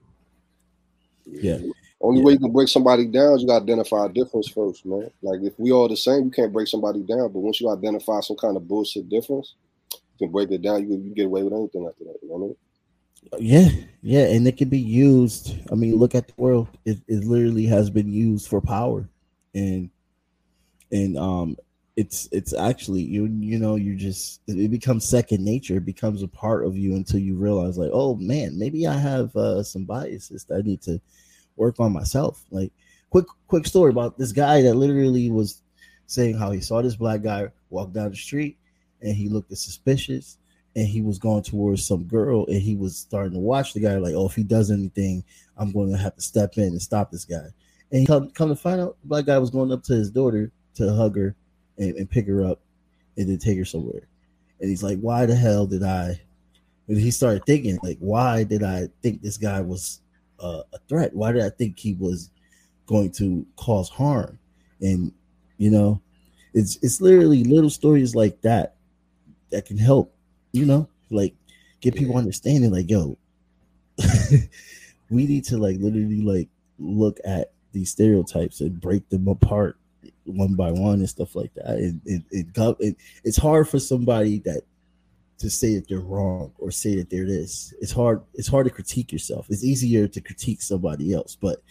Yeah. 1.26 1.60
Only 2.02 2.20
Yeah. 2.20 2.26
way 2.26 2.34
you 2.34 2.40
can 2.40 2.52
break 2.52 2.68
somebody 2.68 3.08
down 3.08 3.36
is 3.36 3.42
you 3.42 3.48
gotta 3.48 3.64
identify 3.64 4.06
a 4.06 4.10
difference 4.10 4.50
first, 4.50 4.86
man. 4.86 5.10
Like 5.22 5.42
if 5.44 5.54
we 5.58 5.72
all 5.72 5.88
the 5.88 5.98
same, 5.98 6.26
you 6.26 6.32
can't 6.32 6.54
break 6.54 6.68
somebody 6.68 7.02
down. 7.02 7.32
But 7.32 7.40
once 7.40 7.62
you 7.62 7.70
identify 7.70 8.20
some 8.22 8.38
kind 8.38 8.58
of 8.58 8.68
bullshit 8.68 9.10
difference, 9.10 9.56
you 9.64 9.65
can 10.18 10.32
break 10.32 10.52
it 10.52 10.62
down. 10.62 10.90
You, 10.90 10.98
you 10.98 11.14
get 11.14 11.26
away 11.26 11.44
with 11.44 11.54
anything 11.54 11.86
after 11.88 12.06
that. 12.06 12.18
You 12.22 12.30
know 12.30 12.36
what 12.36 12.46
I 12.46 12.48
mean? 12.48 12.56
Yeah, 13.40 13.70
yeah, 14.02 14.28
and 14.28 14.48
it 14.48 14.58
can 14.58 14.70
be 14.70 14.80
used. 14.80 15.56
I 15.72 15.76
mean, 15.76 15.96
look 15.96 16.16
at 16.16 16.28
the 16.28 16.34
world; 16.38 16.68
it, 16.86 17.00
it 17.08 17.24
literally 17.24 17.66
has 17.66 17.90
been 17.90 18.12
used 18.12 18.48
for 18.48 18.62
power, 18.62 19.10
and 19.54 19.90
and 20.92 21.18
um, 21.18 21.58
it's 21.96 22.28
it's 22.32 22.54
actually 22.54 23.02
you 23.02 23.26
you 23.26 23.58
know 23.58 23.76
you 23.76 23.96
just 23.96 24.42
it 24.48 24.70
becomes 24.70 25.08
second 25.08 25.44
nature. 25.44 25.78
It 25.78 25.86
becomes 25.86 26.22
a 26.22 26.28
part 26.28 26.66
of 26.66 26.78
you 26.78 26.96
until 26.96 27.20
you 27.20 27.36
realize, 27.36 27.78
like, 27.78 27.92
oh 27.94 28.16
man, 28.16 28.60
maybe 28.60 28.86
I 28.86 28.98
have 28.98 29.36
uh, 29.36 29.64
some 29.64 29.86
biases 29.86 30.44
that 30.46 30.56
I 30.56 30.62
need 30.62 30.82
to 30.84 31.02
work 31.56 31.80
on 31.80 31.94
myself. 31.94 32.44
Like, 32.52 32.72
quick 33.10 33.26
quick 33.48 33.66
story 33.66 33.92
about 33.92 34.18
this 34.18 34.34
guy 34.34 34.62
that 34.62 34.76
literally 34.76 35.32
was 35.32 35.62
saying 36.08 36.38
how 36.38 36.52
he 36.52 36.62
saw 36.62 36.82
this 36.82 36.96
black 36.96 37.22
guy 37.24 37.48
walk 37.70 37.92
down 37.92 38.12
the 38.12 38.16
street, 38.16 38.58
and 39.02 39.16
he 39.16 39.30
looked 39.30 39.56
suspicious 39.56 40.38
and 40.76 40.88
he 40.88 41.02
was 41.02 41.18
going 41.18 41.44
towards 41.44 41.86
some 41.86 42.04
girl 42.04 42.46
and 42.48 42.62
he 42.62 42.76
was 42.76 42.98
starting 42.98 43.34
to 43.34 43.40
watch 43.40 43.74
the 43.74 43.80
guy 43.80 43.98
like 43.98 44.14
oh 44.14 44.28
if 44.28 44.36
he 44.36 44.44
does 44.44 44.72
anything 44.72 45.24
i'm 45.58 45.72
going 45.72 45.92
to 45.92 45.98
have 45.98 46.16
to 46.16 46.22
step 46.22 46.58
in 46.58 46.64
and 46.64 46.82
stop 46.82 47.12
this 47.12 47.26
guy. 47.26 47.48
And 47.92 48.02
he 48.02 48.06
come, 48.06 48.32
come 48.32 48.50
to 48.50 48.56
find 48.56 48.82
out 48.82 48.98
the 49.02 49.08
black 49.08 49.26
guy 49.26 49.38
was 49.38 49.52
going 49.52 49.72
up 49.72 49.84
to 49.84 49.94
his 49.94 50.10
daughter 50.10 50.52
to 50.76 50.94
hug 50.94 51.16
her 51.16 51.36
and, 51.78 51.96
and 51.96 52.10
pick 52.10 52.28
her 52.28 52.44
up 52.44 52.60
and 53.18 53.30
then 53.30 53.38
take 53.38 53.58
her 53.58 53.66
somewhere. 53.66 54.08
And 54.60 54.70
he's 54.70 54.84
like 54.84 55.00
why 55.00 55.26
the 55.26 55.36
hell 55.36 55.66
did 55.66 55.84
i 55.84 56.20
and 56.88 56.98
he 56.98 57.12
started 57.12 57.46
thinking 57.46 57.80
like 57.84 57.98
why 58.00 58.44
did 58.44 58.64
i 58.64 58.88
think 59.02 59.22
this 59.22 59.38
guy 59.38 59.62
was 59.62 60.02
uh, 60.40 60.64
a 60.74 60.80
threat? 60.90 61.16
Why 61.16 61.32
did 61.32 61.44
i 61.44 61.50
think 61.50 61.80
he 61.80 61.94
was 61.94 62.30
going 62.86 63.12
to 63.14 63.46
cause 63.56 63.90
harm? 63.90 64.38
And 64.82 65.14
you 65.58 65.70
know 65.70 66.02
it's 66.54 66.78
it's 66.82 67.02
literally 67.02 67.44
little 67.44 67.70
stories 67.70 68.16
like 68.16 68.42
that 68.42 68.75
that 69.52 69.66
can 69.66 69.78
help 69.78 70.16
you 70.56 70.66
know, 70.66 70.88
like 71.12 71.36
get 71.82 71.96
people 71.96 72.18
understanding, 72.18 72.72
like, 72.72 72.90
yo, 72.90 73.18
we 75.10 75.28
need 75.28 75.44
to 75.44 75.58
like 75.58 75.78
literally 75.80 76.22
like 76.22 76.48
look 76.80 77.20
at 77.26 77.52
these 77.74 77.92
stereotypes 77.92 78.62
and 78.62 78.80
break 78.80 79.08
them 79.10 79.28
apart 79.28 79.78
one 80.24 80.56
by 80.56 80.72
one 80.72 81.00
and 81.00 81.10
stuff 81.10 81.36
like 81.36 81.54
that. 81.56 81.76
And 81.76 82.02
it, 82.06 82.24
it, 82.32 82.54
got 82.54 82.78
it 82.80 82.96
it's 83.24 83.38
hard 83.38 83.68
for 83.68 83.80
somebody 83.80 84.40
that 84.40 84.62
to 85.40 85.50
say 85.50 85.76
that 85.76 85.90
they're 85.90 86.00
wrong 86.00 86.54
or 86.58 86.72
say 86.72 86.96
that 86.96 87.10
they're 87.10 87.26
this. 87.26 87.74
It's 87.82 87.92
hard, 87.92 88.22
it's 88.34 88.48
hard 88.48 88.66
to 88.66 88.72
critique 88.72 89.12
yourself. 89.12 89.48
It's 89.50 89.66
easier 89.66 90.08
to 90.08 90.22
critique 90.22 90.62
somebody 90.62 91.14
else, 91.14 91.36
but 91.36 91.62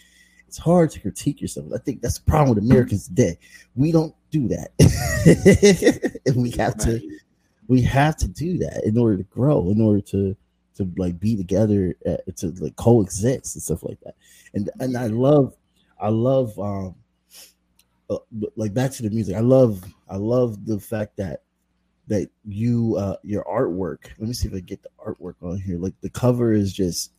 it's 0.47 0.59
hard 0.59 0.91
to 0.91 0.99
critique 0.99 1.41
yourself. 1.41 1.65
I 1.73 1.79
think 1.79 2.03
that's 2.03 2.19
the 2.19 2.29
problem 2.29 2.53
with 2.55 2.63
Americans 2.63 3.07
today. 3.07 3.39
We 3.75 3.91
don't 3.91 4.13
do 4.29 4.47
that. 4.49 4.69
and 6.27 6.43
we 6.43 6.51
have 6.51 6.77
to 6.77 7.01
we 7.67 7.81
have 7.81 8.15
to 8.17 8.27
do 8.27 8.57
that 8.59 8.83
in 8.85 8.97
order 8.97 9.17
to 9.17 9.23
grow 9.23 9.69
in 9.69 9.81
order 9.81 10.01
to 10.01 10.35
to 10.75 10.91
like 10.97 11.19
be 11.19 11.35
together 11.35 11.95
uh, 12.05 12.17
to 12.35 12.47
like 12.59 12.75
coexist 12.75 13.55
and 13.55 13.63
stuff 13.63 13.83
like 13.83 13.99
that. 14.01 14.15
And 14.53 14.69
and 14.79 14.97
i 14.97 15.07
love 15.07 15.55
i 15.99 16.09
love 16.09 16.57
um 16.59 16.95
uh, 18.09 18.17
like 18.55 18.73
back 18.73 18.91
to 18.91 19.03
the 19.03 19.09
music. 19.09 19.35
I 19.35 19.41
love 19.41 19.83
i 20.09 20.15
love 20.15 20.65
the 20.65 20.79
fact 20.79 21.17
that 21.17 21.41
that 22.07 22.29
you 22.47 22.95
uh 22.97 23.15
your 23.23 23.43
artwork 23.45 24.11
let 24.19 24.27
me 24.27 24.33
see 24.33 24.47
if 24.47 24.53
i 24.53 24.59
get 24.59 24.83
the 24.83 24.89
artwork 25.03 25.35
on 25.41 25.57
here. 25.57 25.79
Like 25.79 25.99
the 26.01 26.09
cover 26.09 26.53
is 26.53 26.73
just 26.73 27.11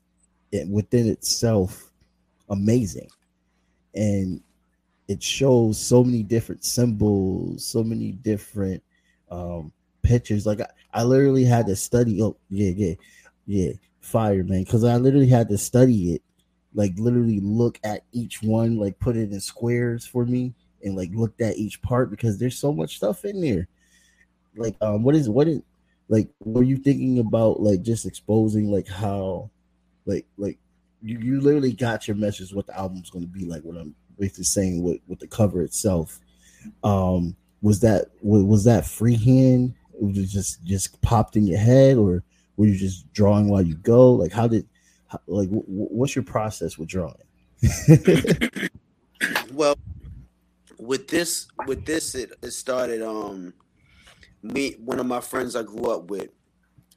it, 0.53 0.68
within 0.68 1.09
itself 1.09 1.90
amazing. 2.51 3.09
And 3.94 4.42
it 5.09 5.22
shows 5.22 5.80
so 5.80 6.05
many 6.05 6.22
different 6.22 6.64
symbols 6.64 7.64
so 7.64 7.82
many 7.82 8.12
different 8.12 8.82
um 9.30 9.72
pictures. 10.07 10.47
Like 10.47 10.61
I, 10.61 10.69
I 10.93 11.03
literally 11.05 11.45
had 11.45 11.67
to 11.67 11.77
study. 11.77 12.23
Oh 12.23 12.37
yeah, 12.49 12.71
yeah, 12.71 12.95
yeah, 13.47 13.73
fire 14.01 14.45
man. 14.45 14.65
Because 14.65 14.85
I 14.85 14.97
literally 14.97 15.29
had 15.29 15.49
to 15.49 15.59
study 15.59 16.15
it. 16.15 16.23
Like 16.75 16.93
literally 16.99 17.41
look 17.41 17.79
at 17.85 18.05
each 18.13 18.43
one, 18.43 18.77
like 18.77 18.99
put 18.99 19.17
it 19.17 19.33
in 19.33 19.41
squares 19.41 20.07
for 20.07 20.25
me, 20.25 20.55
and 20.83 20.97
like 20.97 21.11
looked 21.13 21.41
at 21.41 21.57
each 21.57 21.81
part 21.83 22.11
because 22.11 22.39
there's 22.39 22.59
so 22.59 22.73
much 22.73 22.97
stuff 22.97 23.25
in 23.25 23.41
there. 23.41 23.69
Like 24.57 24.77
um, 24.81 25.03
what 25.03 25.15
is 25.15 25.29
what 25.29 25.49
is 25.49 25.63
like? 26.09 26.29
Were 26.45 26.63
you 26.63 26.77
thinking 26.77 27.19
about 27.19 27.61
like 27.61 27.83
just 27.83 28.07
exposing 28.07 28.71
like 28.71 28.89
how, 28.89 29.51
like 30.05 30.27
like 30.37 30.59
you 31.03 31.19
you 31.19 31.41
literally 31.41 31.73
got 31.73 32.07
your 32.07 32.17
message 32.17 32.55
what 32.55 32.67
the 32.67 32.79
album's 32.79 33.11
going 33.11 33.25
to 33.25 33.31
be 33.31 33.45
like? 33.45 33.63
What 33.63 33.77
I'm 33.77 33.95
basically 34.19 34.45
saying 34.45 34.83
with 34.83 35.01
with 35.09 35.19
the 35.19 35.27
cover 35.27 35.63
itself. 35.63 36.21
Um, 36.83 37.37
was 37.63 37.81
that 37.81 38.07
was, 38.23 38.43
was 38.43 38.65
that 38.65 38.87
freehand? 38.87 39.75
Was 40.01 40.18
it 40.18 40.26
just 40.26 40.64
just 40.64 41.01
popped 41.03 41.36
in 41.36 41.47
your 41.47 41.59
head 41.59 41.97
or 41.97 42.22
were 42.57 42.66
you 42.66 42.76
just 42.76 43.12
drawing 43.12 43.49
while 43.49 43.62
you 43.62 43.74
go? 43.76 44.12
Like 44.12 44.32
how 44.32 44.49
did 44.49 44.66
how, 45.09 45.20
like 45.26 45.49
w- 45.49 45.64
what's 45.66 46.14
your 46.14 46.24
process 46.24 46.78
with 46.78 46.88
drawing? 46.88 47.14
Well 49.53 49.78
with 50.78 51.09
this 51.09 51.49
with 51.66 51.84
this 51.84 52.14
it, 52.14 52.32
it 52.42 52.51
started 52.51 53.03
um 53.03 53.53
me 54.42 54.72
one 54.78 55.01
of 55.01 55.07
my 55.07 55.20
friends 55.20 55.57
i 55.57 55.62
grew 55.62 55.90
up 55.90 56.11
with 56.11 56.28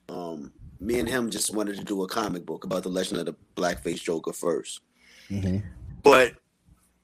um 0.09 0.51
me 0.79 0.99
and 0.99 1.09
him 1.09 1.29
just 1.29 1.53
wanted 1.53 1.75
to 1.75 1.83
do 1.83 2.03
a 2.03 2.07
comic 2.07 2.45
book 2.45 2.63
about 2.63 2.83
the 2.83 2.89
legend 2.89 3.19
of 3.19 3.25
the 3.25 3.35
blackface 3.55 4.01
joker 4.01 4.31
1st 4.31 4.79
mm-hmm. 5.29 5.57
but 6.03 6.33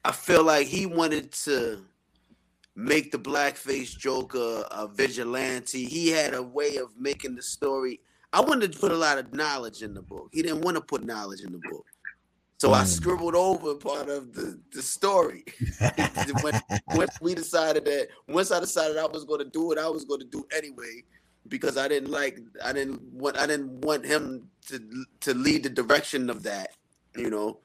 i 0.03 0.11
feel 0.11 0.43
like 0.43 0.67
he 0.67 0.85
wanted 0.85 1.31
to 1.31 1.81
make 2.76 3.11
the 3.11 3.17
blackface 3.19 3.97
joker 3.97 4.65
a 4.71 4.88
vigilante 4.88 5.86
he 5.86 6.09
had 6.09 6.34
a 6.34 6.41
way 6.43 6.78
of 6.78 6.89
making 6.99 7.36
the 7.36 7.41
story 7.41 7.99
i 8.34 8.41
wanted 8.41 8.71
to 8.71 8.80
put 8.80 8.91
a 8.91 8.97
lot 8.97 9.17
of 9.17 9.34
knowledge 9.34 9.82
in 9.82 9.93
the 9.93 10.01
book 10.01 10.30
he 10.34 10.41
didn't 10.41 10.61
want 10.61 10.76
to 10.76 10.82
put 10.82 11.03
knowledge 11.03 11.41
in 11.41 11.51
the 11.51 11.57
book 11.57 11.86
so 12.57 12.73
I 12.73 12.84
Mm. 12.84 12.88
scribbled 12.88 13.36
over 13.36 13.76
part 13.76 14.09
of 14.09 14.34
the, 14.34 14.59
the 14.73 14.82
story. 14.82 15.43
when, 16.41 16.53
when 16.91 17.07
we 17.19 17.36
decided 17.36 17.86
that 17.86 18.07
once 18.28 18.51
I 18.51 18.59
decided 18.59 18.97
I 18.97 19.05
was 19.05 19.26
going 19.26 19.39
to 19.39 19.49
do 19.49 19.71
it, 19.71 19.78
I 19.78 19.89
was 19.89 20.05
going 20.05 20.21
to 20.21 20.26
do 20.26 20.45
anyway 20.55 21.03
because 21.47 21.78
I 21.78 21.88
didn't 21.88 22.09
like 22.09 22.39
I 22.63 22.73
didn't 22.73 23.01
want 23.11 23.38
I 23.38 23.45
didn't 23.45 23.82
want 23.82 24.05
him 24.05 24.49
to 24.67 25.05
to 25.21 25.34
lead 25.34 25.63
the 25.63 25.69
direction 25.69 26.30
of 26.30 26.43
that. 26.43 26.69
You 27.15 27.30
know, 27.30 27.59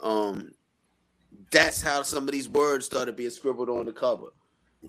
um, 0.00 0.52
that's 1.50 1.82
how 1.82 2.02
some 2.02 2.24
of 2.24 2.32
these 2.32 2.48
words 2.48 2.86
started 2.86 3.16
being 3.16 3.30
scribbled 3.30 3.70
on 3.70 3.86
the 3.86 3.92
cover. 3.92 4.28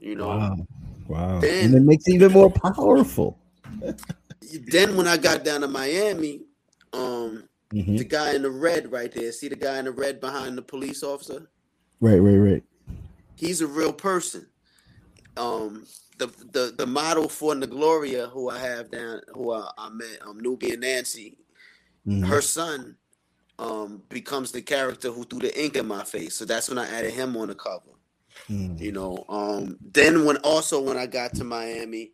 You 0.02 0.16
know. 0.16 0.28
Wow. 0.28 0.68
Wow. 1.08 1.40
Then- 1.40 1.66
and 1.66 1.76
it 1.76 1.82
makes 1.84 2.08
it 2.08 2.14
even 2.16 2.32
more 2.32 2.52
powerful. 2.52 3.40
Then 4.68 4.96
when 4.96 5.08
I 5.08 5.18
got 5.18 5.44
down 5.44 5.62
to 5.62 5.68
Miami, 5.68 6.42
um, 6.94 7.50
Mhm. 7.74 7.98
the 7.98 8.04
guy 8.04 8.36
in 8.36 8.44
the 8.44 8.52
red 8.52 8.92
right 8.92 9.12
there, 9.12 9.32
see 9.32 9.48
the 9.48 9.56
guy 9.56 9.80
in 9.80 9.86
the 9.86 9.92
red 9.92 10.20
behind 10.22 10.58
the 10.58 10.62
police 10.62 11.04
officer? 11.04 11.50
Right, 12.00 12.20
right, 12.20 12.38
right. 12.38 12.64
He's 13.36 13.62
a 13.62 13.68
real 13.68 13.92
person. 13.92 14.48
Um, 15.36 15.88
the 16.20 16.28
the 16.52 16.74
the 16.78 16.86
model 16.86 17.28
for 17.28 17.56
Gloria, 17.56 18.28
who 18.28 18.50
I 18.50 18.60
have 18.60 18.92
down, 18.92 19.22
who 19.34 19.52
I, 19.52 19.70
I 19.78 19.90
met, 19.90 20.20
um, 20.26 20.40
Nubia 20.40 20.78
Nancy, 20.78 21.38
Mhm. 22.08 22.28
her 22.28 22.42
son, 22.42 22.98
um, 23.60 24.04
becomes 24.10 24.52
the 24.52 24.62
character 24.62 25.12
who 25.12 25.24
threw 25.26 25.40
the 25.40 25.62
ink 25.62 25.76
in 25.76 25.88
my 25.88 26.04
face. 26.04 26.36
So 26.36 26.46
that's 26.46 26.70
when 26.70 26.78
I 26.78 26.88
added 26.88 27.14
him 27.14 27.36
on 27.36 27.48
the 27.50 27.56
cover. 27.56 27.95
Mhm. 28.50 28.80
you 28.80 28.92
know 28.92 29.24
um 29.30 29.78
then 29.82 30.26
when 30.26 30.38
also 30.38 30.82
when 30.82 30.98
i 30.98 31.06
got 31.06 31.34
to 31.34 31.44
miami 31.44 32.12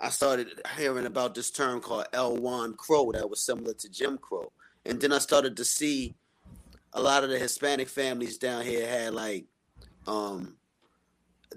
i 0.00 0.08
started 0.08 0.48
hearing 0.76 1.06
about 1.06 1.34
this 1.34 1.50
term 1.50 1.80
called 1.80 2.06
Juan 2.14 2.74
Crow 2.74 3.12
that 3.12 3.28
was 3.28 3.42
similar 3.42 3.74
to 3.74 3.88
jim 3.88 4.16
crow 4.18 4.52
and 4.86 5.00
then 5.00 5.12
i 5.12 5.18
started 5.18 5.56
to 5.56 5.64
see 5.64 6.14
a 6.92 7.00
lot 7.02 7.24
of 7.24 7.30
the 7.30 7.38
hispanic 7.38 7.88
families 7.88 8.38
down 8.38 8.64
here 8.64 8.86
had 8.88 9.12
like 9.14 9.46
um 10.06 10.56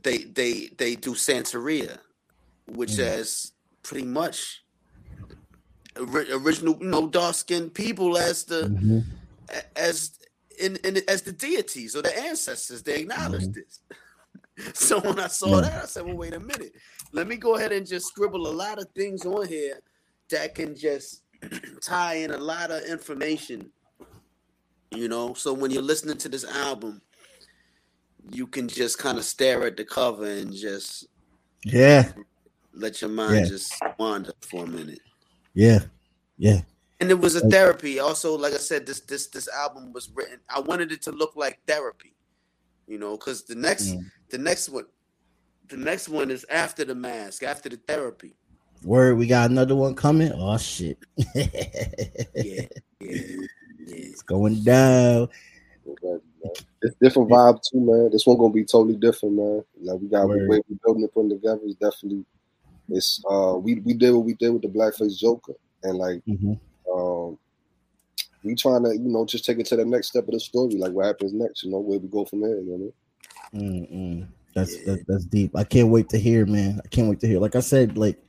they 0.04 0.20
they 0.24 0.70
they 0.78 0.96
do 0.96 1.12
santeria 1.12 1.98
which 2.66 2.92
Mm. 2.92 3.06
has 3.06 3.52
pretty 3.84 4.08
much 4.08 4.64
original 5.98 6.78
you 6.82 6.88
know 6.88 7.08
dark 7.08 7.36
skinned 7.36 7.74
people 7.74 8.18
as 8.18 8.46
the 8.46 8.70
Mhm. 8.70 9.04
as 9.76 10.18
in, 10.60 10.78
in 10.84 11.02
as 11.08 11.22
the 11.22 11.32
deities 11.32 11.96
or 11.96 12.02
the 12.02 12.18
ancestors 12.18 12.84
they 12.84 13.02
acknowledge 13.02 13.44
mm-hmm. 13.44 13.54
this. 13.54 13.80
So 14.76 15.00
when 15.00 15.20
i 15.20 15.26
saw 15.26 15.62
that 15.62 15.84
i 15.84 15.86
said 15.88 16.06
well 16.06 16.16
wait 16.16 16.36
a 16.36 16.40
minute. 16.40 16.74
Let 17.12 17.28
me 17.28 17.38
go 17.38 17.56
ahead 17.56 17.72
and 17.72 17.88
just 17.88 18.06
scribble 18.08 18.48
a 18.48 18.54
lot 18.54 18.78
of 18.78 18.88
things 18.96 19.26
on 19.26 19.48
here 19.48 19.80
that 20.30 20.54
can 20.54 20.76
just 20.76 21.24
tie 21.82 22.16
in 22.16 22.30
a 22.32 22.38
lot 22.38 22.70
of 22.70 22.84
information 22.84 23.72
you 24.92 25.08
know? 25.08 25.34
So 25.34 25.54
when 25.54 25.72
you're 25.72 25.82
listening 25.82 26.18
to 26.20 26.30
this 26.30 26.46
album 26.46 27.02
you 28.32 28.48
can 28.48 28.68
just 28.68 29.00
kind 29.00 29.18
of 29.18 29.26
stare 29.26 29.66
at 29.66 29.78
the 29.78 29.86
cover 29.86 30.26
and 30.26 30.54
just 30.54 31.08
Yeah, 31.66 32.12
let 32.74 33.02
your 33.02 33.10
mind 33.10 33.36
Yeah. 33.36 33.46
just 33.46 33.74
wander 33.98 34.34
for 34.42 34.64
a 34.66 34.68
minute. 34.68 35.00
Yeah, 35.54 35.80
yeah. 36.38 36.62
And 37.00 37.10
it 37.10 37.20
was 37.20 37.36
a 37.36 37.50
therapy 37.50 38.00
also 38.00 38.38
like 38.38 38.54
i 38.54 38.58
said 38.58 38.86
this 38.86 39.02
this 39.02 39.28
this 39.28 39.48
album 39.50 39.92
was 39.94 40.10
written 40.16 40.40
i 40.50 40.60
wanted 40.60 40.92
it 40.92 41.02
to 41.02 41.12
look 41.12 41.36
like 41.36 41.60
therapy 41.68 42.16
you 42.88 42.98
know 42.98 43.18
because 43.18 43.44
the 43.46 43.56
next 43.56 43.92
Mm. 43.96 44.06
the 44.30 44.38
next 44.38 44.70
one 44.70 44.86
the 45.68 45.78
next 45.78 46.10
one 46.10 46.30
is 46.32 46.46
after 46.50 46.86
the 46.86 46.96
mask 46.96 47.44
after 47.44 47.70
the 47.70 47.78
therapy 47.78 48.36
Word, 48.84 49.18
we 49.18 49.28
got 49.28 49.50
another 49.50 49.78
one 49.78 49.96
coming. 49.96 50.30
Oh 50.34 50.58
shit. 50.58 50.98
yeah 51.36 51.46
yeah 52.36 52.66
yeah 53.00 53.46
It's 53.88 54.22
going 54.24 54.62
down. 54.62 55.30
It's 56.82 56.96
different 57.02 57.30
vibe 57.30 57.62
too, 57.62 57.80
man. 57.80 58.10
This 58.12 58.26
one 58.26 58.38
gonna 58.38 58.52
be 58.54 58.66
totally 58.66 58.98
different, 58.98 59.36
man. 59.36 59.64
Like 59.82 60.02
we 60.02 60.10
got 60.10 60.28
Word. 60.28 60.50
way 60.50 60.62
we 60.68 60.78
building 60.84 61.04
it, 61.04 61.14
putting 61.14 61.32
it 61.32 61.36
together. 61.36 61.62
It's 61.64 61.76
definitely 61.76 62.26
it's 62.90 63.24
uh 63.30 63.56
we 63.58 63.76
we 63.76 63.94
did 63.94 64.12
what 64.12 64.26
we 64.26 64.34
did 64.34 64.50
with 64.50 64.64
the 64.64 64.68
blackface 64.68 65.18
Joker, 65.18 65.54
and 65.84 65.98
like 65.98 66.22
Mhm. 66.28 66.60
Um 66.94 67.38
we 68.44 68.56
trying 68.56 68.84
to 68.84 68.92
you 68.94 69.10
know 69.10 69.26
just 69.26 69.46
take 69.46 69.60
it 69.60 69.66
to 69.68 69.76
the 69.76 69.86
next 69.86 70.08
step 70.08 70.28
of 70.28 70.34
the 70.34 70.40
story, 70.40 70.76
like 70.76 70.92
what 70.92 71.06
happens 71.06 71.34
next, 71.34 71.64
you 71.64 71.72
know, 71.72 71.80
where 71.80 72.00
we 72.00 72.08
go 72.08 72.26
from 72.26 72.42
there. 72.42 72.60
You 72.60 72.66
know 72.66 72.72
what 72.72 72.94
I 73.54 73.58
mean? 73.58 73.88
Mm-mm. 73.88 74.28
That's 74.54 74.78
Yeah. 74.78 74.94
that, 74.94 75.08
that's 75.08 75.26
deep. 75.26 75.56
I 75.56 75.64
can't 75.64 75.90
wait 75.90 76.10
to 76.10 76.18
hear, 76.18 76.46
man. 76.46 76.82
I 76.84 76.88
can't 76.90 77.10
wait 77.10 77.20
to 77.22 77.28
hear. 77.28 77.40
Like 77.40 77.56
I 77.56 77.62
said, 77.62 77.98
like 77.98 78.20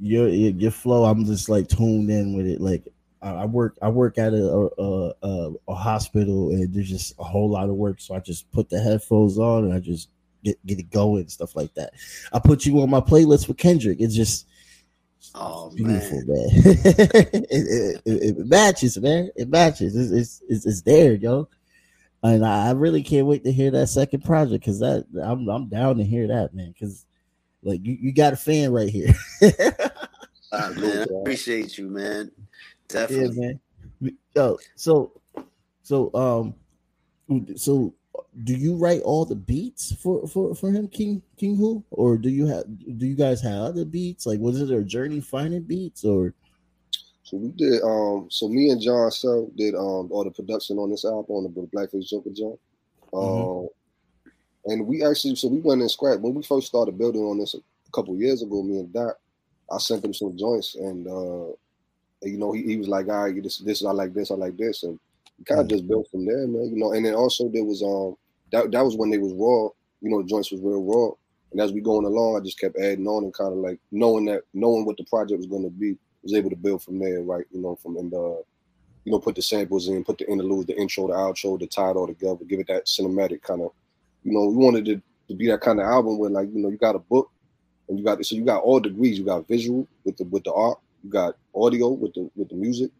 your 0.00 0.28
your, 0.28 0.52
your 0.52 0.70
flow, 0.70 1.04
I'm 1.04 1.24
just 1.24 1.48
like 1.48 1.68
tuned 1.68 2.10
in 2.10 2.36
with 2.36 2.46
it. 2.46 2.60
Like 2.60 2.88
I, 3.22 3.30
I 3.30 3.44
work 3.44 3.76
I 3.82 3.88
work 3.88 4.18
at 4.18 4.32
a 4.32 4.70
a, 4.78 5.12
a 5.22 5.52
a 5.68 5.74
hospital, 5.74 6.50
and 6.50 6.72
there's 6.72 6.88
just 6.90 7.14
a 7.18 7.24
whole 7.24 7.50
lot 7.50 7.68
of 7.68 7.76
work. 7.76 8.00
So 8.00 8.14
I 8.14 8.20
just 8.20 8.50
put 8.50 8.68
the 8.70 8.80
headphones 8.80 9.38
on 9.38 9.64
and 9.64 9.74
I 9.74 9.80
just 9.80 10.08
get 10.42 10.64
get 10.66 10.78
it 10.78 10.90
going 10.90 11.22
and 11.22 11.30
stuff 11.30 11.54
like 11.54 11.74
that. 11.74 11.92
I 12.32 12.38
put 12.38 12.66
you 12.66 12.80
on 12.80 12.90
my 12.90 13.00
playlist 13.00 13.46
with 13.48 13.58
Kendrick. 13.58 14.00
It's 14.00 14.14
just 14.14 14.46
oh 15.34 15.70
beautiful, 15.70 16.22
man 16.26 16.26
man. 16.26 16.48
it, 17.50 18.02
it, 18.04 18.22
it, 18.22 18.38
matches, 18.46 18.98
man. 18.98 19.30
It 19.36 19.48
matches. 19.48 19.96
It's 19.96 20.42
it's 20.48 20.66
it's, 20.66 20.82
there, 20.82 21.14
yo. 21.14 21.48
And 22.22 22.44
I, 22.44 22.70
really 22.70 23.02
can't 23.02 23.26
wait 23.26 23.44
to 23.44 23.52
hear 23.52 23.70
that 23.72 23.88
second 23.88 24.24
project 24.24 24.64
because 24.64 24.78
that 24.80 25.04
I'm 25.22 25.48
I'm 25.48 25.68
down 25.68 25.98
to 25.98 26.04
hear 26.04 26.26
that, 26.28 26.54
man. 26.54 26.72
Because 26.72 27.04
like 27.62 27.84
you, 27.84 27.96
you 28.00 28.12
got 28.12 28.32
a 28.32 28.36
fan 28.36 28.72
right 28.72 28.88
here. 28.88 29.14
Ah, 30.56 30.70
man, 30.76 30.98
I 31.00 31.20
appreciate 31.20 31.76
you 31.78 31.88
man 31.88 32.30
yeah, 32.92 33.00
definitely 33.00 33.58
man. 34.00 34.16
Yo, 34.36 34.58
so 34.76 35.20
so 35.82 36.14
um 36.14 36.54
so 37.56 37.94
do 38.42 38.54
you 38.54 38.76
write 38.76 39.02
all 39.02 39.24
the 39.24 39.34
beats 39.34 39.94
for 39.96 40.26
for 40.26 40.54
for 40.54 40.70
him, 40.70 40.88
King 40.88 41.22
King 41.36 41.56
Who, 41.56 41.84
or 41.90 42.16
do 42.16 42.28
you 42.28 42.46
have 42.46 42.64
do 42.98 43.06
you 43.06 43.14
guys 43.14 43.40
have 43.42 43.62
other 43.62 43.84
beats? 43.84 44.26
Like, 44.26 44.40
was 44.40 44.60
it 44.60 44.70
a 44.70 44.82
journey 44.82 45.20
finding 45.20 45.62
beats 45.62 46.04
or? 46.04 46.34
So 47.22 47.38
we 47.38 47.48
did 47.48 47.82
um 47.82 48.28
so 48.30 48.48
me 48.48 48.70
and 48.70 48.80
John 48.80 49.10
Sell 49.10 49.50
did 49.56 49.74
um 49.74 50.12
all 50.12 50.24
the 50.24 50.30
production 50.30 50.78
on 50.78 50.90
this 50.90 51.04
album 51.04 51.36
on 51.36 51.44
the 51.44 51.50
Blackface 51.50 52.08
Joker 52.08 52.30
joint. 52.30 52.58
Um 53.12 53.20
Mhm. 53.22 53.68
and 54.66 54.86
we 54.86 55.04
actually 55.04 55.36
so 55.36 55.48
we 55.48 55.60
went 55.60 55.80
and 55.80 55.90
scrap 55.90 56.20
when 56.20 56.34
we 56.34 56.42
first 56.42 56.66
started 56.66 56.98
building 56.98 57.22
on 57.22 57.38
this 57.38 57.54
a 57.54 57.90
couple 57.92 58.16
years 58.16 58.42
ago, 58.42 58.62
me 58.62 58.78
and 58.78 58.92
Doc, 58.92 59.16
I 59.70 59.78
sent 59.78 60.04
him 60.04 60.12
some 60.14 60.36
joints 60.36 60.74
and 60.74 61.06
uh 61.06 61.52
you 62.22 62.38
know 62.38 62.52
he, 62.52 62.62
he 62.62 62.76
was 62.76 62.88
like, 62.88 63.08
all 63.08 63.24
right, 63.24 63.42
this 63.42 63.58
this 63.58 63.84
I 63.84 63.92
like 63.92 64.12
this, 64.12 64.30
I 64.30 64.34
like 64.34 64.56
this, 64.56 64.82
and 64.82 64.98
kind 65.46 65.60
of 65.60 65.68
just 65.68 65.86
built 65.88 66.08
from 66.10 66.24
there, 66.26 66.46
man. 66.46 66.70
You 66.72 66.76
know, 66.76 66.92
and 66.92 67.04
then 67.04 67.14
also 67.14 67.48
there 67.48 67.64
was 67.64 67.82
um 67.82 68.16
that 68.52 68.70
that 68.72 68.84
was 68.84 68.96
when 68.96 69.10
they 69.10 69.18
was 69.18 69.32
raw, 69.32 69.68
you 70.00 70.10
know, 70.10 70.22
the 70.22 70.28
joints 70.28 70.52
was 70.52 70.60
real 70.60 70.82
raw. 70.82 71.10
And 71.52 71.60
as 71.60 71.72
we 71.72 71.80
going 71.80 72.04
along, 72.04 72.36
I 72.36 72.40
just 72.40 72.58
kept 72.58 72.76
adding 72.78 73.06
on 73.06 73.24
and 73.24 73.34
kind 73.34 73.52
of 73.52 73.58
like 73.58 73.78
knowing 73.92 74.24
that 74.26 74.42
knowing 74.54 74.84
what 74.84 74.96
the 74.96 75.04
project 75.04 75.38
was 75.38 75.46
gonna 75.46 75.70
be, 75.70 75.96
was 76.22 76.34
able 76.34 76.50
to 76.50 76.56
build 76.56 76.82
from 76.82 76.98
there, 76.98 77.22
right? 77.22 77.44
You 77.52 77.60
know, 77.60 77.76
from 77.76 77.96
in 77.96 78.10
the 78.10 78.42
you 79.04 79.12
know, 79.12 79.18
put 79.18 79.34
the 79.34 79.42
samples 79.42 79.88
in, 79.88 80.04
put 80.04 80.18
the 80.18 80.30
interlude, 80.30 80.66
the 80.66 80.80
intro, 80.80 81.06
the 81.08 81.12
outro, 81.12 81.58
the 81.58 81.66
tie 81.66 81.90
it 81.90 81.96
all 81.96 82.06
together, 82.06 82.44
give 82.46 82.60
it 82.60 82.66
that 82.68 82.86
cinematic 82.86 83.42
kind 83.42 83.60
of, 83.60 83.72
you 84.22 84.32
know, 84.32 84.46
we 84.46 84.56
wanted 84.56 84.88
it 84.88 85.02
to 85.28 85.34
be 85.34 85.46
that 85.48 85.60
kind 85.60 85.78
of 85.80 85.86
album 85.86 86.18
where 86.18 86.30
like, 86.30 86.48
you 86.52 86.60
know, 86.60 86.70
you 86.70 86.78
got 86.78 86.96
a 86.96 87.00
book 87.00 87.30
and 87.88 87.98
you 87.98 88.04
got 88.04 88.24
so 88.24 88.34
you 88.34 88.44
got 88.44 88.62
all 88.62 88.80
degrees. 88.80 89.18
You 89.18 89.24
got 89.24 89.46
visual 89.46 89.86
with 90.04 90.16
the 90.16 90.24
with 90.24 90.44
the 90.44 90.52
art, 90.52 90.78
you 91.02 91.10
got 91.10 91.36
audio 91.54 91.88
with 91.90 92.14
the 92.14 92.30
with 92.34 92.48
the 92.48 92.54
music, 92.54 92.90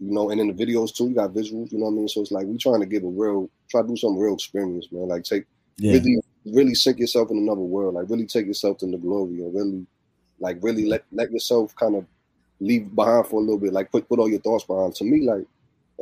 you 0.00 0.12
know, 0.12 0.30
and 0.30 0.40
in 0.40 0.48
the 0.48 0.54
videos 0.66 0.94
too, 0.94 1.08
you 1.08 1.14
got 1.14 1.32
visuals, 1.32 1.72
you 1.72 1.78
know 1.78 1.86
what 1.86 1.92
I 1.92 1.94
mean? 1.94 2.08
So 2.08 2.20
it's 2.20 2.30
like 2.32 2.46
we 2.46 2.58
trying 2.58 2.80
to 2.80 2.86
give 2.86 3.04
a 3.04 3.08
real 3.08 3.50
try 3.70 3.82
to 3.82 3.88
do 3.88 3.96
something 3.96 4.20
real 4.20 4.34
experience, 4.34 4.88
man. 4.92 5.08
Like 5.08 5.24
take 5.24 5.44
Yeah, 5.78 5.92
really 5.94 6.20
really 6.46 6.74
sink 6.74 6.98
yourself 6.98 7.30
in 7.30 7.38
another 7.38 7.60
world, 7.62 7.94
like 7.94 8.08
really 8.10 8.26
take 8.26 8.46
yourself 8.46 8.78
to 8.78 8.86
the 8.86 8.98
glory 8.98 9.42
and 9.42 9.54
really 9.54 9.86
like 10.40 10.58
really 10.62 10.86
let 10.86 11.04
let 11.12 11.30
yourself 11.32 11.74
kind 11.76 11.96
of 11.96 12.06
leave 12.60 12.94
behind 12.94 13.26
for 13.26 13.36
a 13.40 13.44
little 13.44 13.58
bit, 13.58 13.72
like 13.72 13.90
put 13.90 14.08
put 14.08 14.18
all 14.18 14.28
your 14.28 14.40
thoughts 14.40 14.64
behind. 14.64 14.94
To 14.96 15.04
me, 15.04 15.22
like 15.26 15.46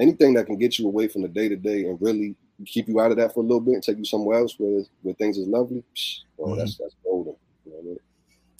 anything 0.01 0.35
that 0.35 0.47
can 0.47 0.59
get 0.59 0.79
you 0.79 0.87
away 0.87 1.09
from 1.09 1.23
the 1.23 1.29
day 1.29 1.49
to 1.49 1.57
day 1.57 1.85
and 1.87 2.01
really 2.01 2.37
keep 2.67 2.89
you 2.89 3.01
out 3.01 3.11
of 3.11 3.17
that 3.19 3.35
for 3.35 3.41
a 3.41 3.43
little 3.43 3.61
bit 3.61 3.75
and 3.75 3.83
take 3.83 3.99
you 3.99 4.05
somewhere 4.05 4.39
else 4.39 4.55
where 4.59 4.83
where 5.03 5.15
things 5.15 5.39
is 5.39 5.47
lovely, 5.49 5.85
psh, 5.97 6.21
oh, 6.39 6.55
Mhm. 6.55 6.57
that's 6.57 6.77
that's 6.79 6.95
golden. 7.05 7.37
You 7.65 7.73
know 7.73 7.77
what 7.79 7.83
I 7.85 7.87
mean? 7.89 7.99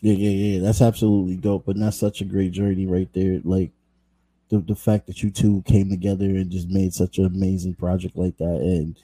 yeah, 0.01 0.13
yeah, 0.15 0.31
yeah. 0.55 0.61
That's 0.61 0.83
absolutely 0.83 1.37
dope. 1.37 1.65
But 1.67 1.79
that's 1.79 1.97
such 1.99 2.21
a 2.21 2.25
great 2.25 2.53
journey 2.53 2.87
right 2.87 3.13
there. 3.13 3.41
Like 3.45 3.73
the 4.55 4.61
the 4.61 4.77
fact 4.77 5.07
that 5.07 5.23
you 5.23 5.31
two 5.31 5.63
came 5.67 5.91
together 5.91 6.25
and 6.25 6.51
just 6.51 6.69
made 6.69 6.95
such 6.95 7.19
an 7.19 7.27
amazing 7.27 7.75
project 7.75 8.17
like 8.17 8.37
that, 8.39 8.61
and 8.61 8.97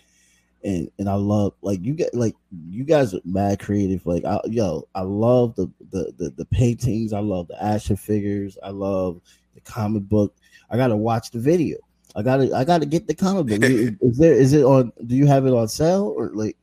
and 0.63 0.91
and 0.99 1.09
I 1.09 1.15
love 1.15 1.55
like 1.63 1.83
you 1.83 1.95
get 1.95 2.15
like 2.15 2.37
you 2.69 2.85
guys 2.85 3.15
are 3.15 3.21
mad 3.25 3.59
creative. 3.59 4.07
Like 4.07 4.25
I, 4.25 4.39
yo, 4.47 4.87
I 4.95 5.03
love 5.03 5.57
the, 5.57 5.71
the 5.91 6.13
the 6.19 6.31
the 6.31 6.45
paintings. 6.47 7.13
I 7.13 7.21
love 7.21 7.49
the 7.49 7.63
action 7.63 7.97
figures. 7.97 8.57
I 8.63 8.71
love 8.71 9.21
the 9.55 9.61
comic 9.63 10.05
book. 10.05 10.35
I 10.71 10.77
gotta 10.77 10.97
watch 10.97 11.31
the 11.31 11.41
video. 11.41 11.79
I 12.15 12.23
gotta 12.23 12.55
I 12.55 12.65
gotta 12.65 12.87
get 12.87 13.07
the 13.07 13.15
comic 13.15 13.47
book. 13.47 13.61
is 13.63 13.97
there 14.19 14.35
is 14.35 14.53
it 14.53 14.65
on? 14.65 14.93
Do 15.07 15.17
you 15.17 15.27
have 15.27 15.47
it 15.47 15.53
on 15.53 15.69
sale 15.69 16.15
or 16.17 16.31
like? 16.33 16.57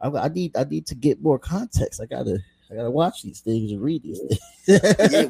I, 0.00 0.08
I 0.08 0.28
need 0.28 0.56
I 0.56 0.64
need 0.64 0.86
to 0.86 0.94
get 0.94 1.22
more 1.22 1.38
context. 1.38 2.00
I 2.00 2.06
gotta 2.06 2.38
I 2.70 2.74
gotta 2.76 2.90
watch 2.90 3.22
these 3.22 3.40
things 3.40 3.72
and 3.72 3.82
read 3.82 4.02
these 4.02 4.20
things. 4.20 4.38
yeah, 5.12 5.28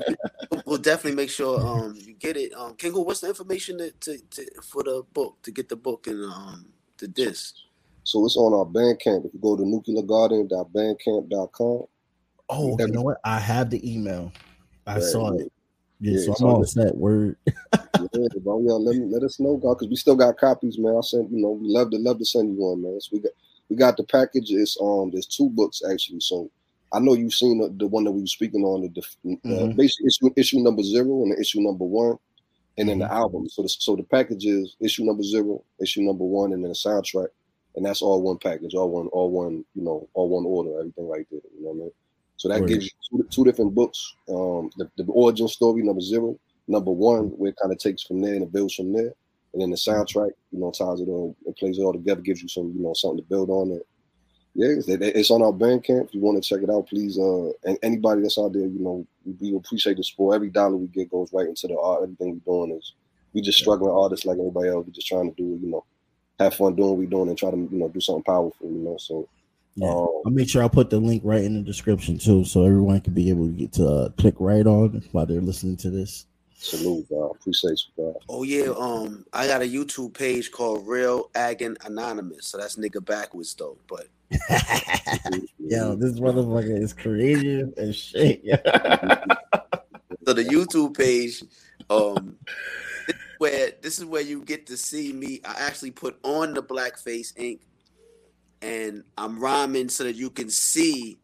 we- 0.50 0.58
we'll 0.66 0.78
definitely 0.78 1.16
make 1.16 1.30
sure 1.30 1.60
um 1.60 1.94
you 1.96 2.14
get 2.14 2.36
it. 2.36 2.52
Um, 2.54 2.74
Kingo, 2.76 3.00
what's 3.02 3.20
the 3.20 3.28
information 3.28 3.78
to, 3.78 3.90
to, 3.90 4.18
to 4.18 4.46
for 4.62 4.82
the 4.82 5.02
book 5.12 5.36
to 5.42 5.50
get 5.50 5.68
the 5.68 5.76
book 5.76 6.06
and 6.06 6.24
um 6.24 6.66
the 6.98 7.08
disc? 7.08 7.54
So 8.04 8.24
it's 8.24 8.36
on 8.36 8.52
our 8.52 8.66
Bandcamp. 8.66 9.26
If 9.26 9.34
you 9.34 9.40
go 9.40 9.56
to 9.56 9.62
nucleargarden.bandcamp.com, 9.62 11.82
Oh, 12.50 12.76
you 12.78 12.86
know 12.88 13.00
what? 13.02 13.16
I 13.24 13.38
have 13.40 13.70
the 13.70 13.80
email. 13.90 14.30
I 14.86 14.94
Right. 14.96 15.02
saw 15.02 15.32
it. 15.32 15.50
Yeah, 16.00 16.18
Yeah, 16.18 16.24
so 16.26 16.34
I'm 16.34 16.44
on 16.46 16.54
all 16.56 16.60
the- 16.60 16.66
set. 16.66 16.94
Word. 16.94 17.36
yeah, 17.46 18.28
bro, 18.42 18.60
yeah, 18.60 18.72
let, 18.74 18.96
me, 18.96 19.06
let 19.06 19.22
us 19.22 19.40
know, 19.40 19.56
God, 19.56 19.76
because 19.78 19.88
we 19.88 19.96
still 19.96 20.14
got 20.16 20.36
copies, 20.36 20.78
man. 20.78 20.94
I 20.94 21.00
sent, 21.00 21.30
you 21.30 21.38
know, 21.40 21.52
we 21.52 21.68
love 21.68 21.90
to 21.92 21.96
love 21.96 22.18
to 22.18 22.24
send 22.26 22.54
you 22.54 22.60
one, 22.62 22.82
man. 22.82 23.00
So 23.00 23.08
we 23.12 23.20
got 23.20 23.32
we 23.70 23.76
got 23.76 23.96
the 23.96 24.04
package. 24.04 24.50
It's 24.50 24.76
um, 24.80 25.10
there's 25.10 25.24
two 25.26 25.48
books 25.48 25.80
actually. 25.90 26.20
So 26.20 26.50
I 26.94 27.00
know 27.00 27.14
you've 27.14 27.34
seen 27.34 27.58
the, 27.58 27.68
the 27.76 27.86
one 27.86 28.04
that 28.04 28.12
we 28.12 28.20
were 28.20 28.26
speaking 28.26 28.62
on, 28.64 28.82
the 28.82 29.00
uh, 29.00 29.36
Mhm. 29.44 29.76
basically 29.76 30.06
issue, 30.08 30.30
issue 30.36 30.60
number 30.60 30.82
zero 30.82 31.22
and 31.22 31.32
the 31.32 31.40
issue 31.40 31.60
number 31.60 31.84
one, 31.84 32.16
and 32.78 32.88
then 32.88 33.00
the 33.00 33.12
album. 33.12 33.48
So 33.48 33.62
the 33.62 33.68
so 33.68 33.96
the 33.96 34.02
package 34.04 34.46
is 34.46 34.76
issue 34.80 35.04
number 35.04 35.22
zero, 35.22 35.62
issue 35.80 36.02
number 36.02 36.24
one, 36.24 36.52
and 36.52 36.62
then 36.62 36.70
the 36.70 36.74
soundtrack, 36.74 37.28
and 37.76 37.84
that's 37.84 38.02
all 38.02 38.22
one 38.22 38.38
package, 38.38 38.74
all 38.74 38.88
one, 38.90 39.08
all 39.08 39.30
one, 39.30 39.64
you 39.74 39.82
know, 39.82 40.08
all 40.14 40.28
one 40.28 40.44
order, 40.46 40.78
everything 40.78 41.08
right 41.08 41.26
there. 41.30 41.40
You 41.56 41.64
know 41.64 41.70
what 41.70 41.76
I 41.76 41.80
mean? 41.80 41.92
So 42.36 42.48
that 42.48 42.60
Word. 42.60 42.68
gives 42.68 42.84
you 42.86 42.90
two, 43.18 43.28
two 43.30 43.44
different 43.44 43.74
books. 43.74 44.14
Um, 44.28 44.70
the, 44.76 44.90
the 44.96 45.04
origin 45.08 45.48
story 45.48 45.82
number 45.82 46.00
zero, 46.00 46.38
number 46.68 46.90
one, 46.90 47.26
where 47.38 47.50
it 47.50 47.56
kind 47.60 47.72
of 47.72 47.78
takes 47.78 48.02
from 48.02 48.20
there 48.20 48.34
and 48.34 48.42
it 48.42 48.52
builds 48.52 48.74
from 48.74 48.92
there, 48.92 49.12
and 49.52 49.62
then 49.62 49.70
the 49.70 49.76
soundtrack, 49.76 50.30
you 50.52 50.58
know, 50.58 50.70
ties 50.70 51.00
it 51.00 51.08
all, 51.08 51.36
it 51.46 51.56
plays 51.56 51.78
it 51.78 51.82
all 51.82 51.92
together, 51.92 52.20
gives 52.20 52.42
you 52.42 52.48
some, 52.48 52.72
you 52.76 52.82
know, 52.82 52.92
something 52.94 53.18
to 53.18 53.28
build 53.28 53.50
on 53.50 53.70
it. 53.70 53.86
Yeah, 54.54 54.68
it's, 54.68 54.86
it's 54.88 55.30
on 55.30 55.42
our 55.42 55.52
Bandcamp. 55.52 56.06
If 56.06 56.14
you 56.14 56.20
want 56.20 56.42
to 56.42 56.48
check 56.48 56.62
it 56.62 56.70
out, 56.70 56.88
please. 56.88 57.18
Uh, 57.18 57.50
and 57.64 57.76
anybody 57.82 58.22
that's 58.22 58.38
out 58.38 58.52
there, 58.52 58.62
you 58.62 58.78
know, 58.78 59.06
we, 59.24 59.50
we 59.50 59.56
appreciate 59.56 59.96
the 59.96 60.04
support. 60.04 60.36
Every 60.36 60.50
dollar 60.50 60.76
we 60.76 60.86
get 60.86 61.10
goes 61.10 61.32
right 61.32 61.48
into 61.48 61.66
the 61.66 61.76
art. 61.78 62.02
Everything 62.04 62.40
we're 62.44 62.66
doing 62.66 62.78
is 62.78 62.92
we 63.32 63.40
just 63.40 63.58
struggling 63.58 63.90
artists 63.92 64.24
like 64.26 64.38
everybody 64.38 64.68
else. 64.68 64.86
We're 64.86 64.92
just 64.92 65.08
trying 65.08 65.30
to 65.30 65.36
do, 65.36 65.58
you 65.60 65.70
know, 65.70 65.84
have 66.38 66.54
fun 66.54 66.76
doing 66.76 66.90
what 66.90 66.98
we're 66.98 67.06
doing 67.08 67.28
and 67.28 67.38
try 67.38 67.50
to, 67.50 67.56
you 67.56 67.68
know, 67.78 67.88
do 67.88 68.00
something 68.00 68.22
powerful. 68.22 68.68
You 68.70 68.78
know, 68.78 68.96
so 68.96 69.28
Yeah. 69.74 69.88
um, 69.88 70.08
I'll 70.26 70.32
make 70.32 70.48
sure 70.48 70.62
I 70.62 70.68
put 70.68 70.88
the 70.90 71.00
link 71.00 71.22
right 71.24 71.42
in 71.42 71.54
the 71.54 71.62
description 71.62 72.18
too, 72.18 72.44
so 72.44 72.64
everyone 72.64 73.00
can 73.00 73.12
be 73.14 73.30
able 73.30 73.46
to 73.46 73.52
get 73.52 73.72
to 73.72 73.88
uh, 73.88 74.08
click 74.10 74.36
right 74.38 74.66
on 74.66 75.02
while 75.10 75.26
they're 75.26 75.40
listening 75.40 75.76
to 75.78 75.90
this. 75.90 76.26
salute, 76.56 77.06
God. 77.10 77.32
Appreciate 77.32 77.78
you, 77.96 78.04
God. 78.04 78.22
Oh 78.28 78.42
yeah, 78.44 78.72
um, 78.78 79.26
I 79.32 79.46
got 79.48 79.62
a 79.62 79.64
YouTube 79.64 80.14
page 80.14 80.50
called 80.52 80.86
Real 80.86 81.28
Agon 81.34 81.76
Anonymous. 81.84 82.46
So 82.46 82.58
that's 82.58 82.76
nigga 82.76 83.04
backwards 83.04 83.52
though. 83.54 83.76
But 83.88 84.06
Yo, 85.58 85.94
this 85.94 86.18
motherfucker 86.20 86.80
is 86.80 86.92
creative 86.92 87.72
as 87.76 87.96
shit. 87.96 88.42
so 88.44 90.32
the 90.32 90.44
YouTube 90.44 90.96
page, 90.96 91.42
um, 91.90 92.36
this 93.06 93.16
where 93.38 93.72
this 93.82 93.98
is 93.98 94.04
where 94.04 94.22
you 94.22 94.42
get 94.42 94.66
to 94.66 94.76
see 94.76 95.12
me. 95.12 95.40
I 95.44 95.54
actually 95.58 95.90
put 95.92 96.18
on 96.22 96.54
the 96.54 96.62
blackface 96.62 97.32
ink, 97.36 97.62
and 98.62 99.04
I'm 99.18 99.38
rhyming 99.38 99.88
so 99.88 100.04
that 100.04 100.16
you 100.16 100.30
can 100.30 100.50
see 100.50 101.18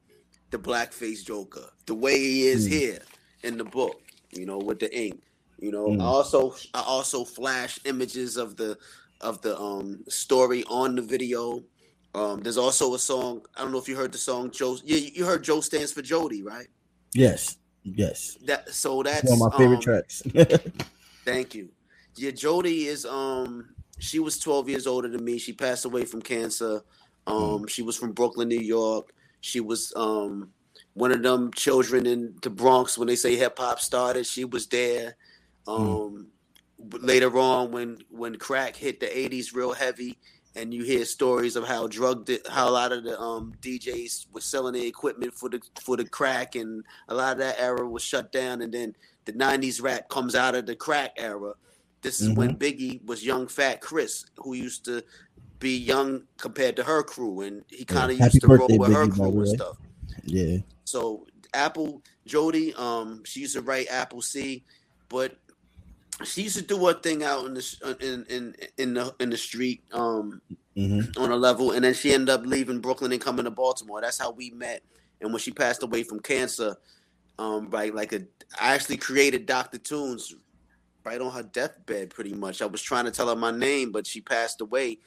the 0.51 0.59
blackface 0.59 1.25
Joker 1.25 1.71
the 1.87 1.95
way 1.95 2.19
he 2.19 2.47
is 2.47 2.67
Mm. 2.67 2.71
here 2.71 2.99
in 3.43 3.57
the 3.59 3.65
book. 3.65 4.01
You 4.33 4.47
know, 4.47 4.59
with 4.59 4.79
the 4.81 4.97
ink. 4.97 5.23
You 5.59 5.73
know, 5.73 5.89
Mm. 5.89 6.01
I 6.01 6.05
also 6.05 6.55
I 6.75 6.83
also 6.83 7.25
flash 7.25 7.79
images 7.85 8.37
of 8.37 8.57
the 8.57 8.79
of 9.21 9.43
the 9.43 9.59
um 9.59 10.03
story 10.09 10.65
on 10.69 10.95
the 10.97 11.03
video. 11.03 11.63
Um, 12.15 12.41
there's 12.41 12.59
also 12.59 12.95
a 12.95 12.99
song. 12.99 13.43
I 13.57 13.63
don't 13.63 13.73
know 13.73 13.79
if 13.79 13.89
you 13.89 13.97
heard 13.97 14.13
the 14.13 14.19
song 14.19 14.51
Joe. 14.51 14.77
Yeah, 14.85 14.97
you 14.97 15.25
heard 15.25 15.45
Joe 15.45 15.61
stands 15.61 15.93
for 15.93 16.03
Jody, 16.03 16.43
right? 16.43 16.67
yes, 17.13 17.57
yes. 17.83 18.37
That 18.45 18.69
so 18.71 19.03
that's 19.03 19.31
One 19.31 19.41
of 19.41 19.53
my 19.53 19.59
favorite 19.59 19.77
um, 19.77 19.83
tracks. 19.83 20.23
Thank 21.25 21.55
you. 21.55 21.71
Yeah, 22.17 22.33
Jody 22.33 22.87
is 22.87 23.07
um 23.07 23.75
she 23.99 24.19
was 24.19 24.39
12 24.39 24.69
years 24.69 24.87
older 24.87 25.09
than 25.09 25.25
me. 25.25 25.39
She 25.39 25.53
passed 25.53 25.85
away 25.85 26.05
from 26.05 26.23
cancer. 26.23 26.83
Um 27.27 27.67
she 27.67 27.83
was 27.83 27.97
from 27.97 28.13
Brooklyn, 28.13 28.49
New 28.49 28.61
York. 28.61 29.13
She 29.41 29.61
was 29.61 29.93
um 29.95 30.51
one 30.95 31.13
of 31.13 31.23
them 31.23 31.53
children 31.53 32.07
in 32.07 32.35
the 32.43 32.51
Bronx 32.51 32.99
when 32.99 33.07
they 33.07 33.17
say 33.17 33.37
hip 33.37 33.59
hop 33.59 33.81
started. 33.81 34.27
She 34.27 34.45
was 34.45 34.67
there. 34.67 35.17
Um 35.69 36.29
but 36.79 37.03
later 37.03 37.39
on 37.39 37.71
when 37.71 37.99
when 38.11 38.37
crack 38.37 38.75
hit 38.75 38.99
the 38.99 39.07
80s 39.07 39.55
real 39.55 39.73
heavy 39.73 40.19
and 40.57 40.75
you 40.75 40.83
hear 40.85 41.05
stories 41.05 41.57
of 41.57 41.67
how 41.67 41.87
drug 41.87 42.27
di- 42.27 42.41
how 42.49 42.69
a 42.69 42.71
lot 42.71 42.93
of 42.93 43.05
the 43.05 43.19
um 43.21 43.53
DJs 43.61 44.27
were 44.33 44.41
selling 44.41 44.75
their 44.75 44.87
equipment 44.87 45.35
for 45.35 45.49
the 45.49 45.61
for 45.81 45.97
the 45.97 46.05
crack 46.05 46.55
and 46.55 46.85
a 47.09 47.15
lot 47.15 47.33
of 47.33 47.39
that 47.39 47.61
era 47.61 47.89
was 47.89 48.03
shut 48.03 48.33
down 48.33 48.63
and 48.63 48.73
then 48.75 48.95
the 49.27 49.33
90s 49.33 49.83
rap 49.83 50.09
comes 50.09 50.35
out 50.35 50.55
of 50.55 50.67
the 50.67 50.75
crack 50.75 51.13
era. 51.17 51.53
This 52.03 52.21
is 52.21 52.31
when 52.31 52.57
Biggie 52.57 53.05
was 53.05 53.25
young 53.25 53.47
fat 53.47 53.81
Chris, 53.83 54.25
who 54.37 54.55
used 54.55 54.87
to 54.87 55.05
be 55.59 55.77
young 55.77 56.23
compared 56.39 56.77
to 56.77 56.83
her 56.83 57.03
crew, 57.03 57.43
and 57.43 57.63
he 57.69 57.85
kind 57.85 58.11
of 58.11 58.19
Happy 58.19 58.37
used 58.37 58.41
to 58.41 58.49
roll 58.49 58.67
with 58.67 58.93
her 58.93 59.05
Biggie, 59.07 59.11
by 59.11 59.17
crew 59.17 59.41
and 59.41 59.49
stuff. 59.49 59.77
yeah. 60.25 60.59
So 60.85 61.27
Apple 61.53 62.03
Jody, 62.27 62.73
um, 62.75 63.23
she 63.25 63.41
used 63.41 63.55
to 63.55 63.61
write 63.61 63.89
Apple 63.91 64.23
C, 64.23 64.65
but 65.11 65.37
she 66.25 66.43
used 66.43 66.57
to 66.57 66.63
do 66.63 66.87
her 66.87 66.95
thing 66.95 67.23
out 67.25 67.47
in 67.47 67.55
the 67.55 67.77
uh, 67.85 67.95
in 68.01 68.25
in 68.29 68.57
in 68.79 68.95
the 68.95 69.15
in 69.21 69.31
the 69.31 69.37
street, 69.37 69.83
um, 69.93 70.41
hmm 70.77 71.01
on 71.17 71.31
a 71.33 71.37
level, 71.37 71.73
and 71.73 71.85
then 71.85 71.95
she 71.95 72.13
ended 72.13 72.31
up 72.31 72.47
leaving 72.47 72.81
Brooklyn 72.81 73.13
and 73.13 73.21
coming 73.21 73.45
to 73.45 73.51
Baltimore. 73.51 74.01
That's 74.01 74.19
how 74.19 74.31
we 74.33 74.51
met. 74.51 74.83
And 75.21 75.33
when 75.33 75.41
she 75.41 75.53
passed 75.53 75.83
away 75.83 76.03
from 76.03 76.21
cancer, 76.21 76.77
um, 77.39 77.71
right, 77.71 77.95
like 77.95 78.13
a, 78.13 78.23
I 78.61 78.75
actually 78.75 78.99
created 78.99 79.47
Dr. 79.47 79.79
Tunes 79.79 80.35
right 81.05 81.21
on 81.21 81.33
her 81.33 81.43
deathbed, 81.43 82.11
pretty 82.11 82.35
much. 82.35 82.63
I 82.63 82.67
was 82.67 82.83
trying 82.83 83.07
to 83.07 83.11
tell 83.11 83.29
her 83.29 83.37
my 83.37 83.51
name, 83.51 83.93
but 83.93 84.07
she 84.07 84.21
passed 84.21 84.61
away. 84.61 84.99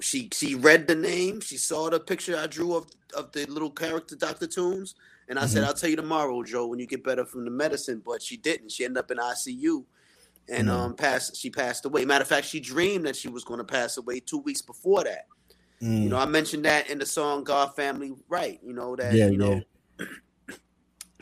She 0.00 0.28
she 0.32 0.54
read 0.54 0.86
the 0.88 0.94
name, 0.94 1.40
she 1.40 1.56
saw 1.58 1.90
the 1.90 2.00
picture 2.00 2.36
I 2.36 2.46
drew 2.46 2.74
of 2.74 2.86
of 3.16 3.32
the 3.32 3.46
little 3.46 3.70
character 3.70 4.16
Dr. 4.16 4.46
Tunes, 4.46 4.94
and 5.28 5.38
I 5.38 5.46
said, 5.46 5.64
"I'll 5.64 5.74
tell 5.74 5.90
you 5.90 5.96
tomorrow, 5.96 6.42
Joe, 6.42 6.66
when 6.68 6.78
you 6.78 6.86
get 6.86 7.04
better 7.04 7.24
from 7.24 7.44
the 7.44 7.50
medicine." 7.50 8.02
But 8.04 8.22
she 8.22 8.36
didn't. 8.36 8.72
She 8.72 8.84
ended 8.84 8.98
up 8.98 9.10
in 9.10 9.18
ICU 9.18 9.84
and 10.50 10.68
Mhm. 10.68 10.72
um 10.72 10.94
passed 10.94 11.36
she 11.36 11.50
passed 11.50 11.84
away. 11.84 12.04
Matter 12.04 12.22
of 12.22 12.28
fact, 12.28 12.46
she 12.46 12.60
dreamed 12.60 13.06
that 13.06 13.16
she 13.16 13.28
was 13.28 13.44
going 13.44 13.58
to 13.58 13.64
pass 13.64 13.96
away 13.96 14.20
two 14.20 14.38
weeks 14.38 14.62
before 14.62 15.04
that. 15.04 15.26
Mm. 15.82 16.02
You 16.04 16.08
know, 16.08 16.18
I 16.18 16.26
mentioned 16.26 16.64
that 16.64 16.90
in 16.90 16.98
the 16.98 17.06
song 17.06 17.44
"God 17.44 17.76
Family 17.76 18.12
Right." 18.28 18.58
You 18.62 18.72
know 18.72 18.96
that. 18.96 19.14
Yeah, 19.14 19.28
you 19.28 19.38
know. 19.38 19.60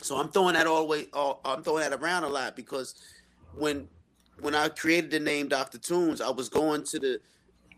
So 0.01 0.15
I'm 0.17 0.29
throwing 0.29 0.53
that 0.53 0.67
all 0.67 0.81
the 0.81 0.87
way. 0.87 1.07
All, 1.11 1.41
I'm 1.43 1.63
throwing 1.63 1.81
that 1.89 1.99
around 1.99 2.23
a 2.23 2.29
lot 2.29 2.55
because 2.55 2.93
when 3.55 3.87
when 4.39 4.53
I 4.53 4.69
created 4.69 5.09
the 5.09 5.19
name 5.19 5.47
Dr. 5.47 5.79
Tunes, 5.79 6.21
I 6.21 6.29
was 6.29 6.49
going 6.49 6.83
to 6.83 6.99
the 6.99 7.19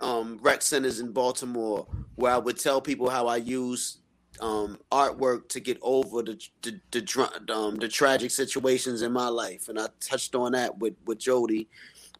um, 0.02 0.38
rec 0.42 0.62
centers 0.62 1.00
in 1.00 1.14
Baltimore 1.14 1.88
where 2.16 2.34
I 2.34 2.38
would 2.38 2.60
tell 2.60 2.82
people 2.82 3.10
how 3.10 3.28
I 3.28 3.38
use 3.38 4.00
um, 4.42 4.78
artwork 4.92 5.50
to 5.50 5.60
get 5.60 5.78
over 5.82 6.22
the 6.22 6.42
the 6.62 6.80
the, 6.92 7.54
um, 7.54 7.76
the 7.76 7.88
tragic 7.88 8.32
situations 8.32 9.02
in 9.02 9.12
my 9.12 9.28
life, 9.28 9.70
and 9.70 9.80
I 9.80 9.88
touched 10.00 10.36
on 10.36 10.54
that 10.54 10.78
with 10.80 10.96
with 11.06 11.20
Jody. 11.20 11.68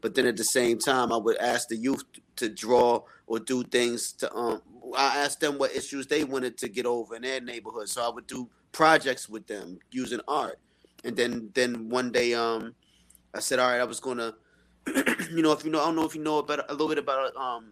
But 0.02 0.16
then 0.16 0.26
at 0.26 0.38
the 0.38 0.44
same 0.46 0.80
time, 0.80 1.12
I 1.12 1.18
would 1.18 1.38
ask 1.38 1.68
the 1.68 1.76
youth 1.76 2.04
to 2.38 2.48
draw 2.48 3.02
or 3.28 3.40
do 3.40 3.64
things 3.64 4.14
to. 4.14 4.34
Um, 4.34 4.62
I 4.98 5.18
asked 5.18 5.40
them 5.40 5.58
what 5.58 5.76
issues 5.76 6.08
they 6.08 6.24
wanted 6.24 6.58
to 6.60 6.70
get 6.70 6.86
over 6.86 7.16
in 7.16 7.22
their 7.22 7.42
neighborhood, 7.42 7.90
so 7.90 8.04
I 8.04 8.14
would 8.14 8.28
do 8.28 8.50
projects 8.72 9.30
with 9.30 9.46
them 9.48 9.80
using 9.92 10.20
art. 10.28 10.60
And 11.04 11.16
then 11.16 11.50
then 11.54 11.90
one 11.90 12.12
day, 12.12 12.34
um, 12.34 12.76
I 13.34 13.40
said, 13.40 13.60
all 13.60 13.70
right, 13.70 13.80
I 13.80 13.86
was 13.86 14.00
gonna, 14.00 14.34
you 15.32 15.42
know, 15.42 15.52
if 15.52 15.64
you 15.64 15.72
know, 15.72 15.82
I 15.82 15.86
don't 15.86 15.96
know 15.96 16.06
if 16.06 16.16
you 16.16 16.24
know 16.24 16.40
about 16.40 16.70
a 16.70 16.72
little 16.72 16.88
bit 16.90 16.98
about 16.98 17.36
um, 17.36 17.72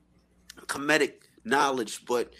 Kemetic 0.66 1.14
knowledge, 1.44 2.04
but 2.06 2.32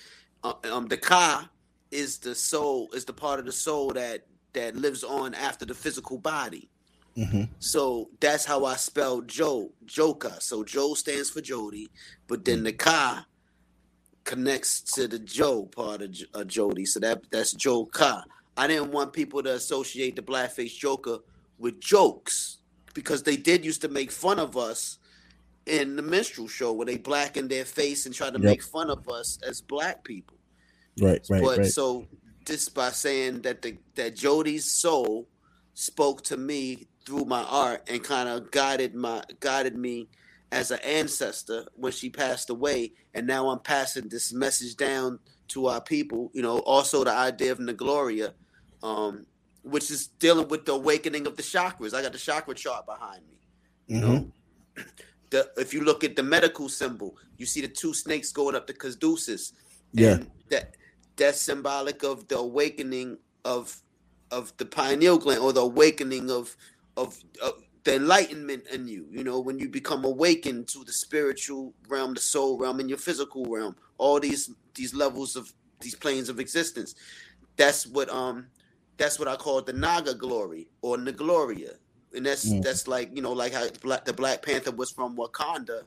uh, 0.44 0.54
um, 0.72 0.86
the 0.88 0.98
ka 0.98 1.50
is 1.92 2.18
the 2.20 2.34
soul, 2.36 2.90
is 2.94 3.06
the 3.06 3.14
part 3.14 3.40
of 3.40 3.46
the 3.46 3.52
soul 3.52 3.92
that 3.94 4.22
that 4.54 4.76
lives 4.76 5.04
on 5.04 5.34
after 5.34 5.66
the 5.66 5.74
physical 5.74 6.18
body. 6.18 6.70
hmm 7.16 7.44
So 7.60 8.10
that's 8.20 8.44
how 8.44 8.64
I 8.66 8.76
spell 8.76 9.22
Joe, 9.22 9.72
Joka. 9.86 10.40
So 10.40 10.64
Joe 10.64 10.94
stands 10.94 11.30
for 11.30 11.42
Jody, 11.42 11.92
but 12.28 12.44
then 12.44 12.64
the 12.64 12.72
Ka 12.72 13.26
connects 14.24 14.82
to 14.94 15.08
the 15.08 15.20
Joe 15.20 15.66
part 15.66 16.02
of 16.02 16.12
J- 16.12 16.26
uh, 16.34 16.44
Jody. 16.44 16.86
So 16.86 17.00
that 17.00 17.22
that's 17.32 17.52
Joe 17.54 17.86
Ka. 17.86 18.24
I 18.56 18.68
didn't 18.68 18.92
want 18.92 19.12
people 19.14 19.42
to 19.44 19.54
associate 19.54 20.16
the 20.16 20.22
blackface 20.22 20.76
Joker 20.76 21.18
with 21.58 21.80
jokes 21.80 22.58
because 22.94 23.22
they 23.24 23.36
did 23.36 23.64
used 23.64 23.82
to 23.82 23.88
make 23.88 24.12
fun 24.12 24.38
of 24.40 24.56
us 24.56 24.98
in 25.66 25.96
the 25.96 26.02
minstrel 26.02 26.48
show 26.48 26.72
where 26.72 26.86
they 26.86 26.96
blacken 26.98 27.48
their 27.48 27.64
face 27.64 28.06
and 28.06 28.14
try 28.14 28.30
to 28.30 28.38
Yep. 28.38 28.42
make 28.44 28.62
fun 28.62 28.90
of 28.90 29.08
us 29.08 29.38
as 29.46 29.60
black 29.62 30.04
people 30.04 30.38
Right, 31.00 31.20
right, 31.30 31.42
but 31.42 31.58
right. 31.60 31.66
so 31.66 32.06
just 32.46 32.74
by 32.74 32.90
saying 32.90 33.42
that 33.42 33.62
the 33.62 33.78
that 33.96 34.16
Jody's 34.16 34.70
soul 34.70 35.28
spoke 35.74 36.22
to 36.24 36.36
me 36.36 36.88
through 37.06 37.24
my 37.24 37.42
art 37.42 37.82
and 37.88 38.02
kind 38.02 38.28
of 38.28 38.50
guided 38.50 38.94
my 38.94 39.22
guided 39.40 39.76
me 39.76 40.08
as 40.52 40.70
an 40.70 40.78
ancestor 40.84 41.66
when 41.74 41.92
she 41.92 42.10
passed 42.10 42.50
away 42.50 42.92
and 43.14 43.26
now 43.26 43.48
I'm 43.48 43.60
passing 43.60 44.08
this 44.08 44.32
message 44.32 44.76
down 44.76 45.18
to 45.48 45.66
our 45.66 45.80
people 45.80 46.30
you 46.34 46.42
know 46.42 46.58
also 46.60 47.04
the 47.04 47.12
idea 47.12 47.52
of 47.52 47.58
Nagloria 47.58 48.34
um 48.82 49.24
which 49.62 49.90
is 49.90 50.08
dealing 50.20 50.48
with 50.48 50.66
the 50.66 50.72
awakening 50.72 51.26
of 51.26 51.36
the 51.36 51.42
chakras 51.42 51.94
I 51.94 52.02
got 52.02 52.12
the 52.12 52.18
chakra 52.18 52.54
chart 52.54 52.86
behind 52.86 53.22
me 53.28 53.38
you 53.88 54.00
Mhm. 54.00 54.02
know 54.02 54.32
the 55.34 55.50
if 55.58 55.74
you 55.74 55.82
look 55.84 56.04
at 56.04 56.16
the 56.16 56.24
medical 56.24 56.68
symbol 56.70 57.16
you 57.38 57.46
see 57.46 57.62
the 57.62 57.68
two 57.68 57.94
snakes 57.94 58.32
going 58.32 58.56
up 58.56 58.66
the 58.68 58.74
caduceus 58.74 59.52
Yeah. 59.94 60.14
and 60.14 60.32
that 60.50 60.76
that's 61.18 61.42
symbolic 61.42 62.04
of 62.04 62.28
the 62.28 62.38
awakening 62.38 63.18
of 63.46 63.82
of 64.32 64.56
the 64.58 64.66
pineal 64.66 65.18
gland 65.18 65.40
or 65.42 65.52
the 65.54 65.62
awakening 65.62 66.30
of 66.32 66.56
of, 66.98 67.18
of 67.42 67.54
the 67.84 67.96
enlightenment 67.96 68.64
in 68.72 68.88
you 68.88 69.06
you 69.12 69.24
know 69.24 69.40
when 69.40 69.58
you 69.60 69.68
become 69.70 70.04
awakened 70.06 70.68
to 70.74 70.84
the 70.84 70.92
spiritual 70.94 71.74
realm 71.88 72.14
the 72.14 72.20
soul 72.34 72.58
realm 72.58 72.80
and 72.80 72.90
your 72.90 72.98
physical 73.08 73.44
realm 73.46 73.76
all 73.98 74.20
these 74.20 74.50
these 74.76 74.94
levels 74.94 75.36
of 75.36 75.54
these 75.82 75.96
planes 75.96 76.30
of 76.30 76.40
existence 76.40 76.94
that's 77.58 77.86
what 77.86 78.10
um 78.10 78.48
that's 78.98 79.18
what 79.20 79.28
I 79.28 79.36
call 79.36 79.62
the 79.62 79.74
Naga 79.74 80.14
glory 80.14 80.68
or 80.82 80.98
Nagloria. 80.98 81.74
And 82.14 82.24
that's 82.26 82.46
Mm. 82.46 82.62
that's 82.62 82.86
like, 82.88 83.14
you 83.14 83.22
know, 83.22 83.32
like 83.32 83.52
how 83.52 83.68
Black, 83.82 84.04
the 84.04 84.12
Black 84.12 84.42
Panther 84.42 84.70
was 84.72 84.90
from 84.90 85.16
Wakanda. 85.16 85.82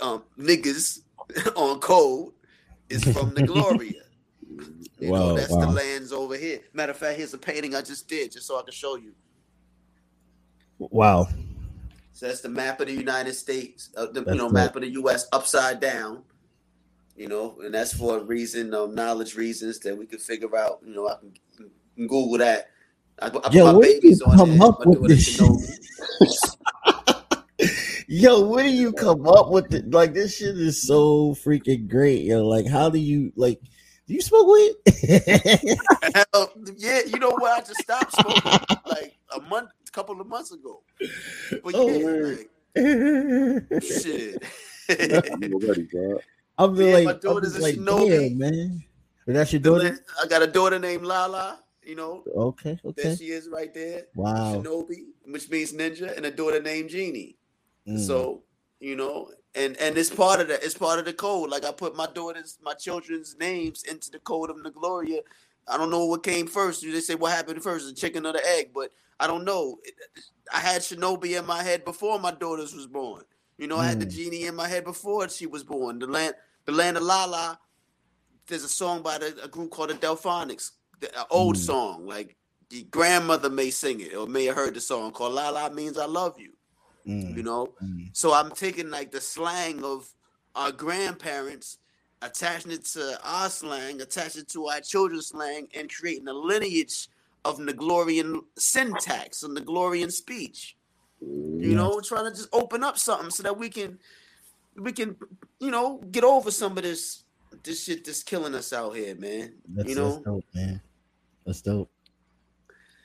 Um 0.00 0.24
niggas 0.38 1.00
on 1.56 1.80
code 1.80 2.32
is 2.88 3.04
from 3.04 3.30
Nagloria. 3.36 4.02
You 4.98 5.10
Wow, 5.10 5.18
know, 5.18 5.34
that's 5.34 5.50
wow. 5.52 5.60
the 5.60 5.66
lands 5.68 6.12
over 6.12 6.36
here. 6.36 6.60
Matter 6.72 6.92
of 6.92 6.98
fact, 6.98 7.18
here's 7.18 7.34
a 7.34 7.38
painting 7.38 7.74
I 7.74 7.82
just 7.82 8.08
did 8.08 8.32
just 8.32 8.46
so 8.46 8.58
I 8.58 8.62
can 8.62 8.72
show 8.72 8.96
you. 8.96 9.12
Wow. 10.78 11.28
So 12.12 12.26
that's 12.26 12.40
the 12.40 12.48
map 12.48 12.80
of 12.80 12.86
the 12.88 12.92
United 12.94 13.34
States, 13.34 13.90
uh, 13.96 14.06
the 14.06 14.24
you 14.28 14.36
know, 14.36 14.48
map 14.48 14.76
of 14.76 14.82
the 14.82 14.90
U.S. 14.90 15.26
upside 15.32 15.80
down. 15.80 16.22
You 17.16 17.28
know, 17.28 17.58
and 17.62 17.74
that's 17.74 17.92
for 17.94 18.18
a 18.18 18.22
reason, 18.24 18.74
um, 18.74 18.94
knowledge 18.94 19.36
reasons 19.36 19.78
that 19.80 19.96
we 19.96 20.06
could 20.06 20.20
figure 20.20 20.56
out. 20.56 20.80
You 20.86 20.94
know, 20.94 21.08
I 21.08 21.16
can, 21.16 21.34
can 21.96 22.06
Google 22.08 22.38
that. 22.38 22.68
I, 23.20 23.26
I 23.26 23.30
put 23.30 23.54
Yo, 23.54 23.64
my 23.64 23.72
where 23.72 23.88
do 23.88 23.94
you 23.94 24.00
babies 24.02 24.22
on 24.22 24.36
come 24.36 24.62
up 24.62 24.78
with 24.86 25.08
this 25.08 25.24
should. 25.24 25.58
Yo, 28.08 28.46
where 28.48 28.64
do 28.64 28.70
you 28.70 28.92
come 28.92 29.26
up 29.26 29.50
with 29.50 29.72
it? 29.74 29.90
Like 29.90 30.12
this 30.14 30.36
shit 30.36 30.58
is 30.58 30.82
so 30.82 31.34
freaking 31.34 31.88
great, 31.88 32.22
yo. 32.22 32.46
Like, 32.46 32.66
how 32.66 32.90
do 32.90 32.98
you 32.98 33.32
like? 33.36 33.60
Do 34.06 34.14
you 34.14 34.20
smoke 34.20 34.46
weed? 34.48 34.74
Hell, 36.14 36.52
yeah, 36.76 37.00
you 37.06 37.18
know 37.18 37.30
what? 37.30 37.52
I 37.52 37.60
just 37.66 37.80
stopped 37.80 38.12
smoking 38.12 38.58
like 38.86 39.16
a 39.34 39.40
month, 39.40 39.70
a 39.88 39.90
couple 39.92 40.20
of 40.20 40.26
months 40.26 40.52
ago. 40.52 40.82
But 41.62 41.74
Oh, 41.74 41.88
yeah, 41.88 41.98
man. 41.98 42.38
like, 42.74 43.82
shit. 43.82 44.42
I'm 44.90 45.52
already. 45.54 45.88
I'm 46.58 46.74
Yeah, 46.74 46.92
like, 46.92 47.04
my 47.04 47.12
I'm 47.12 47.18
daughter's 47.20 47.54
just 47.54 47.58
a 47.58 47.60
like, 47.62 47.76
damn, 47.86 48.38
man. 48.38 48.84
But 49.26 49.34
that's 49.34 49.52
your 49.52 49.60
daughter? 49.60 49.98
I 50.22 50.26
got 50.26 50.42
a 50.42 50.46
daughter 50.46 50.78
named 50.78 51.04
Lala. 51.04 51.60
You 51.84 51.96
know, 51.96 52.22
Okay, 52.34 52.78
okay. 52.84 53.02
there 53.02 53.16
she 53.16 53.26
is 53.30 53.48
right 53.48 53.72
there. 53.74 54.04
Wow. 54.14 54.54
Shinobi, 54.56 55.04
which 55.26 55.50
means 55.50 55.72
ninja, 55.72 56.16
and 56.16 56.24
a 56.26 56.30
daughter 56.30 56.62
named 56.62 56.90
Jeannie. 56.90 57.36
Mm. 57.88 57.98
So, 57.98 58.42
you 58.78 58.94
know, 58.94 59.30
and 59.54 59.76
and 59.78 59.98
it's 59.98 60.10
part 60.10 60.40
of 60.40 60.48
that. 60.48 60.62
It's 60.62 60.78
part 60.78 60.98
of 61.00 61.04
the 61.06 61.12
code. 61.12 61.50
Like 61.50 61.64
I 61.64 61.72
put 61.72 61.96
my 61.96 62.06
daughter's, 62.06 62.58
my 62.62 62.74
children's 62.74 63.36
names 63.38 63.82
into 63.84 64.10
the 64.12 64.20
code 64.20 64.50
of 64.50 64.62
the 64.62 64.70
Gloria. 64.70 65.20
I 65.68 65.76
don't 65.76 65.90
know 65.90 66.06
what 66.06 66.22
came 66.22 66.46
first. 66.46 66.82
They 66.82 67.00
say 67.00 67.14
what 67.16 67.32
happened 67.32 67.62
first, 67.62 67.86
the 67.88 67.94
chicken 67.94 68.26
or 68.26 68.32
the 68.32 68.44
egg, 68.46 68.70
but 68.74 68.90
I 69.18 69.26
don't 69.26 69.44
know. 69.44 69.78
I 70.54 70.58
had 70.60 70.82
Shinobi 70.82 71.38
in 71.38 71.46
my 71.46 71.62
head 71.62 71.84
before 71.84 72.18
my 72.20 72.30
daughters 72.32 72.74
was 72.74 72.86
born. 72.86 73.24
You 73.58 73.66
know, 73.68 73.76
I 73.78 73.86
had 73.86 74.00
the 74.00 74.06
Mm. 74.06 74.10
genie 74.10 74.46
in 74.46 74.54
my 74.56 74.66
head 74.68 74.84
before 74.84 75.28
she 75.28 75.46
was 75.46 75.62
born. 75.62 75.98
The 75.98 76.06
land, 76.06 76.34
the 76.64 76.72
land 76.72 76.96
of 76.96 77.02
Lala. 77.02 77.58
There's 78.48 78.64
a 78.64 78.68
song 78.68 79.02
by 79.02 79.18
the, 79.18 79.36
a 79.44 79.48
group 79.48 79.70
called 79.70 79.90
the 79.90 79.94
Delfonics, 79.94 80.72
an 81.04 81.24
old 81.30 81.56
Mm. 81.56 81.60
song. 81.66 82.06
Like 82.06 82.36
the 82.70 82.84
grandmother 82.84 83.50
may 83.50 83.70
sing 83.70 84.00
it 84.00 84.14
or 84.14 84.26
may 84.26 84.46
have 84.46 84.56
heard 84.56 84.74
the 84.74 84.80
song 84.80 85.12
called 85.12 85.34
"Lala 85.34 85.70
means 85.70 85.98
I 85.98 86.06
love 86.06 86.38
you." 86.38 86.52
Mm, 87.06 87.36
You 87.36 87.42
know, 87.42 87.74
mm. 87.82 88.10
so 88.12 88.32
I'm 88.32 88.50
taking 88.52 88.90
like 88.90 89.10
the 89.10 89.20
slang 89.20 89.82
of 89.84 90.08
our 90.54 90.70
grandparents, 90.70 91.78
attaching 92.22 92.70
it 92.70 92.84
to 92.86 93.18
our 93.24 93.50
slang, 93.50 94.00
attaching 94.00 94.42
it 94.42 94.48
to 94.50 94.68
our 94.68 94.80
children's 94.80 95.28
slang, 95.28 95.68
and 95.74 95.92
creating 95.92 96.28
a 96.28 96.32
lineage 96.32 97.08
of 97.44 97.58
Naglorian 97.58 98.40
syntax 98.56 99.42
and 99.42 99.56
Naglorian 99.56 100.12
speech. 100.12 100.76
You 101.20 101.74
know, 101.76 102.00
trying 102.00 102.24
to 102.30 102.36
just 102.36 102.48
open 102.52 102.82
up 102.84 102.98
something 102.98 103.30
so 103.30 103.42
that 103.44 103.56
we 103.56 103.68
can, 103.68 103.98
we 104.76 104.92
can, 104.92 105.16
you 105.60 105.70
know, 105.70 105.98
get 106.10 106.24
over 106.24 106.50
some 106.50 106.76
of 106.76 106.82
this, 106.82 107.24
this 107.62 107.84
shit 107.84 108.04
that's 108.04 108.22
killing 108.24 108.54
us 108.56 108.72
out 108.72 108.96
here, 108.96 109.14
man. 109.14 109.54
That's, 109.68 109.88
you 109.88 109.94
know, 109.94 110.20
dope, 110.24 110.44
man. 110.52 110.80
That's 111.46 111.60
dope. 111.62 111.90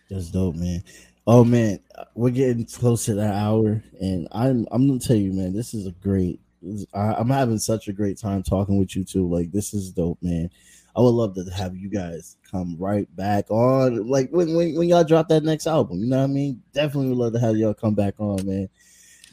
That's 0.10 0.30
dope, 0.32 0.56
man. 0.56 0.84
Oh 1.26 1.44
man, 1.44 1.80
we're 2.16 2.30
getting 2.30 2.66
close 2.66 3.06
to 3.06 3.16
that 3.16 3.34
hour, 3.36 3.84
and 4.00 4.28
I'm 4.32 4.66
I'm 4.72 4.88
gonna 4.88 5.00
tell 5.00 5.18
you, 5.18 5.34
man, 5.34 5.54
this 5.54 5.74
is 5.74 5.86
a 5.88 5.92
great. 5.92 6.40
this- 6.62 6.86
I, 6.94 7.14
I'm 7.16 7.30
having 7.30 7.60
such 7.60 7.88
a 7.90 7.94
great 7.94 8.18
time 8.18 8.44
talking 8.44 8.78
with 8.80 8.96
you 8.96 9.04
too. 9.04 9.28
Like 9.28 9.52
this 9.52 9.74
is 9.74 9.92
dope, 9.92 10.20
man. 10.22 10.50
I 10.96 11.02
would 11.02 11.10
love 11.10 11.36
to 11.36 11.44
have 11.52 11.76
you 11.76 11.90
guys 11.90 12.38
come 12.50 12.76
right 12.80 13.14
back 13.16 13.52
on, 13.52 14.08
like 14.08 14.30
when 14.32 14.56
when, 14.56 14.76
when 14.78 14.88
y'all 14.88 15.04
drop 15.04 15.28
that 15.30 15.44
next 15.44 15.68
album. 15.68 16.00
You 16.00 16.08
know 16.08 16.18
what 16.20 16.24
I 16.24 16.28
mean? 16.28 16.62
Definitely 16.74 17.10
would 17.10 17.18
love 17.18 17.34
to 17.34 17.40
have 17.40 17.58
y'all 17.58 17.74
come 17.74 17.94
back 17.94 18.16
on, 18.20 18.46
man. 18.46 18.70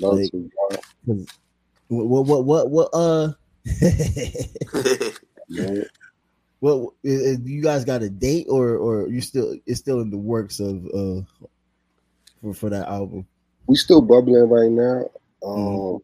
Love 0.00 0.18
Like- 0.18 0.30
to. 0.32 0.50
What 1.88 2.24
what 2.26 2.44
what 2.46 2.70
what 2.70 2.88
uh. 2.94 3.32
Man. 5.48 5.84
Well, 6.64 6.94
i- 7.04 7.08
i- 7.10 7.38
you 7.44 7.60
guys 7.60 7.84
got 7.84 8.02
a 8.02 8.08
date, 8.08 8.46
or 8.48 8.78
or 8.78 9.06
you 9.10 9.20
still 9.20 9.54
it's 9.66 9.80
still 9.80 10.00
in 10.00 10.08
the 10.08 10.16
works 10.16 10.60
of 10.60 10.86
uh 10.94 11.20
for 12.40 12.54
for 12.54 12.70
that 12.70 12.88
album? 12.88 13.26
we 13.66 13.76
still 13.76 14.00
bubbling 14.00 14.48
right 14.48 14.70
now. 14.70 15.10
Um, 15.44 15.58
Mhm. 15.58 16.02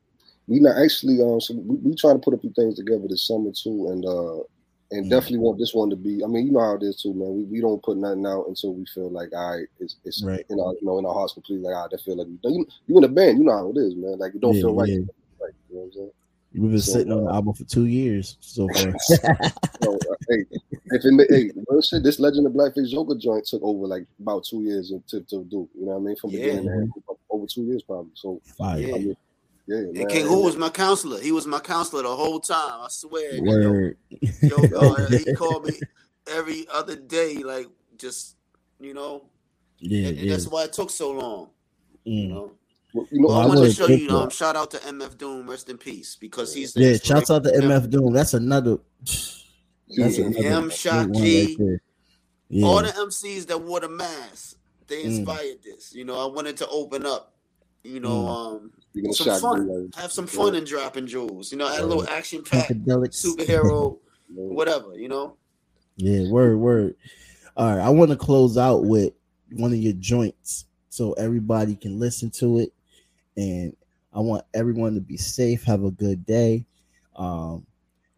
we 0.49 0.61
not 0.61 0.77
actually 0.77 1.23
um, 1.23 1.41
so 1.41 1.55
we, 1.55 1.77
we 1.77 1.95
trying 1.95 2.17
to 2.17 2.21
put 2.21 2.35
a 2.35 2.39
few 2.39 2.51
things 2.51 2.75
together 2.77 3.09
this 3.09 3.27
summer 3.27 3.53
too, 3.53 3.89
and 3.89 4.05
uh, 4.05 4.41
and 4.91 5.07
Mhm. 5.07 5.09
definitely 5.09 5.39
want 5.39 5.59
this 5.59 5.73
one 5.73 5.89
to 5.89 5.97
be. 5.97 6.23
I 6.23 6.27
mean, 6.27 6.45
you 6.45 6.53
know 6.53 6.61
how 6.61 6.75
it 6.77 6.83
is 6.83 7.01
too, 7.01 7.15
man. 7.15 7.35
We, 7.37 7.45
we 7.45 7.61
don't 7.63 7.83
put 7.83 7.97
nothing 7.97 8.27
out 8.27 8.45
until 8.47 8.75
we 8.75 8.85
feel 8.85 9.09
like, 9.11 9.33
all 9.35 9.57
right, 9.57 9.67
it's 9.79 9.97
it's 10.05 10.23
Right. 10.23 10.45
in 10.51 10.61
our 10.61 10.75
you 10.75 10.85
know 10.85 10.99
in 10.99 11.07
our 11.07 11.15
hearts 11.15 11.33
completely 11.33 11.71
like, 11.71 11.91
that 11.91 12.03
feel 12.03 12.19
like 12.19 12.27
we, 12.27 12.37
you 12.53 12.67
you 12.87 12.99
in 12.99 13.05
a 13.05 13.09
band, 13.09 13.39
you 13.39 13.45
know 13.45 13.57
how 13.57 13.71
it 13.71 13.79
is, 13.79 13.95
man. 13.97 14.19
Like 14.19 14.35
it 14.35 14.43
don't 14.43 14.53
Yeah, 14.55 14.61
feel 14.61 14.75
right, 14.75 14.89
yeah. 14.91 14.97
right. 15.41 15.55
You 15.71 15.77
know 15.77 15.81
what 15.81 15.85
I'm 15.87 15.93
saying? 15.93 16.11
We've 16.53 16.71
been 16.73 16.81
So, 16.81 16.93
sitting 16.93 17.13
on 17.13 17.25
the 17.25 17.31
uh, 17.31 17.35
album 17.35 17.55
for 17.55 17.65
two 17.65 17.87
years 17.87 18.37
so 18.41 18.69
far. 18.69 18.95
So, 19.81 19.99
hey, 20.31 20.45
if 20.87 21.05
it, 21.05 21.12
ma- 21.12 21.24
hey, 21.28 21.51
real 21.68 21.83
shit, 21.83 22.03
this 22.03 22.18
Legend 22.18 22.47
of 22.47 22.53
Blackface 22.53 22.91
Joker 22.91 23.14
joint 23.16 23.45
took 23.47 23.62
over 23.62 23.87
like 23.87 24.07
about 24.20 24.45
two 24.45 24.62
years 24.62 24.93
to, 25.09 25.20
to 25.20 25.45
do. 25.45 25.68
You 25.78 25.87
know 25.87 25.93
what 25.93 25.97
I 25.97 26.01
mean? 26.01 26.16
From 26.16 26.31
Yeah. 26.31 26.41
beginning 26.41 26.64
to 26.66 26.72
end, 26.72 26.93
over 27.31 27.47
two 27.47 27.62
years 27.62 27.83
probably. 27.83 28.12
So 28.14 28.41
Fire. 28.57 28.78
Yeah. 28.78 28.95
I 28.95 28.99
mean, 28.99 29.16
yeah, 29.66 29.76
and. 29.76 30.09
King 30.11 30.26
Who 30.26 30.43
was 30.43 30.57
my 30.57 30.70
counselor. 30.70 31.20
He 31.20 31.33
was 31.33 31.47
my 31.47 31.61
counselor 31.61 32.03
the 32.03 32.14
whole 32.16 32.41
time. 32.41 32.81
I 32.83 32.87
swear. 32.89 33.35
Yo, 33.35 33.43
Word. 33.43 33.97
Yo, 34.43 34.57
uh, 34.76 35.07
he 35.09 35.35
called 35.35 35.66
me 35.66 35.81
every 36.28 36.66
other 36.72 36.97
day, 36.97 37.37
like 37.37 37.66
just 37.99 38.37
you 38.81 38.95
know, 38.95 39.26
yeah, 39.78 40.09
and, 40.09 40.18
and 40.18 40.26
yeah. 40.26 40.33
that's 40.33 40.49
why 40.49 40.64
it 40.64 40.72
took 40.72 40.91
so 40.91 41.12
long. 41.12 41.51
You 42.05 42.24
Mm. 42.24 42.28
know, 42.31 42.53
Well, 42.95 43.07
you 43.12 43.20
know, 43.20 43.28
well, 43.28 43.39
I 43.39 43.43
I 43.45 43.47
wanted 43.47 43.66
to 43.68 43.72
show 43.74 43.87
you. 43.87 43.99
picked 43.99 44.11
Um, 44.11 44.31
shout 44.31 44.57
out 44.57 44.70
to 44.72 44.78
MF 44.78 45.18
Doom, 45.18 45.49
rest 45.49 45.68
in 45.68 45.76
peace, 45.78 46.16
because 46.16 46.55
he's 46.55 46.72
the 46.72 46.81
Yeah, 46.83 46.97
shouts 46.97 47.31
out 47.31 47.45
to. 47.45 47.51
MF 47.51 47.91
Doom. 47.91 48.12
That's 48.12 48.35
another. 48.35 48.78
That's 49.97 50.18
Yeah. 50.18 50.26
another 50.26 50.61
great 50.62 50.72
Shock 50.78 51.11
G, 51.12 51.57
right. 51.59 51.78
Yeah. 52.49 52.66
All 52.66 52.82
the 52.82 52.93
MCs 52.97 53.47
that 53.47 53.62
wore 53.62 53.80
the 53.80 53.88
mask, 53.88 54.57
they 54.86 55.03
Mm. 55.03 55.18
inspired 55.18 55.62
this. 55.62 55.95
You 55.95 56.05
know, 56.05 56.18
I 56.18 56.26
wanted 56.32 56.57
to 56.59 56.68
open 56.68 57.07
up. 57.07 57.34
You 57.82 58.01
know, 58.01 58.09
Mm. 58.11 58.28
um, 58.28 58.72
of 59.09 59.16
some 59.16 59.41
fun, 59.41 59.91
have 59.97 60.12
some 60.12 60.26
fun 60.26 60.55
in 60.55 60.64
dropping 60.64 61.07
jewels. 61.07 61.51
You 61.51 61.59
know, 61.59 61.66
add 61.68 61.80
a 61.80 61.86
little 61.86 62.07
action 62.09 62.43
pack, 62.43 62.68
superhero, 62.68 63.99
whatever. 64.34 64.99
You 64.99 65.09
know. 65.09 65.36
Yeah, 65.97 66.28
word, 66.30 66.59
word. 66.59 66.97
All 67.57 67.66
right, 67.76 67.78
I 67.84 67.88
want 67.88 68.11
to 68.11 68.16
close 68.16 68.59
out 68.59 68.84
with 68.84 69.12
one 69.53 69.72
of 69.72 69.78
your 69.78 69.95
joints 69.95 70.66
so 70.88 71.12
everybody 71.14 71.74
can 71.74 71.99
listen 71.99 72.30
to 72.32 72.59
it, 72.59 72.72
and 73.36 73.74
I 74.12 74.20
want 74.20 74.45
everyone 74.55 74.95
to 74.95 75.01
be 75.01 75.16
safe, 75.16 75.62
have 75.64 75.84
a 75.84 75.91
good 75.91 76.26
day. 76.26 76.66
Um, 77.16 77.66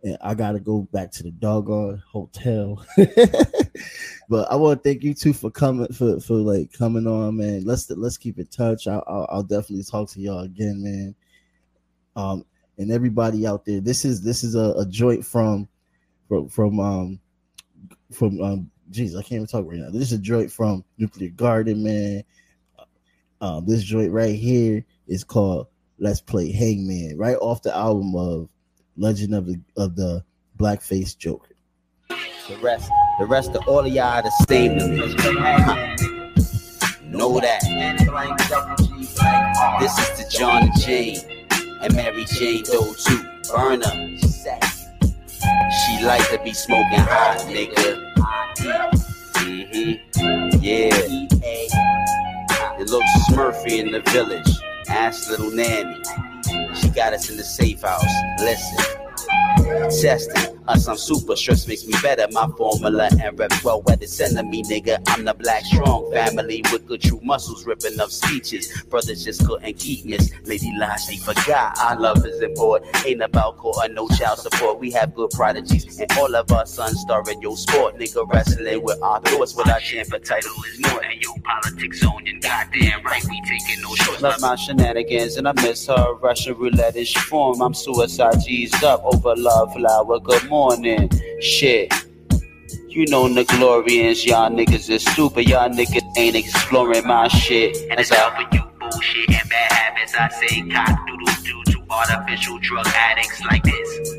and 0.04 0.18
I 0.20 0.34
gotta 0.34 0.58
go 0.58 0.82
back 0.92 1.12
to 1.12 1.22
the 1.22 1.30
doggone 1.30 2.02
hotel, 2.06 2.84
but 4.28 4.50
I 4.50 4.56
want 4.56 4.82
to 4.82 4.88
thank 4.88 5.04
you 5.04 5.14
two 5.14 5.32
for 5.32 5.50
coming 5.50 5.92
for 5.92 6.18
for 6.20 6.34
like 6.34 6.72
coming 6.72 7.06
on, 7.06 7.36
man. 7.36 7.64
Let's 7.64 7.88
let's 7.90 8.16
keep 8.16 8.38
in 8.38 8.46
touch. 8.46 8.86
I'll, 8.88 9.04
I'll, 9.06 9.26
I'll 9.30 9.42
definitely 9.42 9.84
talk 9.84 10.10
to 10.10 10.20
y'all 10.20 10.40
again, 10.40 10.82
man. 10.82 11.14
Um, 12.16 12.44
and 12.78 12.90
everybody 12.90 13.46
out 13.46 13.64
there, 13.64 13.80
this 13.80 14.04
is 14.04 14.22
this 14.22 14.42
is 14.42 14.54
a, 14.54 14.74
a 14.76 14.86
joint 14.86 15.24
from 15.24 15.68
from 16.28 16.48
from 16.48 16.80
um 16.80 17.20
from 18.10 18.40
um 18.40 18.70
jeez, 18.90 19.16
I 19.16 19.22
can't 19.22 19.32
even 19.32 19.46
talk 19.46 19.66
right 19.66 19.78
now. 19.78 19.90
This 19.90 20.02
is 20.02 20.12
a 20.12 20.18
joint 20.18 20.50
from 20.50 20.84
Nuclear 20.98 21.30
Garden, 21.30 21.82
man. 21.82 22.24
Um, 23.40 23.66
this 23.66 23.82
joint 23.82 24.12
right 24.12 24.34
here 24.34 24.84
is 25.08 25.24
called 25.24 25.66
Let's 25.98 26.20
Play 26.20 26.52
Hangman, 26.52 27.16
right 27.18 27.36
off 27.40 27.62
the 27.62 27.74
album 27.74 28.14
of 28.14 28.48
Legend 28.96 29.34
of 29.34 29.46
the 29.46 29.60
of 29.76 29.96
the 29.96 30.24
Blackface 30.58 31.16
Joker. 31.16 31.54
The 32.08 32.56
rest, 32.60 32.90
the 33.18 33.26
rest 33.26 33.50
of 33.54 33.66
all 33.68 33.80
of 33.80 33.92
y'all 33.92 34.22
stay 34.42 34.68
with 34.68 34.88
me. 34.88 34.98
Know 37.04 37.40
that. 37.40 37.62
This 39.80 39.98
is 39.98 40.18
the 40.18 40.26
John 40.30 40.64
and 40.64 40.80
Jane 40.80 41.20
and 41.82 41.94
Mary 41.94 42.24
Jane 42.24 42.64
Doe 42.64 42.92
too. 42.94 43.22
Burner. 43.54 44.18
She 45.86 46.04
like 46.04 46.28
to 46.30 46.40
be 46.42 46.52
smoking 46.52 47.00
hot, 47.00 47.38
nigga. 47.48 48.12
Mm-hmm. 49.34 50.58
Yeah. 50.62 50.90
It 52.78 52.88
looks 52.88 53.10
Smurfy 53.28 53.78
in 53.78 53.92
the 53.92 54.00
village. 54.10 54.48
Ask 54.88 55.28
little 55.30 55.50
Nanny. 55.50 56.02
Got 56.94 57.14
us 57.14 57.30
in 57.30 57.38
the 57.38 57.44
safe 57.44 57.80
house. 57.82 58.04
Listen. 58.40 58.78
Testing. 60.02 60.51
Us, 60.68 60.86
I'm 60.86 60.96
super. 60.96 61.34
Stress 61.34 61.66
makes 61.66 61.84
me 61.86 61.94
better. 62.02 62.26
My 62.30 62.48
formula 62.56 63.08
and 63.20 63.38
rep 63.38 63.52
well 63.64 63.82
weathered 63.82 64.08
sending 64.08 64.48
me, 64.48 64.62
nigga. 64.62 65.02
I'm 65.08 65.24
the 65.24 65.34
black 65.34 65.64
strong 65.64 66.10
family 66.12 66.62
with 66.70 66.86
good 66.86 67.02
true 67.02 67.20
muscles, 67.22 67.66
ripping 67.66 67.98
up 67.98 68.10
speeches. 68.10 68.82
Brothers 68.84 69.24
just 69.24 69.44
couldn't 69.46 69.74
keep 69.78 70.04
miss. 70.04 70.30
Lady 70.44 70.72
Lashley 70.78 71.16
forgot 71.16 71.76
our 71.80 71.98
love 71.98 72.24
is 72.24 72.40
important. 72.40 73.04
Ain't 73.04 73.22
about 73.22 73.56
court 73.56 73.76
or 73.78 73.88
no 73.92 74.08
child 74.10 74.38
support. 74.38 74.78
We 74.78 74.92
have 74.92 75.14
good 75.14 75.30
prodigies, 75.30 75.98
and 75.98 76.10
all 76.12 76.34
of 76.34 76.50
our 76.52 76.66
sons 76.66 77.00
star 77.00 77.28
in 77.28 77.42
your 77.42 77.56
sport. 77.56 77.98
Nigga 77.98 78.32
wrestling 78.32 78.82
with 78.82 79.02
our 79.02 79.20
thoughts, 79.20 79.56
with 79.56 79.68
our 79.68 79.80
champion 79.80 80.22
title 80.22 80.52
is 80.72 80.80
more. 80.80 81.02
And 81.04 81.20
your 81.20 81.34
politics 81.42 82.04
on 82.04 82.26
and 82.28 82.40
goddamn 82.40 83.02
right, 83.02 83.24
we 83.24 83.42
taking 83.42 83.82
no 83.82 83.94
shorts. 83.96 84.22
Love 84.22 84.40
my 84.40 84.54
shenanigans, 84.54 85.36
and 85.36 85.48
I 85.48 85.52
miss 85.54 85.86
her. 85.88 86.14
Russian 86.14 86.54
roulette 86.56 86.94
is 86.94 87.12
form. 87.12 87.60
I'm 87.60 87.74
suicide 87.74 88.36
G's 88.46 88.72
up 88.82 89.02
over 89.04 89.34
love 89.36 89.72
flower. 89.72 90.20
Good 90.20 90.48
morning, 90.52 91.08
shit. 91.40 91.90
You 92.86 93.06
know 93.06 93.24
Nickelorians, 93.26 94.26
y'all 94.26 94.50
niggas 94.50 94.90
is 94.90 95.02
stupid. 95.02 95.48
Y'all 95.48 95.70
niggas 95.70 96.04
ain't 96.18 96.36
exploring 96.36 97.06
my 97.06 97.26
shit. 97.28 97.74
And 97.90 97.98
it's 97.98 98.12
out 98.12 98.36
for 98.36 98.54
you 98.54 98.62
bullshit 98.78 99.30
and 99.30 99.48
bad 99.48 99.72
habits. 99.72 100.14
I 100.14 100.28
say 100.28 100.60
cock 100.68 101.06
doodle 101.06 101.34
doo 101.42 101.72
to 101.72 101.82
artificial 101.88 102.58
drug 102.58 102.86
addicts 102.86 103.42
like 103.46 103.62
this. 103.62 104.10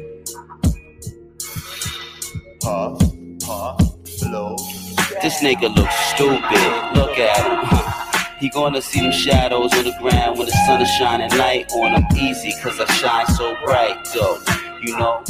Puff, 2.61 2.99
puff, 3.45 3.77
blow. 4.21 4.55
This 5.21 5.39
nigga 5.43 5.69
looks 5.75 5.95
stupid. 6.13 6.95
Look 6.95 7.19
at 7.19 7.45
him. 7.45 8.39
He 8.39 8.49
gonna 8.49 8.81
see 8.81 9.01
them 9.01 9.11
shadows 9.11 9.71
on 9.75 9.83
the 9.83 9.95
ground 10.01 10.39
when 10.39 10.47
the 10.47 10.57
sun 10.65 10.81
is 10.81 10.89
shining 10.97 11.29
light 11.37 11.71
on 11.73 12.01
him 12.01 12.05
easy, 12.17 12.53
cause 12.63 12.79
I 12.79 12.91
shine 12.93 13.27
so 13.27 13.55
bright, 13.63 14.03
though. 14.15 14.39
You 14.81 14.97
know, 14.97 15.23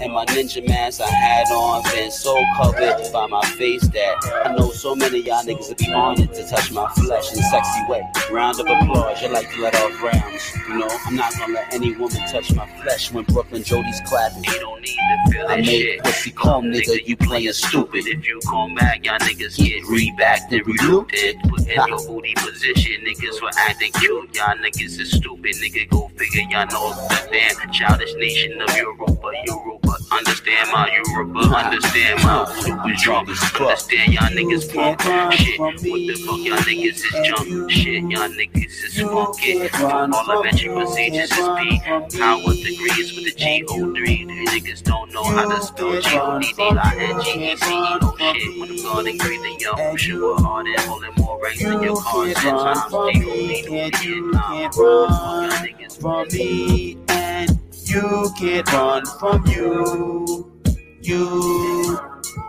and 0.00 0.12
my 0.12 0.24
ninja 0.26 0.66
mask 0.66 1.00
I 1.00 1.08
had 1.08 1.46
on 1.48 1.82
been 1.94 2.10
so 2.10 2.34
covered 2.56 3.12
by 3.12 3.26
my 3.26 3.44
face 3.58 3.86
that 3.88 4.42
I 4.44 4.52
know 4.54 4.70
so 4.70 4.94
many 4.94 5.20
y'all 5.20 5.42
niggas 5.42 5.68
would 5.68 5.78
be 5.78 5.92
honored 5.92 6.32
to 6.34 6.48
touch 6.48 6.70
my 6.72 6.88
flesh 6.92 7.32
in 7.32 7.38
a 7.38 7.42
sexy 7.42 7.80
way. 7.88 8.02
Round 8.30 8.60
of 8.60 8.66
applause, 8.66 9.22
you 9.22 9.28
like 9.28 9.50
to 9.52 9.60
let 9.62 9.74
off 9.76 10.02
rounds. 10.02 10.56
You 10.68 10.78
know, 10.78 10.88
I'm 11.06 11.16
not 11.16 11.36
gonna 11.38 11.54
let 11.54 11.72
any 11.74 11.92
woman 11.96 12.20
touch 12.28 12.52
my 12.54 12.66
flesh 12.82 13.12
when 13.12 13.24
Brooklyn 13.24 13.62
Jody's 13.62 14.00
clapping. 14.06 14.44
You 14.44 14.60
don't 14.60 14.82
need 14.82 14.96
to 14.96 15.32
feel 15.32 15.46
I 15.48 15.56
made 15.56 16.00
pussy 16.04 16.30
calm, 16.32 16.64
nigga, 16.64 17.06
you 17.06 17.16
playing 17.16 17.52
stupid. 17.52 18.06
If 18.06 18.26
you 18.26 18.40
come 18.48 18.74
back, 18.74 19.04
y'all 19.04 19.18
niggas 19.18 19.56
get 19.56 19.82
rebacked 19.84 20.52
and 20.52 20.64
relooped. 20.64 21.48
Put 21.48 21.68
in 21.68 21.86
your 21.86 22.06
booty 22.06 22.34
position, 22.36 23.04
niggas 23.04 23.38
for 23.38 23.50
acting 23.56 23.92
cute. 23.92 24.34
Y'all 24.36 24.56
niggas 24.56 25.00
is 25.00 25.12
stupid, 25.12 25.54
nigga, 25.56 25.88
go 25.88 26.10
figure. 26.16 26.42
Y'all 26.50 26.66
know 26.66 26.90
the 27.08 27.28
damn 27.30 27.72
childish 27.72 28.14
nation 28.14 28.60
of 28.60 28.76
Europa, 28.76 29.32
Europa. 29.46 29.85
Understand 30.10 30.70
my 30.72 30.90
Europa, 30.92 31.38
understand 31.56 32.22
my 32.22 32.44
super 32.60 32.92
drunk. 33.02 33.28
Understand 33.28 34.12
y'all 34.14 34.28
niggas 34.30 34.66
punk 34.74 35.00
shit. 35.32 35.58
What 35.60 35.76
the 35.80 36.14
fuck 36.26 36.40
y'all 36.40 36.58
niggas 36.58 37.02
is 37.04 37.12
junk 37.26 37.70
shit. 37.70 38.02
Y'all 38.04 38.28
niggas 38.28 38.84
is 38.84 39.00
funky. 39.00 39.68
All 39.84 40.30
of 40.30 40.46
entry 40.46 40.68
procedures 40.68 41.30
is 41.30 41.48
P. 41.58 41.80
Power 42.18 42.54
degrees 42.54 43.14
with 43.14 43.24
the 43.24 43.32
G-O-3. 43.36 44.06
These 44.06 44.48
niggas 44.50 44.82
don't 44.82 45.12
know 45.12 45.24
how 45.24 45.48
to 45.54 45.62
spell 45.62 46.00
G-O-D-D-I-N-G-E-C. 46.00 47.70
No 48.00 48.14
shit. 48.18 48.58
When 48.58 48.70
I'm 48.70 48.76
gone 48.82 49.06
and 49.06 49.18
great 49.20 49.40
and 49.40 49.60
young, 49.60 49.80
I'm 49.80 49.96
sure 49.96 50.40
hard 50.40 50.66
and 50.66 50.80
holding 50.80 51.14
more 51.18 51.38
ranks 51.42 51.62
than 51.62 51.82
your 51.82 51.96
cars. 52.00 52.36
Sometimes 52.40 52.80
G-O-D-D-Vietnam. 52.90 54.70
Y'all 54.76 55.50
niggas 55.50 56.00
from 56.00 56.28
me 56.28 56.98
and 57.08 57.55
you 57.96 58.30
can't 58.38 58.72
run 58.72 59.06
from 59.18 59.46
you. 59.46 60.52
You, 61.00 61.98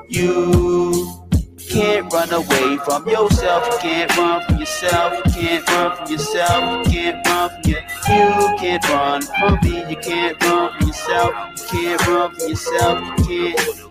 you 0.10 1.26
can't 1.70 2.12
run 2.12 2.34
away 2.34 2.78
from 2.84 3.08
yourself. 3.08 3.66
You 3.72 3.80
can't 3.80 4.18
run 4.18 4.44
from 4.44 4.58
yourself. 4.58 5.14
You 5.26 5.32
can't 5.32 5.70
run 5.70 5.98
from 5.98 6.12
yourself. 6.12 6.86
You 6.86 6.92
can't 6.92 7.28
run 7.28 7.50
from 7.50 7.72
your. 7.72 7.82
You 8.10 8.58
can't 8.60 8.90
run 8.90 9.22
from 9.22 9.60
me. 9.64 9.90
You 9.90 9.98
can't 9.98 10.44
run 10.44 10.78
from 10.78 10.88
yourself. 10.88 11.34
You 11.56 11.66
can't 11.72 12.08
run 12.08 12.36
from 12.36 12.50
yourself. 12.50 13.20
You 13.30 13.54
can't. 13.56 13.87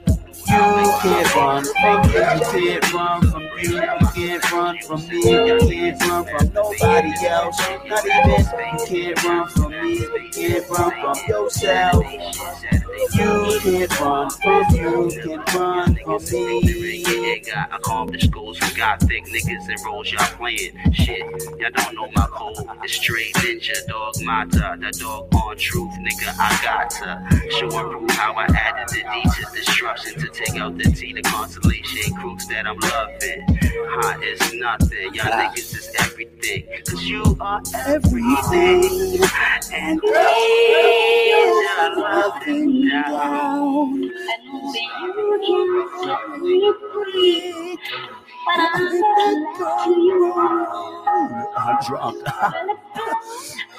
You 0.49 0.55
can't 1.03 1.35
run 1.35 1.65
from 1.65 2.03
me. 2.09 2.15
You 2.15 2.41
can't 2.53 2.93
run 2.93 3.31
from 3.31 3.43
you. 3.43 3.49
You 3.63 4.09
can't 4.15 4.53
run 4.53 4.79
from 4.87 5.09
me. 5.09 5.17
You 5.17 5.59
can't 5.59 6.03
run 6.03 6.25
from 6.27 6.53
nobody 6.53 7.13
else. 7.27 7.59
Not 7.87 8.07
even. 8.07 8.47
You 8.79 8.87
can't 8.87 9.25
run 9.25 9.49
from 9.49 9.73
me. 9.73 9.95
You 9.99 10.31
can't 10.33 10.71
run 10.71 10.91
from 11.01 11.17
yourself. 11.29 12.05
You 13.15 13.61
can't 13.63 14.01
run 14.01 14.31
from 14.31 14.65
you. 14.75 15.11
Can't 15.25 15.55
run 15.55 15.99
from 16.05 16.25
me. 16.25 17.05
Yeah, 17.07 17.39
got 17.55 17.75
accomplished 17.81 18.31
goals. 18.31 18.61
We 18.61 18.75
got 18.75 19.01
thick 19.01 19.25
niggas 19.27 19.69
and 19.69 19.85
roles 19.85 20.13
y'all 20.13 20.27
playing. 20.37 20.79
Shit, 20.93 21.21
y'all 21.59 21.71
don't 21.75 21.95
know 21.95 22.09
my 22.15 22.27
code. 22.31 22.67
It's 22.85 22.95
straight 22.95 23.35
ninja, 23.35 23.87
dog 23.89 24.15
mata. 24.23 24.77
The 24.79 24.97
dog 25.01 25.35
on 25.35 25.57
truth, 25.57 25.93
nigga. 25.95 26.35
I 26.39 26.61
got 26.63 26.91
to 26.91 27.51
show 27.51 27.69
prove 27.69 28.11
how 28.11 28.33
I 28.35 28.45
added 28.45 28.89
the 28.89 29.03
D 29.03 29.23
to 29.23 29.57
destruction 29.57 30.21
to 30.21 30.29
take 30.37 30.61
out 30.61 30.77
the 30.77 30.85
T, 30.85 31.15
the 31.15 31.23
constellation 31.23 32.15
crooks 32.17 32.47
that 32.49 32.67
I'm 32.67 32.79
loving. 32.79 33.59
Hot 33.89 34.23
is 34.23 34.53
nothing. 34.55 35.15
Y'all 35.15 35.33
niggas 35.33 35.75
is 35.75 35.91
everything. 36.01 36.69
Cause 36.87 37.03
you 37.05 37.37
are 37.41 37.63
everything. 37.87 39.23
And 39.73 40.01
they 40.03 41.65
are 41.79 41.97
nothing 41.97 42.89
down. 42.89 44.11
I'm 48.49 48.89
so 51.55 51.89
drunk. 51.89 52.29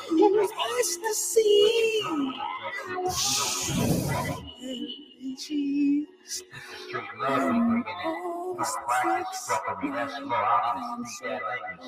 It's 0.09 0.97
the 0.97 1.13
sea. 1.13 2.01
Cheese. 5.37 6.07
Street 6.27 7.03
love 7.21 7.39
bringing 7.39 7.83
it. 7.87 8.59
My 8.59 8.65
practice, 8.87 9.49
fucking 9.49 9.89
me, 9.89 9.95
that's 9.95 10.17
slow. 10.17 10.27
I 10.27 10.95
don't 10.97 11.05
language. 11.41 11.85